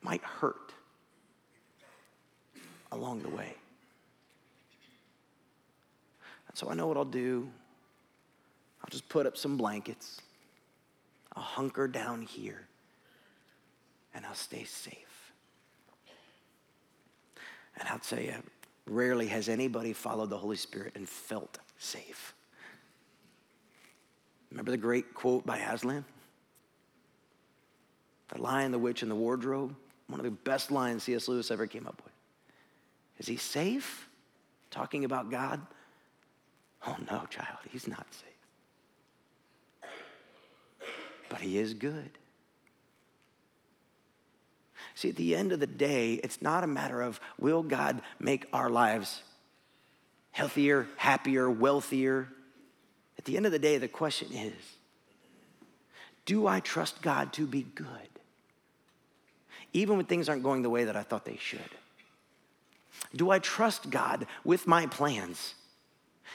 it 0.00 0.04
might 0.04 0.22
hurt 0.22 0.72
along 2.92 3.22
the 3.22 3.28
way. 3.28 3.54
And 6.48 6.56
so 6.56 6.70
I 6.70 6.74
know 6.74 6.86
what 6.86 6.96
I'll 6.96 7.04
do. 7.04 7.48
I'll 8.82 8.90
just 8.90 9.08
put 9.08 9.26
up 9.26 9.36
some 9.36 9.56
blankets. 9.56 10.20
I'll 11.34 11.42
hunker 11.42 11.86
down 11.86 12.22
here 12.22 12.66
and 14.14 14.26
I'll 14.26 14.34
stay 14.34 14.64
safe. 14.64 15.32
And 17.78 17.88
I'll 17.88 17.98
tell 18.00 18.20
you, 18.20 18.34
rarely 18.86 19.28
has 19.28 19.48
anybody 19.48 19.92
followed 19.92 20.30
the 20.30 20.38
Holy 20.38 20.56
Spirit 20.56 20.92
and 20.96 21.08
felt 21.08 21.58
safe. 21.78 22.34
Remember 24.50 24.72
the 24.72 24.76
great 24.76 25.14
quote 25.14 25.46
by 25.46 25.58
Aslan? 25.58 26.04
The 28.28 28.40
Lion, 28.40 28.72
the 28.72 28.78
Witch, 28.78 29.02
and 29.02 29.10
the 29.10 29.16
Wardrobe? 29.16 29.74
One 30.10 30.18
of 30.18 30.24
the 30.24 30.30
best 30.30 30.70
lines 30.70 31.04
C.S. 31.04 31.28
Lewis 31.28 31.50
ever 31.50 31.66
came 31.66 31.86
up 31.86 32.02
with. 32.04 32.12
Is 33.18 33.26
he 33.26 33.36
safe? 33.36 34.08
Talking 34.70 35.04
about 35.04 35.30
God? 35.30 35.60
Oh 36.86 36.96
no, 37.10 37.26
child, 37.30 37.58
he's 37.70 37.86
not 37.86 38.06
safe. 38.10 38.28
But 41.28 41.40
he 41.40 41.58
is 41.58 41.74
good. 41.74 42.10
See, 44.94 45.10
at 45.10 45.16
the 45.16 45.36
end 45.36 45.52
of 45.52 45.60
the 45.60 45.66
day, 45.66 46.14
it's 46.14 46.42
not 46.42 46.64
a 46.64 46.66
matter 46.66 47.00
of 47.00 47.20
will 47.38 47.62
God 47.62 48.02
make 48.18 48.46
our 48.52 48.68
lives 48.68 49.22
healthier, 50.32 50.86
happier, 50.96 51.48
wealthier. 51.50 52.28
At 53.18 53.24
the 53.24 53.36
end 53.36 53.46
of 53.46 53.52
the 53.52 53.58
day, 53.58 53.78
the 53.78 53.88
question 53.88 54.32
is 54.32 54.54
do 56.24 56.46
I 56.46 56.60
trust 56.60 57.02
God 57.02 57.32
to 57.34 57.46
be 57.46 57.62
good? 57.62 57.86
Even 59.72 59.96
when 59.96 60.06
things 60.06 60.28
aren't 60.28 60.42
going 60.42 60.62
the 60.62 60.70
way 60.70 60.84
that 60.84 60.96
I 60.96 61.02
thought 61.02 61.24
they 61.24 61.36
should. 61.36 61.60
Do 63.14 63.30
I 63.30 63.38
trust 63.38 63.90
God 63.90 64.26
with 64.44 64.66
my 64.66 64.86
plans, 64.86 65.54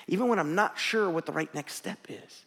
even 0.08 0.28
when 0.28 0.40
I'm 0.40 0.56
not 0.56 0.78
sure 0.78 1.10
what 1.10 1.26
the 1.26 1.32
right 1.32 1.54
next 1.54 1.76
step 1.76 2.00
is? 2.10 2.46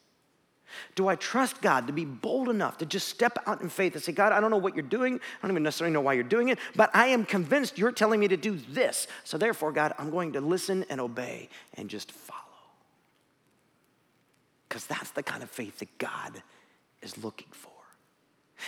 Do 0.95 1.09
I 1.09 1.17
trust 1.17 1.63
God 1.63 1.87
to 1.87 1.93
be 1.93 2.05
bold 2.05 2.49
enough 2.49 2.79
to 2.79 2.87
just 2.87 3.09
step 3.09 3.39
out 3.47 3.63
in 3.63 3.71
faith 3.71 3.95
and 3.95 4.03
say, 4.03 4.13
God, 4.13 4.33
I 4.33 4.41
don't 4.41 4.51
know 4.51 4.59
what 4.59 4.75
you're 4.75 4.83
doing. 4.83 5.15
I 5.15 5.43
don't 5.43 5.53
even 5.53 5.63
necessarily 5.63 5.95
know 5.95 6.03
why 6.03 6.13
you're 6.13 6.25
doing 6.25 6.49
it, 6.49 6.59
but 6.77 6.91
I 6.95 7.07
am 7.07 7.25
convinced 7.25 7.79
you're 7.79 7.93
telling 7.93 8.21
me 8.21 8.29
to 8.29 8.37
do 8.37 8.59
this. 8.71 9.07
So 9.25 9.39
therefore, 9.39 9.73
God, 9.73 9.95
I'm 9.99 10.11
going 10.11 10.35
to 10.35 10.41
listen 10.41 10.85
and 10.91 11.01
obey 11.01 11.49
and 11.75 11.89
just 11.89 12.13
follow. 12.13 12.39
Because 14.69 14.87
that's 14.87 15.11
the 15.13 15.23
kind 15.23 15.43
of 15.43 15.51
faith 15.51 15.79
that 15.79 15.97
God 15.97 16.43
is 17.01 17.17
looking 17.25 17.49
for. 17.51 17.68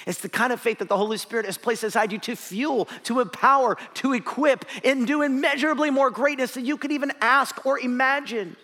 It's 0.07 0.21
the 0.21 0.29
kind 0.29 0.53
of 0.53 0.61
faith 0.61 0.79
that 0.79 0.89
the 0.89 0.97
Holy 0.97 1.19
Spirit 1.19 1.47
has 1.47 1.59
placed 1.59 1.85
inside 1.85 2.13
you 2.13 2.19
to 2.21 2.37
fuel, 2.37 2.89
to 3.05 3.21
empower, 3.21 3.77
to 3.95 4.13
equip, 4.13 4.65
and 4.85 5.07
do 5.07 5.23
immeasurably 5.23 5.91
more 5.91 6.11
greatness 6.11 6.55
than 6.55 6.65
you 6.65 6.77
could 6.77 6.93
even 6.93 7.13
ask 7.21 7.65
or 7.67 7.79
imagine. 7.79 8.57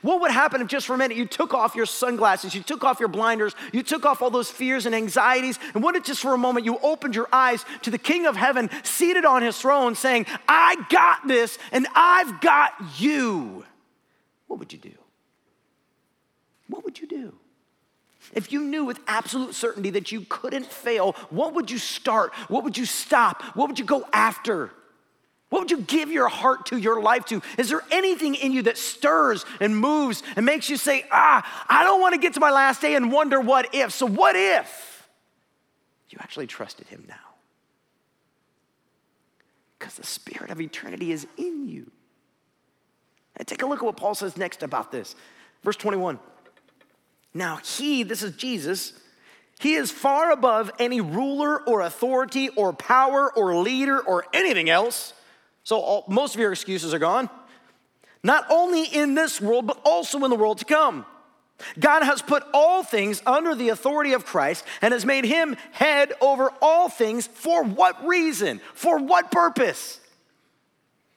What 0.00 0.20
would 0.20 0.30
happen 0.30 0.60
if 0.60 0.68
just 0.68 0.86
for 0.86 0.94
a 0.94 0.98
minute 0.98 1.16
you 1.16 1.26
took 1.26 1.54
off 1.54 1.74
your 1.74 1.86
sunglasses, 1.86 2.54
you 2.54 2.62
took 2.62 2.84
off 2.84 3.00
your 3.00 3.08
blinders, 3.08 3.54
you 3.72 3.82
took 3.82 4.06
off 4.06 4.22
all 4.22 4.30
those 4.30 4.50
fears 4.50 4.86
and 4.86 4.94
anxieties, 4.94 5.58
and 5.74 5.82
what 5.82 5.96
if 5.96 6.04
just 6.04 6.20
for 6.20 6.34
a 6.34 6.38
moment 6.38 6.64
you 6.64 6.78
opened 6.82 7.16
your 7.16 7.28
eyes 7.32 7.64
to 7.82 7.90
the 7.90 7.98
King 7.98 8.26
of 8.26 8.36
Heaven 8.36 8.70
seated 8.84 9.24
on 9.24 9.42
his 9.42 9.58
throne 9.58 9.94
saying, 9.96 10.26
I 10.48 10.76
got 10.88 11.26
this 11.26 11.58
and 11.72 11.86
I've 11.94 12.40
got 12.40 12.72
you? 12.98 13.64
What 14.46 14.60
would 14.60 14.72
you 14.72 14.78
do? 14.78 14.92
What 16.68 16.84
would 16.84 17.00
you 17.00 17.08
do? 17.08 17.34
If 18.32 18.52
you 18.52 18.62
knew 18.62 18.84
with 18.84 19.00
absolute 19.06 19.54
certainty 19.54 19.90
that 19.90 20.12
you 20.12 20.24
couldn't 20.28 20.66
fail, 20.66 21.12
what 21.30 21.54
would 21.54 21.70
you 21.70 21.78
start? 21.78 22.32
What 22.48 22.64
would 22.64 22.78
you 22.78 22.86
stop? 22.86 23.42
What 23.56 23.68
would 23.68 23.78
you 23.78 23.84
go 23.84 24.06
after? 24.12 24.70
What 25.52 25.60
would 25.60 25.70
you 25.70 25.82
give 25.82 26.10
your 26.10 26.28
heart 26.28 26.64
to, 26.66 26.78
your 26.78 27.02
life 27.02 27.26
to? 27.26 27.42
Is 27.58 27.68
there 27.68 27.82
anything 27.90 28.36
in 28.36 28.52
you 28.52 28.62
that 28.62 28.78
stirs 28.78 29.44
and 29.60 29.76
moves 29.76 30.22
and 30.34 30.46
makes 30.46 30.70
you 30.70 30.78
say, 30.78 31.04
ah, 31.12 31.66
I 31.68 31.84
don't 31.84 32.00
want 32.00 32.14
to 32.14 32.20
get 32.20 32.32
to 32.34 32.40
my 32.40 32.50
last 32.50 32.80
day 32.80 32.94
and 32.94 33.12
wonder 33.12 33.38
what 33.38 33.74
if? 33.74 33.92
So, 33.92 34.06
what 34.06 34.34
if 34.34 35.06
you 36.08 36.16
actually 36.22 36.46
trusted 36.46 36.88
Him 36.88 37.04
now? 37.06 37.14
Because 39.78 39.96
the 39.96 40.06
Spirit 40.06 40.50
of 40.50 40.58
eternity 40.58 41.12
is 41.12 41.26
in 41.36 41.68
you. 41.68 41.90
And 43.36 43.46
take 43.46 43.62
a 43.62 43.66
look 43.66 43.80
at 43.80 43.84
what 43.84 43.98
Paul 43.98 44.14
says 44.14 44.38
next 44.38 44.62
about 44.62 44.90
this. 44.90 45.14
Verse 45.62 45.76
21. 45.76 46.18
Now, 47.34 47.56
he, 47.56 48.02
this 48.02 48.22
is 48.22 48.36
Jesus, 48.36 48.92
he 49.60 49.74
is 49.74 49.90
far 49.90 50.32
above 50.32 50.70
any 50.78 51.00
ruler 51.00 51.62
or 51.62 51.82
authority 51.82 52.48
or 52.50 52.72
power 52.72 53.32
or 53.32 53.54
leader 53.56 54.00
or 54.00 54.26
anything 54.32 54.68
else. 54.68 55.14
So, 55.64 55.78
all, 55.78 56.04
most 56.08 56.34
of 56.34 56.40
your 56.40 56.52
excuses 56.52 56.92
are 56.92 56.98
gone. 56.98 57.30
Not 58.24 58.44
only 58.50 58.84
in 58.84 59.14
this 59.14 59.40
world, 59.40 59.66
but 59.66 59.80
also 59.84 60.22
in 60.24 60.30
the 60.30 60.36
world 60.36 60.58
to 60.58 60.64
come. 60.64 61.06
God 61.78 62.02
has 62.02 62.22
put 62.22 62.42
all 62.52 62.82
things 62.82 63.22
under 63.24 63.54
the 63.54 63.68
authority 63.68 64.12
of 64.14 64.24
Christ 64.24 64.64
and 64.80 64.92
has 64.92 65.06
made 65.06 65.24
him 65.24 65.56
head 65.70 66.12
over 66.20 66.50
all 66.60 66.88
things. 66.88 67.26
For 67.28 67.62
what 67.62 68.04
reason? 68.04 68.60
For 68.74 68.98
what 68.98 69.30
purpose? 69.30 70.00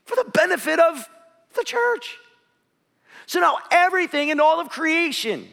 For 0.06 0.15
the 0.15 0.30
benefit 0.30 0.80
of 0.80 1.10
the 1.56 1.63
church. 1.63 2.17
So 3.25 3.39
now 3.39 3.58
everything 3.71 4.30
in 4.30 4.39
all 4.39 4.60
of 4.60 4.69
creation 4.69 5.51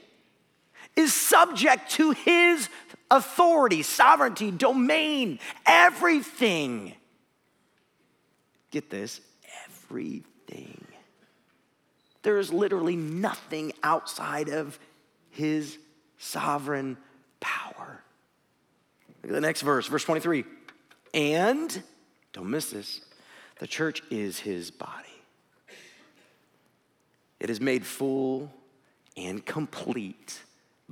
is 0.96 1.14
subject 1.14 1.90
to 1.92 2.10
his 2.12 2.68
authority, 3.10 3.82
sovereignty, 3.82 4.50
domain, 4.50 5.38
everything. 5.66 6.94
Get 8.70 8.90
this 8.90 9.20
everything. 9.66 10.84
There 12.22 12.38
is 12.38 12.52
literally 12.52 12.96
nothing 12.96 13.72
outside 13.82 14.48
of 14.48 14.78
his 15.30 15.78
sovereign 16.18 16.96
power. 17.40 18.02
Look 19.22 19.30
at 19.30 19.34
the 19.34 19.40
next 19.40 19.62
verse, 19.62 19.86
verse 19.86 20.04
23. 20.04 20.44
And, 21.14 21.82
don't 22.32 22.50
miss 22.50 22.70
this, 22.70 23.00
the 23.58 23.66
church 23.66 24.02
is 24.10 24.38
his 24.38 24.70
body. 24.70 25.08
It 27.40 27.50
is 27.50 27.60
made 27.60 27.84
full 27.84 28.52
and 29.16 29.44
complete 29.44 30.40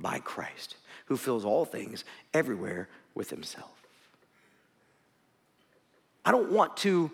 by 0.01 0.19
Christ, 0.19 0.75
who 1.05 1.17
fills 1.17 1.45
all 1.45 1.65
things 1.65 2.03
everywhere 2.33 2.89
with 3.15 3.29
himself. 3.29 3.71
I 6.25 6.31
don't 6.31 6.51
want 6.51 6.77
to 6.77 7.11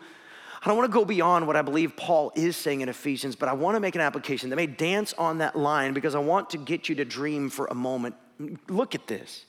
I 0.62 0.70
don't 0.70 0.78
want 0.78 0.92
to 0.92 0.94
go 0.94 1.06
beyond 1.06 1.48
what 1.48 1.56
I 1.56 1.62
believe 1.62 1.96
Paul 1.96 2.32
is 2.36 2.58
saying 2.58 2.82
in 2.82 2.90
Ephesians, 2.90 3.36
but 3.36 3.48
I 3.48 3.54
want 3.54 3.76
to 3.76 3.80
make 3.80 3.96
an 3.96 4.02
application 4.02 4.50
that 4.50 4.56
may 4.56 4.68
dance 4.68 5.14
on 5.14 5.38
that 5.38 5.56
line 5.56 5.94
because 5.94 6.16
I 6.16 6.20
want 6.20 6.50
to 6.50 6.58
get 6.58 6.90
you 6.90 6.96
to 6.96 7.06
dream 7.06 7.50
for 7.50 7.68
a 7.68 7.76
moment. 7.76 8.16
Look 8.68 8.96
at 8.96 9.08
this. 9.08 9.46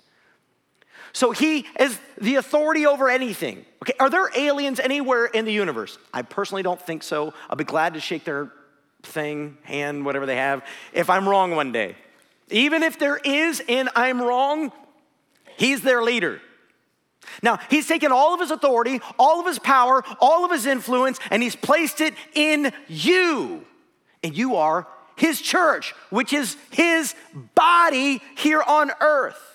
So 1.12 1.30
he 1.30 1.66
is 1.80 1.98
the 2.20 2.36
authority 2.36 2.86
over 2.86 3.08
anything. 3.08 3.64
Okay, 3.82 3.94
are 3.98 4.10
there 4.10 4.30
aliens 4.36 4.78
anywhere 4.78 5.26
in 5.26 5.44
the 5.44 5.52
universe? 5.52 5.98
I 6.12 6.22
personally 6.22 6.62
don't 6.62 6.80
think 6.80 7.02
so. 7.02 7.32
I'll 7.48 7.56
be 7.56 7.64
glad 7.64 7.94
to 7.94 8.00
shake 8.00 8.24
their 8.24 8.52
thing, 9.02 9.56
hand, 9.62 10.04
whatever 10.04 10.26
they 10.26 10.36
have, 10.36 10.64
if 10.92 11.08
I'm 11.08 11.28
wrong 11.28 11.56
one 11.56 11.72
day. 11.72 11.96
Even 12.50 12.82
if 12.82 12.98
there 12.98 13.16
is 13.16 13.62
and 13.68 13.88
I'm 13.94 14.20
wrong, 14.20 14.72
He's 15.58 15.82
their 15.82 16.02
leader. 16.02 16.40
Now, 17.42 17.58
he's 17.68 17.86
taken 17.88 18.12
all 18.12 18.32
of 18.32 18.40
his 18.40 18.52
authority, 18.52 19.00
all 19.18 19.40
of 19.40 19.46
his 19.46 19.58
power, 19.58 20.04
all 20.20 20.44
of 20.44 20.52
his 20.52 20.66
influence, 20.66 21.18
and 21.30 21.42
he's 21.42 21.56
placed 21.56 22.00
it 22.00 22.14
in 22.32 22.72
you. 22.86 23.66
And 24.22 24.36
you 24.36 24.56
are 24.56 24.86
his 25.16 25.40
church, 25.40 25.94
which 26.10 26.32
is 26.32 26.56
his 26.70 27.14
body 27.56 28.22
here 28.36 28.62
on 28.62 28.92
earth. 29.00 29.47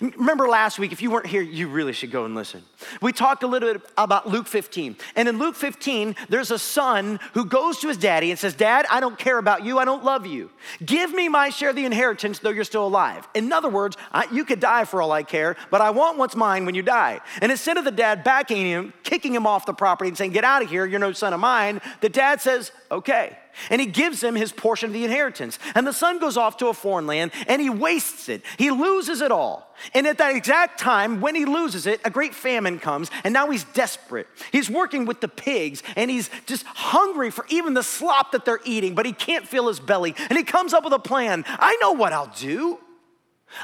Remember 0.00 0.48
last 0.48 0.78
week, 0.78 0.92
if 0.92 1.02
you 1.02 1.10
weren't 1.10 1.26
here, 1.26 1.42
you 1.42 1.68
really 1.68 1.92
should 1.92 2.10
go 2.10 2.24
and 2.24 2.34
listen. 2.34 2.62
We 3.00 3.12
talked 3.12 3.42
a 3.42 3.46
little 3.46 3.72
bit 3.72 3.82
about 3.96 4.28
Luke 4.28 4.46
15. 4.46 4.96
And 5.16 5.28
in 5.28 5.38
Luke 5.38 5.54
15, 5.54 6.16
there's 6.28 6.50
a 6.50 6.58
son 6.58 7.18
who 7.34 7.44
goes 7.44 7.78
to 7.80 7.88
his 7.88 7.96
daddy 7.96 8.30
and 8.30 8.38
says, 8.38 8.54
Dad, 8.54 8.86
I 8.90 9.00
don't 9.00 9.18
care 9.18 9.38
about 9.38 9.64
you. 9.64 9.78
I 9.78 9.84
don't 9.84 10.04
love 10.04 10.26
you. 10.26 10.50
Give 10.84 11.12
me 11.12 11.28
my 11.28 11.50
share 11.50 11.70
of 11.70 11.76
the 11.76 11.84
inheritance, 11.84 12.38
though 12.38 12.50
you're 12.50 12.64
still 12.64 12.86
alive. 12.86 13.28
In 13.34 13.52
other 13.52 13.68
words, 13.68 13.96
I, 14.12 14.26
you 14.32 14.44
could 14.44 14.60
die 14.60 14.84
for 14.84 15.02
all 15.02 15.12
I 15.12 15.22
care, 15.22 15.56
but 15.70 15.80
I 15.80 15.90
want 15.90 16.18
what's 16.18 16.36
mine 16.36 16.64
when 16.64 16.74
you 16.74 16.82
die. 16.82 17.20
And 17.40 17.50
instead 17.50 17.76
of 17.76 17.84
the 17.84 17.90
dad 17.90 18.24
backing 18.24 18.64
him, 18.64 18.92
kicking 19.02 19.34
him 19.34 19.46
off 19.46 19.66
the 19.66 19.74
property 19.74 20.08
and 20.08 20.16
saying, 20.16 20.32
Get 20.32 20.44
out 20.44 20.62
of 20.62 20.70
here, 20.70 20.86
you're 20.86 21.00
no 21.00 21.12
son 21.12 21.32
of 21.32 21.40
mine, 21.40 21.80
the 22.00 22.08
dad 22.08 22.40
says, 22.40 22.72
Okay 22.90 23.36
and 23.68 23.80
he 23.80 23.86
gives 23.86 24.22
him 24.22 24.34
his 24.34 24.52
portion 24.52 24.88
of 24.88 24.92
the 24.92 25.04
inheritance. 25.04 25.58
And 25.74 25.86
the 25.86 25.92
son 25.92 26.18
goes 26.18 26.36
off 26.36 26.56
to 26.58 26.68
a 26.68 26.74
foreign 26.74 27.06
land 27.06 27.32
and 27.46 27.60
he 27.60 27.70
wastes 27.70 28.28
it. 28.28 28.42
He 28.58 28.70
loses 28.70 29.20
it 29.20 29.32
all. 29.32 29.70
And 29.94 30.06
at 30.06 30.18
that 30.18 30.36
exact 30.36 30.78
time, 30.78 31.20
when 31.20 31.34
he 31.34 31.44
loses 31.44 31.86
it, 31.86 32.00
a 32.04 32.10
great 32.10 32.34
famine 32.34 32.78
comes, 32.78 33.10
and 33.24 33.32
now 33.32 33.50
he's 33.50 33.64
desperate. 33.64 34.26
He's 34.52 34.68
working 34.68 35.06
with 35.06 35.20
the 35.20 35.28
pigs, 35.28 35.82
and 35.96 36.10
he's 36.10 36.28
just 36.44 36.66
hungry 36.66 37.30
for 37.30 37.46
even 37.48 37.72
the 37.72 37.82
slop 37.82 38.32
that 38.32 38.44
they're 38.44 38.60
eating, 38.64 38.94
but 38.94 39.06
he 39.06 39.12
can't 39.12 39.48
fill 39.48 39.68
his 39.68 39.80
belly. 39.80 40.14
And 40.28 40.36
he 40.36 40.44
comes 40.44 40.74
up 40.74 40.84
with 40.84 40.92
a 40.92 40.98
plan 40.98 41.44
I 41.46 41.76
know 41.80 41.92
what 41.92 42.12
I'll 42.12 42.32
do. 42.38 42.78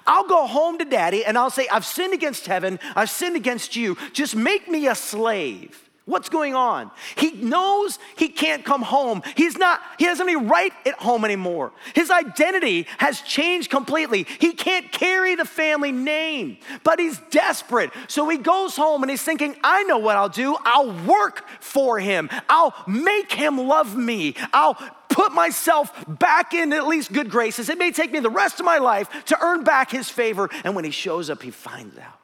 I'll 0.07 0.27
go 0.27 0.47
home 0.47 0.79
to 0.79 0.85
daddy 0.85 1.25
and 1.25 1.39
I'll 1.39 1.51
say, 1.51 1.69
I've 1.69 1.85
sinned 1.85 2.13
against 2.13 2.47
heaven, 2.47 2.81
I've 2.97 3.11
sinned 3.11 3.37
against 3.37 3.77
you. 3.77 3.97
Just 4.13 4.35
make 4.35 4.69
me 4.69 4.89
a 4.89 4.95
slave. 4.95 5.86
What's 6.07 6.29
going 6.29 6.55
on? 6.55 6.93
He 7.17 7.33
knows 7.33 7.99
he 8.17 8.29
can't 8.29 8.65
come 8.65 8.83
home. 8.83 9.23
He's 9.37 9.59
not, 9.59 9.81
he 9.99 10.05
doesn't 10.05 10.25
have 10.25 10.37
any 10.37 10.49
right 10.49 10.73
at 10.87 10.95
home 10.95 11.25
anymore. 11.25 11.73
His 11.97 12.13
identity 12.13 12.87
has 12.99 13.21
changed 13.23 13.71
completely. 13.71 14.25
He 14.39 14.53
can't 14.53 14.93
carry 14.93 15.35
the 15.35 15.45
family 15.45 15.91
name, 15.91 16.59
but 16.85 17.01
he's 17.01 17.19
desperate. 17.31 17.91
So 18.07 18.29
he 18.29 18.39
goes 18.39 18.77
home 18.77 19.03
and 19.03 19.11
he's 19.11 19.25
thinking, 19.25 19.57
I 19.65 19.83
know 19.83 19.99
what 19.99 20.17
I'll 20.17 20.29
do. 20.29 20.57
I'll 20.65 20.93
work 21.07 21.49
for 21.59 21.99
him. 21.99 22.31
I'll 22.49 22.73
make 22.87 23.33
him 23.33 23.59
love 23.59 23.97
me. 23.97 24.37
I'll 24.53 24.75
put 25.09 25.33
myself 25.33 25.93
back 26.07 26.55
in 26.55 26.73
at 26.73 26.87
least 26.87 27.13
good 27.13 27.31
graces. 27.31 27.69
It 27.69 27.79
may 27.79 27.91
take 27.91 28.13
me 28.13 28.21
the 28.21 28.31
rest 28.31 28.61
of 28.61 28.65
my 28.65 28.79
life 28.79 29.09
to 29.25 29.45
earn 29.45 29.65
back 29.65 29.91
his 29.91 30.09
favor. 30.09 30.49
And 30.63 30.77
when 30.77 30.85
he 30.85 30.93
shows 30.93 31.31
up, 31.31 31.43
he 31.43 31.51
finds 31.51 31.99
out 31.99 32.21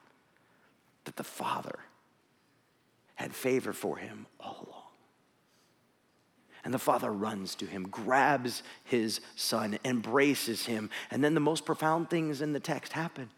that 1.05 1.17
the 1.17 1.25
father 1.25 1.81
had 3.23 3.35
favor 3.35 3.73
for 3.73 3.97
him 3.97 4.27
all 4.41 4.57
along. 4.67 4.83
And 6.65 6.75
the 6.75 6.79
father 6.79 7.11
runs 7.11 7.55
to 7.57 7.67
him, 7.67 7.85
grabs 7.85 8.63
his 8.85 9.21
son, 9.37 9.79
embraces 9.85 10.67
him. 10.67 10.91
And 11.11 11.23
then 11.23 11.35
the 11.35 11.41
most 11.41 11.65
profound 11.65 12.11
things 12.11 12.43
in 12.43 12.53
the 12.53 12.61
text 12.61 12.93
happen. 12.93 13.31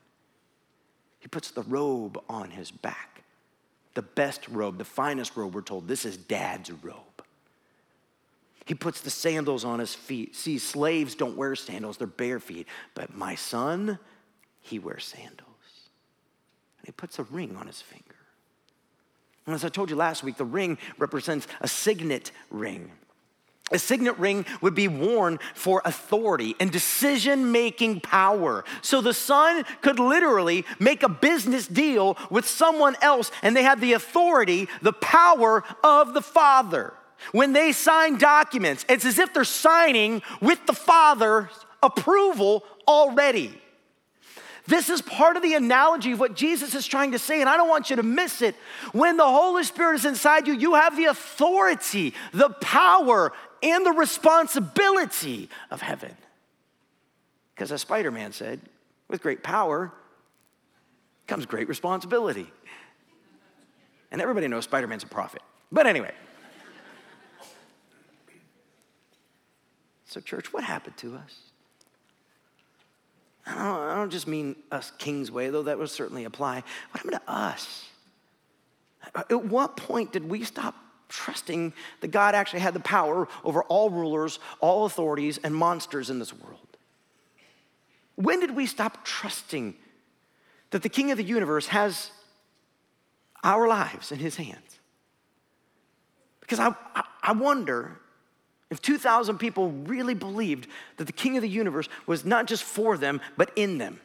He 1.21 1.29
puts 1.29 1.51
the 1.51 1.63
robe 1.63 2.21
on 2.29 2.51
his 2.51 2.71
back, 2.71 3.25
the 3.95 4.03
best 4.03 4.47
robe, 4.49 4.77
the 4.79 4.85
finest 4.85 5.37
robe, 5.37 5.55
we're 5.55 5.63
told. 5.63 5.89
This 5.89 6.05
is 6.05 6.17
dad's 6.17 6.71
robe. 6.71 7.23
He 8.67 8.75
puts 8.75 9.03
the 9.03 9.11
sandals 9.11 9.65
on 9.65 9.79
his 9.79 9.95
feet. 9.95 10.35
See, 10.35 10.59
slaves 10.59 11.15
don't 11.15 11.37
wear 11.37 11.55
sandals, 11.55 11.97
they're 11.97 12.07
bare 12.07 12.41
feet. 12.41 12.67
But 12.95 13.15
my 13.15 13.35
son, 13.35 13.99
he 14.61 14.79
wears 14.79 15.05
sandals. 15.05 15.49
And 16.79 16.87
he 16.87 16.93
puts 16.93 17.19
a 17.19 17.25
ring 17.25 17.57
on 17.57 17.67
his 17.67 17.81
finger. 17.81 18.04
And 19.47 19.55
as 19.55 19.65
I 19.65 19.69
told 19.69 19.91
you 19.91 19.97
last 19.97 20.23
week, 20.23 20.37
the 20.37 20.45
ring 20.45 20.79
represents 20.99 21.47
a 21.61 21.69
signet 21.69 22.31
ring. 22.51 22.91
A 23.73 23.79
signet 23.79 24.19
ring 24.19 24.45
would 24.61 24.75
be 24.75 24.89
worn 24.89 25.39
for 25.55 25.81
authority 25.85 26.55
and 26.61 26.71
decision 26.71 27.51
making 27.51 28.01
power. 28.01 28.65
So 28.83 29.01
the 29.01 29.15
son 29.15 29.65
could 29.81 29.99
literally 29.99 30.67
make 30.79 31.03
a 31.03 31.09
business 31.09 31.67
deal 31.67 32.19
with 32.31 32.47
someone 32.47 32.95
else, 33.01 33.31
and 33.43 33.57
they 33.57 33.63
had 33.63 33.81
the 33.81 33.95
authority, 33.95 34.69
the 34.83 34.93
power 34.93 35.65
of 35.83 36.13
the 36.13 36.21
father. 36.21 36.93
When 37.33 37.55
they 37.55 37.73
sign 37.73 38.19
documents, 38.19 38.85
it's 38.89 39.07
as 39.07 39.19
if 39.19 39.33
they're 39.33 39.45
signing 39.45 40.23
with 40.43 40.65
the 40.67 40.75
father's 40.75 41.49
approval 41.83 42.65
already. 42.87 43.61
This 44.67 44.89
is 44.89 45.03
part 45.03 45.37
of 45.37 45.43
the 45.43 45.55
analogy 45.55 46.13
of 46.13 46.21
what 46.21 46.35
Jesus 46.35 46.75
is 46.75 46.87
trying 46.87 47.13
to 47.13 47.19
say, 47.19 47.41
and 47.41 47.51
I 47.51 47.57
don't 47.57 47.69
want 47.69 47.91
you 47.91 47.97
to 47.97 48.03
miss 48.03 48.41
it. 48.41 48.55
When 48.93 49.17
the 49.19 49.25
Holy 49.25 49.63
Spirit 49.63 49.97
is 49.97 50.05
inside 50.07 50.47
you, 50.47 50.55
you 50.55 50.75
have 50.75 50.97
the 50.97 51.05
authority, 51.05 52.15
the 52.33 52.49
power, 52.49 53.33
and 53.63 53.85
the 53.85 53.93
responsibility 53.93 55.51
of 55.71 55.83
heaven. 55.83 56.17
Because 57.55 57.73
as 57.73 57.83
Spider 57.83 58.11
Man 58.11 58.33
said, 58.33 58.61
with 59.09 59.21
great 59.21 59.43
power 59.43 59.93
comes 61.27 61.45
great 61.45 61.69
responsibility. 61.69 62.51
And 64.11 64.23
everybody 64.23 64.49
knows 64.49 64.65
Spider 64.65 64.87
Man's 64.87 65.05
a 65.05 65.09
prophet. 65.09 65.43
But 65.71 65.87
anyway. 65.87 66.13
So, 70.07 70.21
church, 70.21 70.53
what 70.53 70.65
happened 70.65 70.97
to 70.99 71.17
us? 71.17 71.35
I 73.47 73.55
don't, 73.55 73.81
I 73.81 73.95
don't 73.97 74.11
just 74.11 74.27
mean 74.27 74.57
us 74.73 74.93
King's 74.99 75.31
Way, 75.31 75.51
though 75.51 75.65
that 75.65 75.79
would 75.79 75.91
certainly 75.91 76.25
apply. 76.25 76.57
What 76.91 77.03
happened 77.03 77.21
to 77.27 77.33
us? 77.33 77.85
At 79.15 79.45
what 79.45 79.77
point 79.77 80.13
did 80.13 80.29
we 80.29 80.45
stop 80.45 80.75
trusting 81.09 81.73
that 82.01 82.09
God 82.09 82.35
actually 82.35 82.61
had 82.61 82.75
the 82.75 82.81
power 82.81 83.29
over 83.45 83.63
all 83.65 83.91
rulers, 83.91 84.39
all 84.61 84.87
authorities, 84.87 85.39
and 85.39 85.55
monsters 85.55 86.11
in 86.11 86.19
this 86.19 86.33
world? 86.33 86.59
When 88.17 88.41
did 88.41 88.57
we 88.57 88.67
stop 88.67 89.05
trusting 89.05 89.75
that 90.71 90.83
the 90.83 90.89
King 90.89 91.11
of 91.11 91.19
the 91.19 91.25
universe 91.25 91.67
has 91.67 92.11
our 93.43 93.69
lives 93.69 94.11
in 94.11 94.19
his 94.19 94.37
hands? 94.37 94.79
Because 96.41 96.61
I, 96.61 96.75
I 97.23 97.33
wonder 97.33 97.99
if 98.75 98.83
2,000 98.83 99.39
people 99.39 99.71
really 99.71 100.15
believed 100.15 100.67
that 100.97 101.05
the 101.05 101.13
king 101.13 101.37
of 101.37 101.43
the 101.43 101.49
universe 101.49 101.89
was 102.07 102.25
not 102.25 102.47
just 102.47 102.65
for 102.65 102.99
them, 102.99 103.21
but 103.37 103.53
in 103.55 103.79
them. 103.79 104.01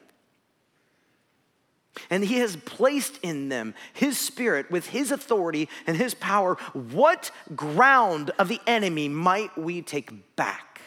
And 2.11 2.23
he 2.23 2.37
has 2.37 2.55
placed 2.55 3.17
in 3.23 3.49
them 3.49 3.73
his 3.93 4.19
spirit 4.19 4.69
with 4.69 4.85
his 4.85 5.11
authority 5.11 5.67
and 5.87 5.97
his 5.97 6.13
power. 6.13 6.55
What 6.73 7.31
ground 7.55 8.29
of 8.37 8.47
the 8.47 8.61
enemy 8.67 9.09
might 9.09 9.57
we 9.57 9.81
take 9.81 10.35
back? 10.35 10.81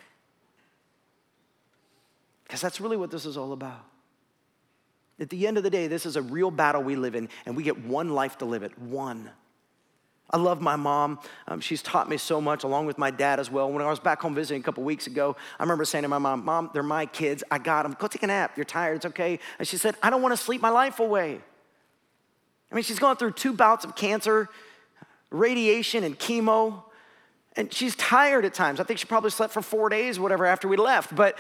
Because 2.45 2.61
that's 2.61 2.81
really 2.81 2.97
what 2.97 3.11
this 3.11 3.27
is 3.27 3.37
all 3.37 3.53
about. 3.53 3.85
At 5.19 5.29
the 5.29 5.47
end 5.49 5.57
of 5.57 5.65
the 5.65 5.71
day, 5.71 5.89
this 5.89 6.07
is 6.07 6.15
a 6.15 6.23
real 6.23 6.53
battle 6.53 6.83
we 6.83 6.95
live 6.95 7.17
in, 7.17 7.29
and 7.47 7.57
we 7.57 7.65
get 7.65 7.85
one 7.85 8.11
life 8.11 8.39
to 8.39 8.45
live 8.45 8.63
it. 8.63 8.79
One. 8.79 9.31
I 10.33 10.39
love 10.39 10.63
my 10.63 10.77
mom. 10.77 11.21
Um, 11.47 11.61
she's 11.61 11.83
taught 11.83 12.09
me 12.09 12.17
so 12.17 12.41
much, 12.41 12.65
along 12.65 12.87
with 12.87 12.97
my 12.97 13.11
dad 13.11 13.39
as 13.39 13.51
well. 13.51 13.71
When 13.71 13.83
I 13.83 13.91
was 13.91 14.01
back 14.01 14.23
home 14.23 14.35
visiting 14.35 14.63
a 14.63 14.65
couple 14.65 14.83
weeks 14.83 15.07
ago, 15.07 15.37
I 15.59 15.63
remember 15.63 15.85
saying 15.85 16.03
to 16.03 16.09
my 16.09 16.19
mom, 16.19 16.45
Mom, 16.45 16.71
they're 16.73 16.83
my 16.83 17.05
kids. 17.05 17.45
I 17.51 17.59
got 17.59 17.83
them. 17.83 17.95
Go 17.99 18.07
take 18.07 18.23
a 18.23 18.27
nap. 18.27 18.53
You're 18.57 18.65
tired. 18.65 18.97
It's 18.97 19.07
okay. 19.07 19.39
And 19.59 19.69
she 19.69 19.77
said, 19.77 19.95
I 20.03 20.09
don't 20.09 20.23
want 20.23 20.33
to 20.33 20.43
sleep 20.43 20.63
my 20.63 20.71
life 20.71 21.01
away. 21.01 21.41
I 22.71 22.75
mean, 22.75 22.83
she's 22.83 22.99
gone 22.99 23.17
through 23.17 23.33
two 23.33 23.53
bouts 23.53 23.85
of 23.85 23.95
cancer, 23.95 24.49
radiation, 25.31 26.03
and 26.03 26.19
chemo. 26.19 26.83
And 27.55 27.71
she's 27.71 27.95
tired 27.97 28.47
at 28.47 28.55
times. 28.55 28.81
I 28.81 28.85
think 28.85 28.99
she 28.99 29.05
probably 29.05 29.31
slept 29.31 29.53
for 29.53 29.61
four 29.61 29.91
days, 29.91 30.19
whatever, 30.19 30.47
after 30.47 30.67
we 30.67 30.79
left. 30.79 31.15
But 31.15 31.37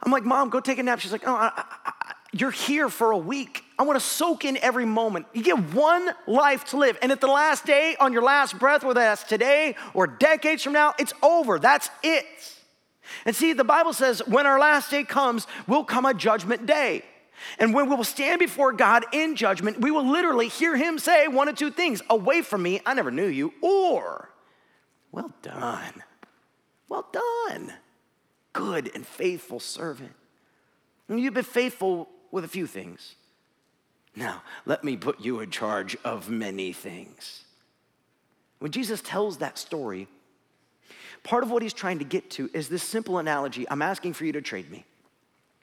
I'm 0.00 0.12
like, 0.12 0.24
Mom, 0.24 0.50
go 0.50 0.60
take 0.60 0.78
a 0.78 0.84
nap. 0.84 1.00
She's 1.00 1.10
like, 1.10 1.26
Oh, 1.26 1.34
I, 1.34 1.50
I, 1.56 1.92
you're 2.32 2.50
here 2.50 2.88
for 2.88 3.12
a 3.12 3.18
week. 3.18 3.64
I 3.78 3.84
want 3.84 3.98
to 3.98 4.04
soak 4.04 4.44
in 4.44 4.58
every 4.58 4.84
moment. 4.84 5.26
You 5.32 5.42
get 5.42 5.58
one 5.72 6.10
life 6.26 6.64
to 6.66 6.76
live. 6.76 6.98
And 7.00 7.10
at 7.10 7.20
the 7.20 7.26
last 7.26 7.64
day, 7.64 7.96
on 7.98 8.12
your 8.12 8.22
last 8.22 8.58
breath, 8.58 8.84
whether 8.84 9.00
that's 9.00 9.24
today 9.24 9.76
or 9.94 10.06
decades 10.06 10.62
from 10.62 10.74
now, 10.74 10.94
it's 10.98 11.12
over. 11.22 11.58
That's 11.58 11.88
it. 12.02 12.26
And 13.24 13.34
see, 13.34 13.54
the 13.54 13.64
Bible 13.64 13.94
says 13.94 14.20
when 14.26 14.46
our 14.46 14.58
last 14.58 14.90
day 14.90 15.04
comes, 15.04 15.46
will 15.66 15.84
come 15.84 16.04
a 16.04 16.12
judgment 16.12 16.66
day. 16.66 17.02
And 17.58 17.72
when 17.72 17.88
we 17.88 17.96
will 17.96 18.04
stand 18.04 18.40
before 18.40 18.72
God 18.72 19.04
in 19.12 19.36
judgment, 19.36 19.80
we 19.80 19.90
will 19.90 20.06
literally 20.06 20.48
hear 20.48 20.76
Him 20.76 20.98
say 20.98 21.28
one 21.28 21.48
of 21.48 21.56
two 21.56 21.70
things 21.70 22.02
Away 22.10 22.42
from 22.42 22.62
me, 22.62 22.80
I 22.84 22.94
never 22.94 23.10
knew 23.10 23.26
you, 23.26 23.54
or 23.62 24.28
Well 25.12 25.32
done. 25.40 26.02
Well 26.88 27.06
done. 27.12 27.72
Good 28.52 28.90
and 28.94 29.06
faithful 29.06 29.60
servant. 29.60 30.14
You've 31.08 31.34
been 31.34 31.44
faithful 31.44 32.08
with 32.30 32.44
a 32.44 32.48
few 32.48 32.66
things. 32.66 33.14
Now, 34.14 34.42
let 34.66 34.82
me 34.84 34.96
put 34.96 35.20
you 35.20 35.40
in 35.40 35.50
charge 35.50 35.96
of 36.04 36.28
many 36.28 36.72
things. 36.72 37.44
When 38.58 38.72
Jesus 38.72 39.00
tells 39.00 39.38
that 39.38 39.58
story, 39.58 40.08
part 41.22 41.44
of 41.44 41.50
what 41.50 41.62
he's 41.62 41.72
trying 41.72 41.98
to 42.00 42.04
get 42.04 42.30
to 42.32 42.50
is 42.52 42.68
this 42.68 42.82
simple 42.82 43.18
analogy 43.18 43.68
I'm 43.70 43.82
asking 43.82 44.14
for 44.14 44.24
you 44.24 44.32
to 44.32 44.42
trade 44.42 44.70
me. 44.70 44.84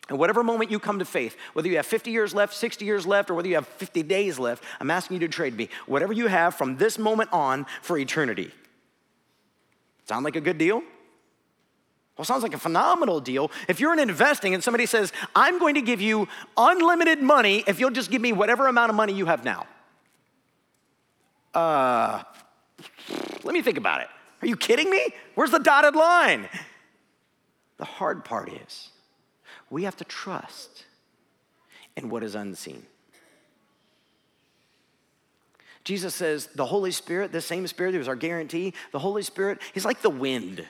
And 0.08 0.20
whatever 0.20 0.44
moment 0.44 0.70
you 0.70 0.80
come 0.80 1.00
to 1.00 1.06
faith, 1.06 1.36
whether 1.54 1.68
you 1.68 1.78
have 1.78 1.86
50 1.86 2.12
years 2.12 2.34
left, 2.34 2.54
60 2.54 2.86
years 2.86 3.08
left, 3.08 3.30
or 3.30 3.34
whether 3.34 3.48
you 3.48 3.56
have 3.56 3.68
50 3.68 4.04
days 4.04 4.38
left, 4.38 4.64
I'm 4.80 4.92
asking 4.92 5.16
you 5.16 5.28
to 5.28 5.34
trade 5.34 5.58
me 5.58 5.70
whatever 5.88 6.14
you 6.14 6.28
have 6.28 6.54
from 6.54 6.78
this 6.78 7.00
moment 7.00 7.32
on 7.34 7.66
for 7.82 7.98
eternity. 7.98 8.52
Sound 10.08 10.24
like 10.24 10.36
a 10.36 10.42
good 10.42 10.60
deal? 10.60 10.84
Well, 12.18 12.24
sounds 12.26 12.44
like 12.44 12.54
a 12.54 12.60
phenomenal 12.60 13.20
deal. 13.20 13.52
If 13.68 13.80
you're 13.80 13.92
in 13.92 14.00
investing 14.00 14.54
and 14.54 14.64
somebody 14.64 14.86
says, 14.86 15.12
I'm 15.36 15.60
going 15.60 15.76
to 15.76 15.82
give 15.82 16.00
you 16.00 16.28
unlimited 16.56 17.22
money 17.22 17.64
if 17.68 17.80
you'll 17.80 17.92
just 17.92 18.10
give 18.10 18.22
me 18.22 18.32
whatever 18.32 18.68
amount 18.68 18.90
of 18.90 18.96
money 18.96 19.14
you 19.14 19.26
have 19.26 19.44
now. 19.44 19.68
Uh, 21.54 22.24
let 23.44 23.54
me 23.54 23.62
think 23.62 23.78
about 23.78 24.02
it. 24.02 24.08
Are 24.42 24.48
you 24.48 24.56
kidding 24.56 24.90
me? 24.90 25.08
Where's 25.36 25.52
the 25.52 25.60
dotted 25.60 25.96
line? 25.96 26.48
The 27.78 27.86
hard 27.86 28.24
part 28.24 28.50
is 28.52 28.92
we 29.70 29.84
have 29.84 29.98
to 29.98 30.06
trust 30.06 30.86
in 31.98 32.10
what 32.10 32.24
is 32.24 32.36
unseen. 32.36 32.86
Jesus 35.84 36.16
says 36.16 36.48
the 36.56 36.66
Holy 36.66 36.92
Spirit, 36.92 37.32
the 37.32 37.42
same 37.42 37.68
Spirit 37.68 37.92
that 37.92 38.00
was 38.00 38.08
our 38.08 38.16
guarantee, 38.16 38.74
the 38.92 39.00
Holy 39.00 39.22
Spirit, 39.22 39.60
is 39.76 39.86
like 39.86 40.02
the 40.02 40.10
wind. 40.10 40.66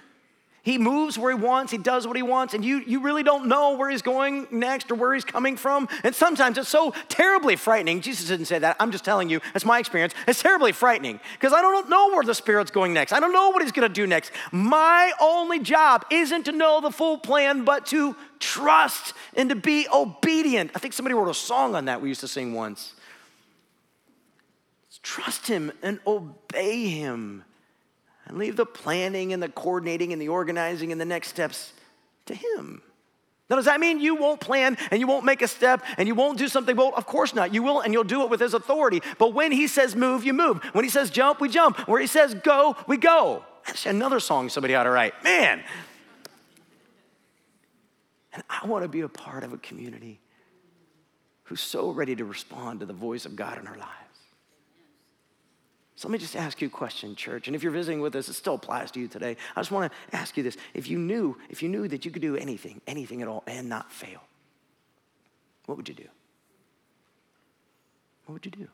He 0.65 0.79
moves 0.79 1.15
where 1.15 1.31
he 1.31 1.39
wants, 1.39 1.71
he 1.71 1.77
does 1.77 2.07
what 2.07 2.15
he 2.15 2.23
wants, 2.23 2.55
and 2.55 2.65
you, 2.65 2.77
you 2.87 2.99
really 2.99 3.21
don't 3.21 3.45
know 3.45 3.77
where 3.77 3.87
he's 3.87 4.01
going 4.01 4.47
next 4.49 4.89
or 4.89 4.95
where 4.95 5.13
he's 5.13 5.23
coming 5.23 5.57
from. 5.57 5.87
And 6.03 6.15
sometimes 6.15 6.57
it's 6.57 6.69
so 6.69 6.91
terribly 7.07 7.55
frightening. 7.55 8.01
Jesus 8.01 8.27
didn't 8.27 8.47
say 8.47 8.57
that. 8.57 8.75
I'm 8.79 8.91
just 8.91 9.05
telling 9.05 9.29
you, 9.29 9.41
that's 9.53 9.63
my 9.63 9.77
experience. 9.77 10.15
It's 10.27 10.41
terribly 10.41 10.71
frightening 10.71 11.19
because 11.33 11.53
I 11.53 11.61
don't 11.61 11.87
know 11.87 12.09
where 12.09 12.23
the 12.23 12.33
Spirit's 12.33 12.71
going 12.71 12.93
next. 12.93 13.13
I 13.13 13.19
don't 13.19 13.31
know 13.31 13.51
what 13.51 13.61
he's 13.61 13.71
going 13.71 13.87
to 13.87 13.93
do 13.93 14.07
next. 14.07 14.31
My 14.51 15.11
only 15.21 15.59
job 15.59 16.03
isn't 16.09 16.45
to 16.45 16.51
know 16.51 16.81
the 16.81 16.89
full 16.89 17.19
plan, 17.19 17.63
but 17.63 17.85
to 17.87 18.15
trust 18.39 19.13
and 19.35 19.49
to 19.49 19.55
be 19.55 19.87
obedient. 19.93 20.71
I 20.73 20.79
think 20.79 20.95
somebody 20.95 21.13
wrote 21.13 21.29
a 21.29 21.35
song 21.35 21.75
on 21.75 21.85
that 21.85 22.01
we 22.01 22.09
used 22.09 22.21
to 22.21 22.27
sing 22.27 22.55
once. 22.55 22.95
Trust 25.03 25.45
him 25.45 25.71
and 25.83 25.99
obey 26.07 26.87
him 26.87 27.43
and 28.25 28.37
leave 28.37 28.55
the 28.55 28.65
planning 28.65 29.33
and 29.33 29.41
the 29.41 29.49
coordinating 29.49 30.13
and 30.13 30.21
the 30.21 30.29
organizing 30.29 30.91
and 30.91 30.99
the 30.99 31.05
next 31.05 31.29
steps 31.29 31.73
to 32.25 32.33
Him. 32.33 32.81
Now, 33.49 33.57
does 33.57 33.65
that 33.65 33.79
mean 33.79 33.99
you 33.99 34.15
won't 34.15 34.41
plan 34.41 34.75
and 34.89 34.99
you 34.99 35.05
won't 35.05 35.23
make 35.23 35.43
a 35.43 35.47
step 35.47 35.83
and 35.97 36.07
you 36.07 36.15
won't 36.15 36.39
do 36.39 36.47
something? 36.47 36.75
Well, 36.75 36.93
of 36.95 37.05
course 37.05 37.35
not. 37.35 37.53
You 37.53 37.61
will 37.61 37.81
and 37.81 37.93
you'll 37.93 38.03
do 38.03 38.23
it 38.23 38.29
with 38.29 38.39
His 38.39 38.55
authority. 38.55 39.01
But 39.19 39.33
when 39.33 39.51
He 39.51 39.67
says 39.67 39.95
move, 39.95 40.23
you 40.23 40.33
move. 40.33 40.63
When 40.73 40.83
He 40.83 40.89
says 40.89 41.11
jump, 41.11 41.39
we 41.39 41.49
jump. 41.49 41.77
Where 41.87 42.01
He 42.01 42.07
says 42.07 42.33
go, 42.33 42.75
we 42.87 42.97
go. 42.97 43.43
Another 43.85 44.19
song 44.19 44.49
somebody 44.49 44.73
ought 44.73 44.83
to 44.83 44.91
write. 44.91 45.23
Man. 45.23 45.63
And 48.33 48.43
I 48.49 48.65
want 48.67 48.83
to 48.83 48.89
be 48.89 49.01
a 49.01 49.07
part 49.07 49.43
of 49.43 49.53
a 49.53 49.57
community 49.57 50.19
who's 51.43 51.61
so 51.61 51.91
ready 51.91 52.15
to 52.15 52.25
respond 52.25 52.81
to 52.81 52.85
the 52.85 52.93
voice 52.93 53.25
of 53.25 53.35
God 53.35 53.59
in 53.59 53.67
our 53.67 53.77
lives. 53.77 54.04
So 55.95 56.09
let 56.09 56.11
me 56.11 56.17
just 56.17 56.35
ask 56.35 56.61
you 56.61 56.67
a 56.67 56.71
question, 56.71 57.15
church. 57.15 57.47
And 57.47 57.55
if 57.55 57.63
you're 57.63 57.71
visiting 57.71 58.01
with 58.01 58.15
us, 58.15 58.27
it 58.27 58.33
still 58.33 58.55
applies 58.55 58.91
to 58.91 58.99
you 58.99 59.07
today. 59.07 59.37
I 59.55 59.59
just 59.61 59.71
want 59.71 59.91
to 59.91 60.15
ask 60.15 60.35
you 60.35 60.43
this. 60.43 60.57
If 60.73 60.89
you 60.89 60.99
knew, 60.99 61.37
if 61.49 61.63
you 61.63 61.69
knew 61.69 61.87
that 61.87 62.03
you 62.03 62.11
could 62.11 62.21
do 62.21 62.35
anything, 62.35 62.81
anything 62.85 63.21
at 63.21 63.29
all, 63.29 63.43
and 63.47 63.69
not 63.69 63.91
fail, 63.91 64.21
what 65.67 65.77
would 65.77 65.87
you 65.87 65.95
do? 65.95 66.07
What 68.25 68.33
would 68.33 68.45
you 68.45 68.51
do? 68.51 68.67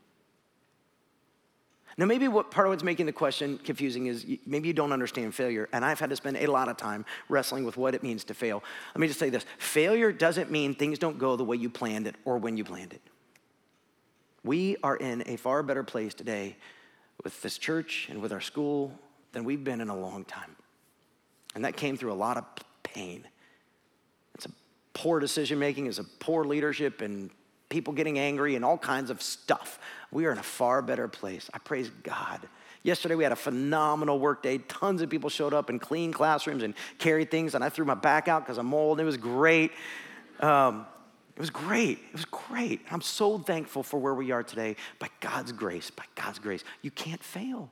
Now, 1.98 2.06
maybe 2.06 2.28
what 2.28 2.50
part 2.50 2.66
of 2.66 2.72
what's 2.72 2.84
making 2.84 3.06
the 3.06 3.12
question 3.12 3.60
confusing 3.60 4.08
is 4.08 4.26
maybe 4.48 4.70
you 4.70 4.74
don't 4.74 4.94
understand 4.94 5.36
failure, 5.36 5.70
and 5.74 5.86
I've 5.86 6.00
had 6.00 6.10
to 6.10 6.16
spend 6.16 6.38
a 6.38 6.48
lot 6.48 6.70
of 6.70 6.78
time 6.78 7.06
wrestling 7.30 7.66
with 7.66 7.78
what 7.78 7.94
it 7.94 8.02
means 8.02 8.24
to 8.26 8.34
fail. 8.34 8.64
Let 8.96 9.02
me 9.02 9.08
just 9.08 9.20
say 9.20 9.30
this 9.30 9.46
failure 9.60 10.12
doesn't 10.12 10.50
mean 10.50 10.74
things 10.74 10.98
don't 10.98 11.20
go 11.20 11.36
the 11.36 11.44
way 11.44 11.58
you 11.58 11.70
planned 11.70 12.08
it 12.08 12.16
or 12.26 12.38
when 12.38 12.58
you 12.58 12.64
planned 12.64 12.94
it. 12.94 13.02
We 14.44 14.78
are 14.82 14.96
in 14.96 15.24
a 15.28 15.36
far 15.36 15.62
better 15.62 15.84
place 15.84 16.16
today 16.16 16.56
with 17.24 17.42
this 17.42 17.58
church 17.58 18.08
and 18.10 18.22
with 18.22 18.32
our 18.32 18.42
school 18.42 18.92
than 19.32 19.44
we've 19.44 19.64
been 19.64 19.82
in 19.82 19.90
a 19.90 19.96
long 19.96 20.26
time. 20.26 20.56
And 21.56 21.66
that 21.66 21.76
came 21.76 21.98
through 21.98 22.14
a 22.14 22.16
lot 22.16 22.38
of 22.38 22.46
pain. 22.84 23.26
It's 24.36 24.46
a 24.46 24.52
poor 24.94 25.20
decision 25.20 25.60
making, 25.60 25.88
it's 25.88 26.00
a 26.00 26.04
poor 26.04 26.46
leadership, 26.46 27.02
and 27.02 27.30
people 27.70 27.94
getting 27.94 28.20
angry 28.20 28.56
and 28.56 28.66
all 28.66 28.78
kinds 28.78 29.10
of 29.10 29.22
stuff. 29.22 29.80
We 30.12 30.26
are 30.26 30.32
in 30.32 30.38
a 30.38 30.44
far 30.44 30.82
better 30.82 31.08
place. 31.08 31.50
I 31.54 31.60
praise 31.60 31.90
God. 32.04 32.48
Yesterday 32.84 33.16
we 33.16 33.24
had 33.24 33.32
a 33.32 33.38
phenomenal 33.38 34.20
work 34.20 34.42
day. 34.42 34.58
Tons 34.58 35.02
of 35.02 35.10
people 35.10 35.30
showed 35.30 35.54
up 35.54 35.70
and 35.70 35.80
cleaned 35.80 36.16
classrooms 36.16 36.64
and 36.64 36.74
carried 36.98 37.30
things, 37.30 37.54
and 37.56 37.64
I 37.64 37.70
threw 37.70 37.86
my 37.86 37.94
back 37.94 38.28
out 38.28 38.44
because 38.44 38.58
I'm 38.58 38.74
old. 38.74 39.00
And 39.00 39.06
it 39.06 39.06
was 39.06 39.18
great. 39.18 39.72
Um, 40.40 40.86
it 41.36 41.40
was 41.40 41.50
great. 41.50 42.00
It 42.10 42.14
was 42.14 42.26
great. 42.26 42.82
I'm 42.92 43.02
so 43.02 43.38
thankful 43.38 43.84
for 43.84 44.00
where 44.00 44.14
we 44.14 44.32
are 44.32 44.44
today 44.44 44.76
by 45.00 45.10
God's 45.20 45.52
grace, 45.52 45.90
by 45.90 46.04
God's 46.16 46.40
grace. 46.40 46.64
You 46.82 46.92
can't 46.92 47.24
fail. 47.24 47.70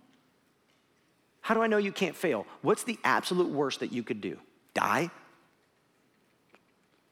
How 1.41 1.53
do 1.53 1.61
I 1.61 1.67
know 1.67 1.77
you 1.77 1.91
can't 1.91 2.15
fail? 2.15 2.45
What's 2.61 2.83
the 2.83 2.97
absolute 3.03 3.49
worst 3.49 3.79
that 3.81 3.91
you 3.91 4.03
could 4.03 4.21
do? 4.21 4.37
Die? 4.73 5.09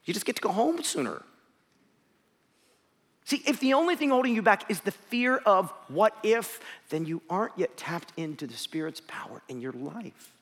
You 0.06 0.14
just 0.14 0.26
get 0.26 0.38
to 0.38 0.42
go 0.42 0.52
home 0.52 0.82
sooner. 0.84 1.22
See, 3.26 3.44
if 3.46 3.60
the 3.60 3.74
only 3.74 3.98
thing 3.98 4.10
holding 4.10 4.34
you 4.34 4.42
back 4.42 4.72
is 4.72 4.80
the 4.80 4.92
fear 4.92 5.38
of 5.38 5.74
what 5.90 6.16
if, 6.24 6.62
then 6.90 7.06
you 7.06 7.22
aren't 7.30 7.58
yet 7.58 7.76
tapped 7.76 8.14
into 8.16 8.48
the 8.48 8.54
Spirit's 8.54 9.02
power 9.06 9.42
in 9.50 9.60
your 9.60 9.74
life. 9.74 10.34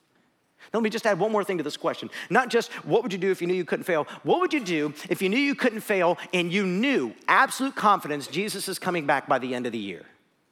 Let 0.72 0.82
me 0.82 0.90
just 0.90 1.06
add 1.06 1.18
one 1.18 1.32
more 1.32 1.44
thing 1.44 1.58
to 1.58 1.64
this 1.64 1.76
question. 1.76 2.10
Not 2.30 2.48
just 2.48 2.72
what 2.84 3.02
would 3.02 3.12
you 3.12 3.18
do 3.18 3.30
if 3.30 3.40
you 3.40 3.46
knew 3.46 3.54
you 3.54 3.64
couldn't 3.64 3.84
fail? 3.84 4.06
What 4.22 4.40
would 4.40 4.52
you 4.52 4.60
do 4.60 4.92
if 5.08 5.22
you 5.22 5.28
knew 5.28 5.38
you 5.38 5.54
couldn't 5.54 5.80
fail 5.80 6.18
and 6.34 6.52
you 6.52 6.66
knew 6.66 7.14
absolute 7.28 7.74
confidence 7.74 8.26
Jesus 8.26 8.68
is 8.68 8.78
coming 8.78 9.06
back 9.06 9.28
by 9.28 9.38
the 9.38 9.54
end 9.54 9.66
of 9.66 9.72
the 9.72 9.78
year? 9.78 10.04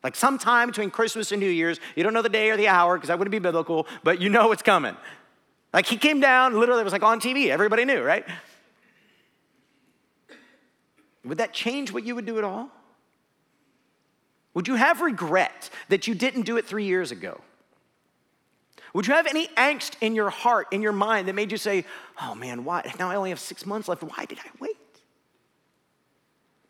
Like 0.03 0.15
sometime 0.15 0.69
between 0.69 0.91
Christmas 0.91 1.33
and 1.33 1.41
New 1.41 1.49
Year's, 1.49 1.81
you 1.97 2.03
don't 2.03 2.13
know 2.13 2.23
the 2.23 2.29
day 2.29 2.51
or 2.51 2.57
the 2.57 2.69
hour 2.69 2.97
because 2.97 3.09
that 3.09 3.19
wouldn't 3.19 3.33
be 3.33 3.39
biblical, 3.39 3.87
but 4.03 4.21
you 4.21 4.29
know 4.29 4.53
it's 4.53 4.63
coming. 4.63 4.97
Like 5.73 5.87
he 5.87 5.97
came 5.97 6.21
down, 6.21 6.59
literally, 6.59 6.83
it 6.83 6.85
was 6.85 6.93
like 6.93 7.03
on 7.03 7.21
TV. 7.21 7.49
Everybody 7.49 7.85
knew, 7.85 8.03
right? 8.03 8.25
Would 11.25 11.39
that 11.39 11.53
change 11.55 11.91
what 11.91 12.05
you 12.05 12.15
would 12.15 12.27
do 12.27 12.39
at 12.39 12.45
all? 12.45 12.69
Would 14.53 14.69
you 14.69 14.77
have 14.77 15.01
regret 15.01 15.71
that 15.89 16.07
you 16.07 16.15
didn't 16.15 16.43
do 16.43 16.57
it 16.59 16.67
three 16.67 16.85
years 16.85 17.11
ago? 17.11 17.41
Would 18.95 19.09
you 19.09 19.15
have 19.15 19.27
any 19.27 19.49
angst 19.49 19.97
in 20.01 20.15
your 20.15 20.31
heart, 20.31 20.69
in 20.71 20.81
your 20.81 20.93
mind, 20.93 21.29
that 21.29 21.35
made 21.35 21.53
you 21.53 21.59
say, 21.59 21.85
oh 22.23 22.35
man, 22.35 22.65
why? 22.65 22.91
Now 22.99 23.11
I 23.11 23.17
only 23.17 23.31
have 23.31 23.41
six 23.41 23.67
months 23.67 23.89
left. 23.89 24.03
Why 24.03 24.25
did 24.25 24.39
I 24.39 24.49
wait? 24.61 24.77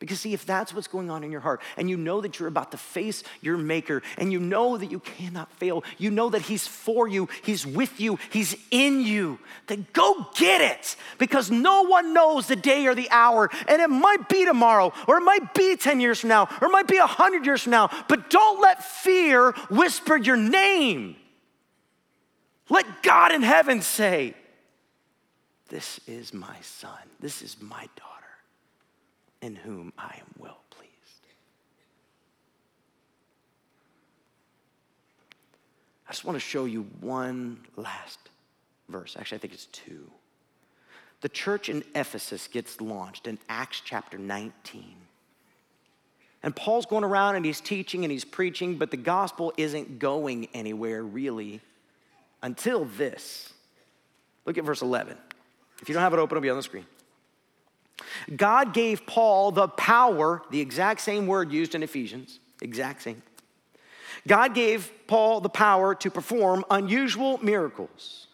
Because, 0.01 0.21
see, 0.21 0.35
if 0.35 0.45
that's 0.45 0.75
what's 0.75 0.89
going 0.89 1.11
on 1.11 1.25
in 1.25 1.31
your 1.31 1.41
heart, 1.41 1.63
and 1.79 1.89
you 1.89 1.97
know 1.97 2.21
that 2.21 2.39
you're 2.39 2.49
about 2.49 2.73
to 2.73 2.77
face 2.77 3.23
your 3.41 3.57
Maker, 3.57 4.03
and 4.19 4.31
you 4.33 4.39
know 4.39 4.77
that 4.77 4.91
you 4.91 5.01
cannot 5.01 5.51
fail, 5.53 5.83
you 5.97 6.11
know 6.11 6.29
that 6.29 6.43
He's 6.43 6.67
for 6.67 7.09
you, 7.09 7.29
He's 7.43 7.67
with 7.67 8.01
you, 8.01 8.19
He's 8.31 8.55
in 8.71 9.01
you, 9.01 9.39
then 9.67 9.87
go 9.95 10.27
get 10.35 10.61
it. 10.61 10.97
Because 11.17 11.51
no 11.51 11.83
one 11.85 12.13
knows 12.13 12.49
the 12.49 12.57
day 12.57 12.87
or 12.87 12.95
the 12.95 13.09
hour, 13.11 13.49
and 13.67 13.81
it 13.81 13.89
might 13.89 14.29
be 14.29 14.45
tomorrow, 14.45 14.93
or 15.09 15.19
it 15.19 15.23
might 15.23 15.55
be 15.55 15.75
10 15.75 16.01
years 16.01 16.21
from 16.21 16.29
now, 16.29 16.49
or 16.61 16.69
it 16.69 16.73
might 16.73 16.89
be 16.89 16.99
100 16.99 17.47
years 17.47 17.63
from 17.63 17.71
now, 17.71 17.89
but 18.09 18.29
don't 18.29 18.61
let 18.61 18.85
fear 18.85 19.53
whisper 19.71 20.17
your 20.17 20.37
name. 20.37 21.17
Let 22.69 23.03
God 23.03 23.33
in 23.33 23.43
heaven 23.43 23.83
say, 23.83 24.35
This 25.69 26.01
is 26.07 26.33
my 26.33 26.57
son, 26.63 26.99
this 27.21 27.43
is 27.43 27.57
my 27.61 27.89
daughter, 27.97 28.25
in 29.43 29.57
whom 29.57 29.93
I 29.99 30.17
am 30.19 30.27
well 30.39 30.61
pleased. 30.71 30.93
I 36.09 36.13
just 36.13 36.25
want 36.25 36.37
to 36.37 36.41
show 36.41 36.65
you 36.65 36.87
one 37.01 37.61
last 37.77 38.19
verse. 38.89 39.17
Actually, 39.19 39.37
I 39.37 39.41
think 39.41 39.53
it's 39.53 39.67
two. 39.67 40.11
The 41.21 41.29
church 41.29 41.69
in 41.69 41.85
Ephesus 41.95 42.49
gets 42.49 42.81
launched 42.81 43.27
in 43.27 43.39
Acts 43.49 43.81
chapter 43.83 44.19
19. 44.19 44.85
And 46.43 46.55
Paul's 46.55 46.85
going 46.85 47.05
around 47.05 47.37
and 47.37 47.45
he's 47.47 47.63
teaching 47.63 48.05
and 48.05 48.13
he's 48.13 48.27
preaching, 48.27 48.77
but 48.77 48.91
the 48.91 48.99
gospel 48.99 49.51
isn't 49.57 49.99
going 49.99 50.49
anywhere 50.53 51.03
really 51.03 51.63
until 52.45 52.85
this. 52.85 53.53
Look 54.45 54.59
at 54.59 54.65
verse 54.65 54.83
11. 54.83 55.17
If 55.81 55.89
you 55.89 55.95
don't 55.95 56.03
have 56.03 56.13
it 56.13 56.19
open, 56.19 56.37
it'll 56.37 56.43
be 56.43 56.51
on 56.51 56.57
the 56.57 56.63
screen. 56.63 56.87
God 58.37 58.75
gave 58.75 59.07
Paul 59.07 59.51
the 59.51 59.67
power, 59.67 60.43
the 60.51 60.61
exact 60.61 61.01
same 61.01 61.27
word 61.27 61.51
used 61.51 61.75
in 61.75 61.83
Ephesians, 61.83 62.39
exact 62.61 63.03
same. 63.03 63.23
God 64.29 64.55
gave 64.55 64.93
Paul 65.07 65.41
the 65.41 65.49
power 65.49 65.95
to 65.97 66.11
perform 66.11 66.65
unusual 66.71 67.39
miracles. 67.43 68.27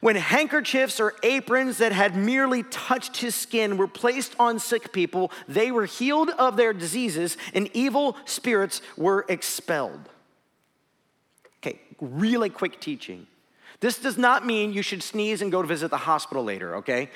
When 0.00 0.16
handkerchiefs 0.16 1.00
or 1.00 1.14
aprons 1.22 1.78
that 1.78 1.92
had 1.92 2.16
merely 2.16 2.64
touched 2.64 3.18
his 3.18 3.34
skin 3.34 3.76
were 3.76 3.88
placed 3.88 4.34
on 4.38 4.58
sick 4.58 4.92
people, 4.92 5.30
they 5.48 5.70
were 5.70 5.86
healed 5.86 6.28
of 6.30 6.56
their 6.56 6.72
diseases 6.72 7.36
and 7.54 7.70
evil 7.72 8.16
spirits 8.26 8.82
were 8.96 9.24
expelled 9.28 10.08
really 12.02 12.50
quick 12.50 12.80
teaching. 12.80 13.26
This 13.80 13.98
does 13.98 14.18
not 14.18 14.44
mean 14.44 14.72
you 14.72 14.82
should 14.82 15.02
sneeze 15.02 15.40
and 15.42 15.50
go 15.50 15.62
to 15.62 15.68
visit 15.68 15.90
the 15.90 15.96
hospital 15.96 16.44
later, 16.44 16.76
okay? 16.76 17.10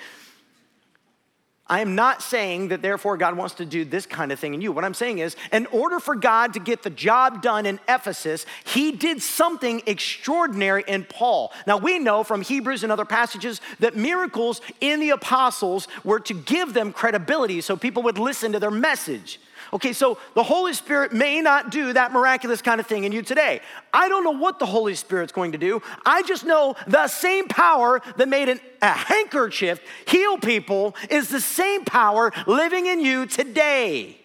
I 1.68 1.80
am 1.80 1.96
not 1.96 2.22
saying 2.22 2.68
that 2.68 2.80
therefore 2.80 3.16
God 3.16 3.36
wants 3.36 3.56
to 3.56 3.64
do 3.64 3.84
this 3.84 4.06
kind 4.06 4.30
of 4.30 4.38
thing 4.38 4.54
in 4.54 4.60
you. 4.60 4.70
What 4.70 4.84
I'm 4.84 4.94
saying 4.94 5.18
is, 5.18 5.34
in 5.50 5.66
order 5.66 5.98
for 5.98 6.14
God 6.14 6.52
to 6.54 6.60
get 6.60 6.84
the 6.84 6.90
job 6.90 7.42
done 7.42 7.66
in 7.66 7.80
Ephesus, 7.88 8.46
he 8.64 8.92
did 8.92 9.20
something 9.20 9.82
extraordinary 9.86 10.84
in 10.86 11.02
Paul. 11.04 11.52
Now, 11.66 11.76
we 11.76 11.98
know 11.98 12.22
from 12.22 12.42
Hebrews 12.42 12.84
and 12.84 12.92
other 12.92 13.04
passages 13.04 13.60
that 13.80 13.96
miracles 13.96 14.60
in 14.80 15.00
the 15.00 15.10
apostles 15.10 15.88
were 16.04 16.20
to 16.20 16.34
give 16.34 16.72
them 16.72 16.92
credibility 16.92 17.60
so 17.60 17.76
people 17.76 18.04
would 18.04 18.18
listen 18.18 18.52
to 18.52 18.60
their 18.60 18.70
message. 18.70 19.40
Okay, 19.76 19.92
so 19.92 20.16
the 20.32 20.42
Holy 20.42 20.72
Spirit 20.72 21.12
may 21.12 21.42
not 21.42 21.70
do 21.70 21.92
that 21.92 22.10
miraculous 22.10 22.62
kind 22.62 22.80
of 22.80 22.86
thing 22.86 23.04
in 23.04 23.12
you 23.12 23.20
today. 23.20 23.60
I 23.92 24.08
don't 24.08 24.24
know 24.24 24.30
what 24.30 24.58
the 24.58 24.64
Holy 24.64 24.94
Spirit's 24.94 25.32
going 25.32 25.52
to 25.52 25.58
do. 25.58 25.82
I 26.06 26.22
just 26.22 26.46
know 26.46 26.76
the 26.86 27.08
same 27.08 27.46
power 27.46 28.00
that 28.16 28.26
made 28.26 28.48
an, 28.48 28.58
a 28.80 28.88
handkerchief 28.88 29.78
heal 30.08 30.38
people 30.38 30.96
is 31.10 31.28
the 31.28 31.42
same 31.42 31.84
power 31.84 32.32
living 32.46 32.86
in 32.86 33.00
you 33.00 33.26
today. 33.26 34.16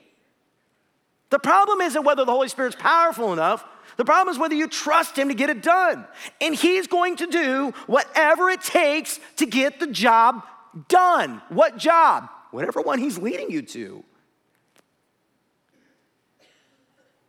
The 1.32 1.39
problem 1.39 1.82
isn't 1.82 2.06
whether 2.06 2.24
the 2.24 2.32
Holy 2.32 2.47
Spirit's 2.47 2.78
powerful 2.78 3.34
enough. 3.34 3.66
The 3.97 4.06
problem 4.06 4.34
is 4.34 4.39
whether 4.39 4.56
you 4.56 4.70
trust 4.70 5.18
Him 5.18 5.28
to 5.28 5.34
get 5.34 5.49
it 5.49 5.62
done. 5.62 6.06
And 6.39 6.56
He's 6.56 6.88
going 6.88 7.18
to 7.18 7.28
do 7.28 7.74
whatever 7.88 8.49
it 8.49 8.62
takes 8.62 9.20
to 9.36 9.45
get 9.45 9.82
the 9.82 9.88
job 9.88 10.43
done. 10.88 11.41
What 11.49 11.76
job? 11.76 12.30
Whatever 12.52 12.80
one 12.80 12.99
He's 12.99 13.18
leading 13.18 13.52
you 13.52 13.64
to. 13.64 14.06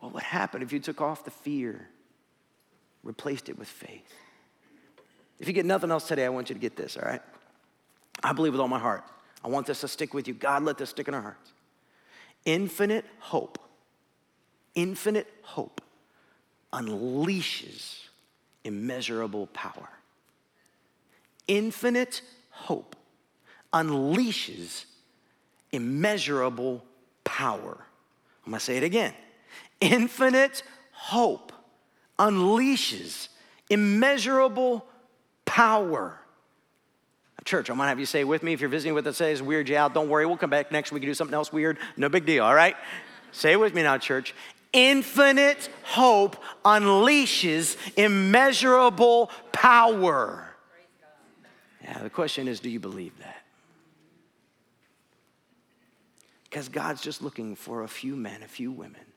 What 0.03 0.15
would 0.15 0.25
happen 0.25 0.63
if 0.63 0.73
you 0.73 0.81
took 0.81 1.01
off 1.01 1.25
the 1.25 1.31
fear, 1.31 1.89
replaced 3.05 3.49
it 3.49 3.57
with 3.57 3.69
faith? 3.69 4.13
If 5.39 5.47
you 5.47 5.53
get 5.53 5.65
nothing 5.65 5.93
else 5.93 6.09
today, 6.09 6.27
I 6.27 6.29
want 6.29 6.51
you 6.51 6.55
to 6.55 6.61
get 6.61 6.75
this, 6.75 6.97
all 6.97 7.05
right? 7.05 7.23
I 8.21 8.33
believe 8.33 8.53
with 8.53 8.61
all 8.61 8.67
my 8.67 8.81
heart. 8.81 9.05
I 9.45 9.49
want 9.49 9.69
this 9.69 9.81
to 9.83 9.89
stick 9.89 10.13
with 10.13 10.27
you. 10.27 10.35
God, 10.35 10.65
let 10.65 10.77
this 10.77 10.91
stick 10.91 11.07
in 11.07 11.15
our 11.15 11.23
hearts. 11.23 11.53
Infinite 12.45 13.05
hope, 13.21 13.61
infinite 14.75 15.33
hope 15.43 15.81
unleashes 16.73 18.01
immeasurable 18.65 19.47
power. 19.53 19.89
Infinite 21.47 22.23
hope 22.51 22.97
unleashes 23.73 24.87
immeasurable 25.71 26.83
power. 27.23 27.79
I'm 28.45 28.51
gonna 28.51 28.59
say 28.59 28.77
it 28.77 28.83
again 28.83 29.15
infinite 29.83 30.63
hope 30.93 31.53
unleashes 32.19 33.29
immeasurable 33.69 34.87
power. 35.45 36.19
Church, 37.45 37.69
I'm 37.69 37.77
gonna 37.77 37.89
have 37.89 37.99
you 37.99 38.07
say 38.07 38.23
with 38.23 38.45
me 38.45 38.53
if 38.53 38.61
you're 38.61 38.71
visiting 38.71 38.95
with 38.95 39.07
us, 39.09 39.17
say 39.17 39.33
it's 39.33 39.43
weird, 39.43 39.69
yeah, 39.69 39.89
don't 39.89 40.09
worry, 40.09 40.25
we'll 40.27 40.37
come 40.37 40.51
back 40.51 40.71
next 40.71 40.93
week 40.93 41.03
and 41.03 41.11
do 41.11 41.15
something 41.15 41.35
else 41.35 41.53
weird. 41.53 41.77
No 41.97 42.09
big 42.09 42.25
deal, 42.25 42.45
all 42.45 42.55
right? 42.55 42.77
say 43.33 43.53
it 43.53 43.61
with 43.61 43.75
me 43.75 43.83
now, 43.83 43.99
church. 43.99 44.35
Infinite 44.73 45.69
hope 45.83 46.37
unleashes 46.65 47.77
immeasurable 47.97 49.31
power. 49.51 50.47
Yeah, 51.83 51.99
the 51.99 52.11
question 52.11 52.47
is 52.47 52.61
do 52.61 52.71
you 52.71 52.79
believe 52.79 53.19
that? 53.19 53.43
Because 56.45 56.69
God's 56.69 57.03
just 57.03 57.23
looking 57.23 57.57
for 57.57 57.83
a 57.83 57.89
few 57.89 58.15
men, 58.15 58.43
a 58.43 58.49
few 58.49 58.71
women 58.71 59.12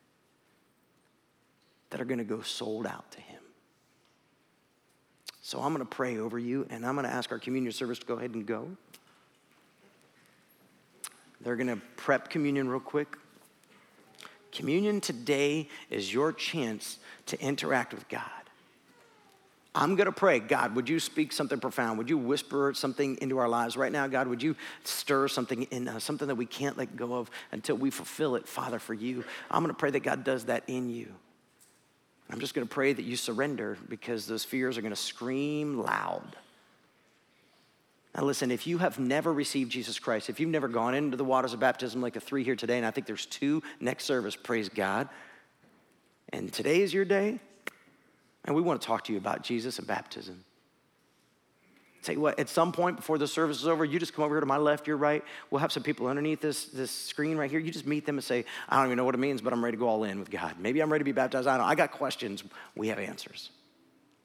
that 1.89 2.01
are 2.01 2.05
going 2.05 2.17
to 2.17 2.23
go 2.23 2.41
sold 2.41 2.85
out 2.87 3.11
to 3.11 3.21
Him. 3.21 3.41
So 5.41 5.59
I'm 5.61 5.73
going 5.73 5.85
to 5.85 5.95
pray 5.95 6.17
over 6.17 6.39
you, 6.39 6.65
and 6.69 6.85
I'm 6.85 6.95
going 6.95 7.05
to 7.05 7.13
ask 7.13 7.31
our 7.31 7.39
communion 7.39 7.71
service 7.71 7.99
to 7.99 8.05
go 8.05 8.15
ahead 8.15 8.33
and 8.33 8.45
go. 8.45 8.67
They're 11.41 11.55
going 11.55 11.67
to 11.67 11.79
prep 11.97 12.29
communion 12.29 12.67
real 12.67 12.79
quick. 12.79 13.15
Communion 14.51 15.01
today 15.01 15.69
is 15.89 16.11
your 16.11 16.33
chance 16.33 16.97
to 17.27 17.39
interact 17.39 17.93
with 17.93 18.09
God. 18.09 18.21
I'm 19.75 19.95
going 19.95 20.05
to 20.05 20.13
pray, 20.13 20.39
God, 20.39 20.73
would 20.75 20.87
you 20.87 21.01
speak 21.01 21.33
something 21.33 21.59
profound? 21.59 21.97
Would 21.97 22.09
you 22.09 22.17
whisper 22.17 22.73
something 22.73 23.17
into 23.21 23.37
our 23.37 23.49
lives 23.49 23.75
right 23.75 23.91
now, 23.91 24.07
God? 24.07 24.29
Would 24.29 24.41
you 24.41 24.55
stir 24.85 25.27
something 25.27 25.63
in 25.63 25.89
us, 25.89 26.05
something 26.05 26.29
that 26.29 26.35
we 26.35 26.45
can't 26.45 26.77
let 26.77 26.95
go 26.95 27.13
of 27.13 27.29
until 27.51 27.75
we 27.75 27.91
fulfill 27.91 28.35
it, 28.35 28.47
Father, 28.47 28.79
for 28.79 28.93
you? 28.93 29.25
I'm 29.51 29.61
going 29.61 29.75
to 29.75 29.77
pray 29.77 29.91
that 29.91 29.99
God 29.99 30.23
does 30.23 30.45
that 30.45 30.63
in 30.67 30.89
you. 30.89 31.13
I'm 32.29 32.39
just 32.39 32.53
going 32.53 32.67
to 32.67 32.73
pray 32.73 32.91
that 32.91 33.03
you 33.03 33.15
surrender 33.15 33.77
because 33.87 34.25
those 34.25 34.43
fears 34.43 34.77
are 34.77 34.81
going 34.81 34.93
to 34.93 34.99
scream 34.99 35.79
loud. 35.79 36.35
Now, 38.15 38.23
listen, 38.23 38.49
if 38.49 38.65
you 38.65 38.77
have 38.77 38.97
never 38.97 39.31
received 39.31 39.71
Jesus 39.71 39.99
Christ, 39.99 40.29
if 40.29 40.39
you've 40.39 40.49
never 40.49 40.67
gone 40.67 40.95
into 40.95 41.17
the 41.17 41.25
waters 41.25 41.53
of 41.53 41.59
baptism 41.59 42.01
like 42.01 42.13
the 42.13 42.19
three 42.19 42.43
here 42.43 42.55
today, 42.55 42.77
and 42.77 42.85
I 42.85 42.91
think 42.91 43.07
there's 43.07 43.25
two 43.25 43.61
next 43.79 44.05
service, 44.05 44.35
praise 44.35 44.69
God. 44.69 45.09
And 46.29 46.51
today 46.51 46.81
is 46.81 46.93
your 46.93 47.05
day, 47.05 47.39
and 48.45 48.55
we 48.55 48.61
want 48.61 48.81
to 48.81 48.87
talk 48.87 49.03
to 49.05 49.11
you 49.11 49.17
about 49.17 49.43
Jesus 49.43 49.79
and 49.79 49.87
baptism. 49.87 50.43
You 52.13 52.21
what, 52.21 52.39
at 52.39 52.49
some 52.49 52.71
point 52.71 52.97
before 52.97 53.17
the 53.17 53.27
service 53.27 53.57
is 53.57 53.67
over, 53.67 53.83
you 53.83 53.99
just 53.99 54.13
come 54.13 54.23
over 54.23 54.35
here 54.35 54.39
to 54.39 54.45
my 54.45 54.57
left, 54.57 54.87
your 54.87 54.97
right. 54.97 55.23
We'll 55.49 55.59
have 55.59 55.71
some 55.71 55.83
people 55.83 56.07
underneath 56.07 56.41
this, 56.41 56.65
this 56.65 56.91
screen 56.91 57.37
right 57.37 57.49
here. 57.49 57.59
You 57.59 57.71
just 57.71 57.87
meet 57.87 58.05
them 58.05 58.15
and 58.15 58.23
say, 58.23 58.45
I 58.69 58.77
don't 58.77 58.87
even 58.87 58.97
know 58.97 59.05
what 59.05 59.15
it 59.15 59.19
means, 59.19 59.41
but 59.41 59.53
I'm 59.53 59.63
ready 59.63 59.77
to 59.77 59.79
go 59.79 59.87
all 59.87 60.03
in 60.03 60.19
with 60.19 60.29
God. 60.29 60.55
Maybe 60.59 60.81
I'm 60.81 60.91
ready 60.91 61.01
to 61.01 61.05
be 61.05 61.11
baptized. 61.11 61.47
I 61.47 61.57
don't 61.57 61.65
know. 61.65 61.71
I 61.71 61.75
got 61.75 61.91
questions. 61.91 62.43
We 62.75 62.89
have 62.89 62.99
answers. 62.99 63.49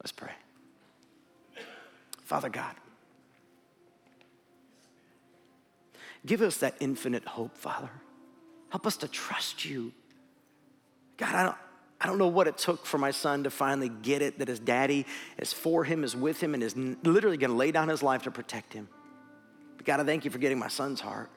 Let's 0.00 0.12
pray. 0.12 0.32
Father 2.24 2.48
God, 2.48 2.74
give 6.24 6.42
us 6.42 6.58
that 6.58 6.74
infinite 6.80 7.24
hope, 7.24 7.56
Father. 7.56 7.90
Help 8.68 8.86
us 8.86 8.96
to 8.98 9.08
trust 9.08 9.64
you. 9.64 9.92
God, 11.16 11.34
I 11.34 11.42
don't, 11.42 11.56
I 12.00 12.06
don't 12.06 12.18
know 12.18 12.28
what 12.28 12.48
it 12.48 12.56
took 12.56 12.86
for 12.86 12.96
my 12.96 13.10
son 13.10 13.44
to 13.44 13.50
finally 13.50 13.90
get 13.90 14.22
it 14.22 14.38
that 14.38 14.48
his 14.48 14.58
daddy 14.58 15.04
is 15.38 15.52
for 15.52 15.84
him, 15.84 16.02
is 16.02 16.16
with 16.16 16.40
him, 16.40 16.54
and 16.54 16.62
is 16.62 16.74
literally 16.76 17.36
going 17.36 17.50
to 17.50 17.56
lay 17.56 17.72
down 17.72 17.88
his 17.88 18.02
life 18.02 18.22
to 18.22 18.30
protect 18.30 18.72
him. 18.72 18.88
But 19.76 19.84
God, 19.84 20.00
I 20.00 20.04
thank 20.04 20.24
you 20.24 20.30
for 20.30 20.38
getting 20.38 20.58
my 20.58 20.68
son's 20.68 21.00
heart. 21.00 21.30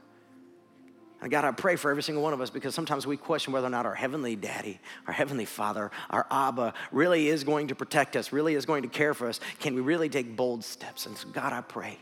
And 1.22 1.32
God, 1.32 1.45
I 1.45 1.51
pray 1.51 1.78
for 1.78 1.89
every 1.89 2.03
single 2.03 2.22
one 2.22 2.34
of 2.34 2.41
us 2.41 2.49
because 2.49 2.76
sometimes 2.76 3.07
we 3.07 3.16
question 3.16 3.53
whether 3.53 3.68
or 3.68 3.70
not 3.70 3.86
our 3.86 3.95
heavenly 3.95 4.36
daddy, 4.36 4.80
our 5.07 5.14
heavenly 5.14 5.45
father, 5.45 5.89
our 6.09 6.28
Abba 6.30 6.74
really 6.91 7.30
is 7.30 7.45
going 7.45 7.70
to 7.70 7.76
protect 7.76 8.18
us, 8.18 8.34
really 8.34 8.55
is 8.55 8.66
going 8.66 8.84
to 8.84 8.89
care 8.89 9.14
for 9.14 9.30
us. 9.30 9.39
Can 9.59 9.74
we 9.74 9.82
really 9.82 10.09
take 10.09 10.36
bold 10.36 10.66
steps? 10.66 11.05
And 11.05 11.18
so, 11.18 11.30
God, 11.30 11.53
I 11.53 11.61
pray, 11.61 11.97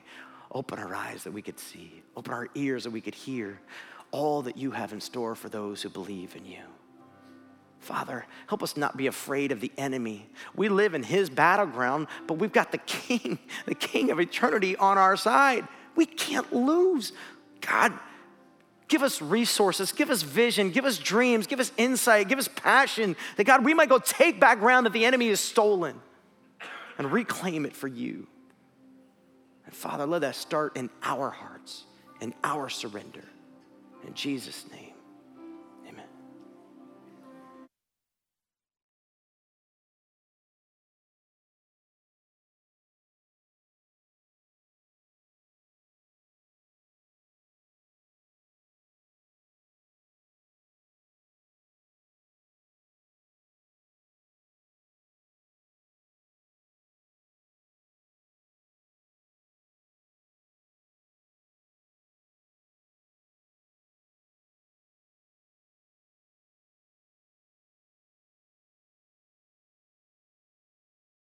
open 0.51 0.80
our 0.80 0.95
eyes 0.95 1.24
that 1.24 1.34
we 1.34 1.43
could 1.43 1.59
see, 1.59 2.01
open 2.18 2.34
our 2.34 2.47
ears 2.55 2.84
that 2.86 2.91
we 2.91 3.01
could 3.01 3.14
hear 3.14 3.59
all 4.09 4.41
that 4.41 4.57
you 4.57 4.72
have 4.72 4.91
in 4.91 4.99
store 4.99 5.36
for 5.36 5.49
those 5.49 5.84
who 5.84 5.89
believe 5.89 6.36
in 6.36 6.45
you. 6.45 6.64
Father, 7.82 8.27
help 8.45 8.61
us 8.61 8.77
not 8.77 8.95
be 8.95 9.07
afraid 9.07 9.51
of 9.51 9.59
the 9.59 9.71
enemy. 9.75 10.29
We 10.55 10.69
live 10.69 10.93
in 10.93 11.01
his 11.01 11.32
battleground, 11.32 12.07
but 12.27 12.36
we've 12.36 12.53
got 12.53 12.71
the 12.71 12.77
king, 12.86 13.39
the 13.65 13.75
king 13.75 14.11
of 14.11 14.19
eternity 14.19 14.75
on 14.77 14.97
our 14.97 15.17
side. 15.17 15.67
We 15.95 16.05
can't 16.05 16.53
lose. 16.53 17.11
God, 17.59 17.91
give 18.88 19.01
us 19.01 19.19
resources, 19.19 19.91
give 19.91 20.11
us 20.11 20.21
vision, 20.21 20.69
give 20.69 20.86
us 20.86 20.99
dreams, 20.99 21.47
give 21.47 21.59
us 21.59 21.71
insight, 21.75 22.29
give 22.29 22.38
us 22.38 22.47
passion 22.47 23.15
that 23.38 23.45
God, 23.45 23.65
we 23.65 23.73
might 23.73 23.89
go 23.89 23.97
take 23.97 24.39
back 24.39 24.59
ground 24.59 24.86
that 24.86 24.93
the 24.93 25.05
enemy 25.05 25.29
has 25.29 25.39
stolen 25.39 25.99
and 26.99 27.11
reclaim 27.11 27.65
it 27.65 27.75
for 27.75 27.88
you. 27.88 28.27
And 29.65 29.73
Father, 29.73 30.05
let 30.05 30.21
that 30.21 30.36
start 30.36 30.77
in 30.77 30.91
our 31.01 31.32
hearts, 31.32 31.86
in 32.19 32.36
our 32.43 32.69
surrender. 32.69 33.23
In 34.05 34.13
Jesus' 34.13 34.65
name. 34.71 34.90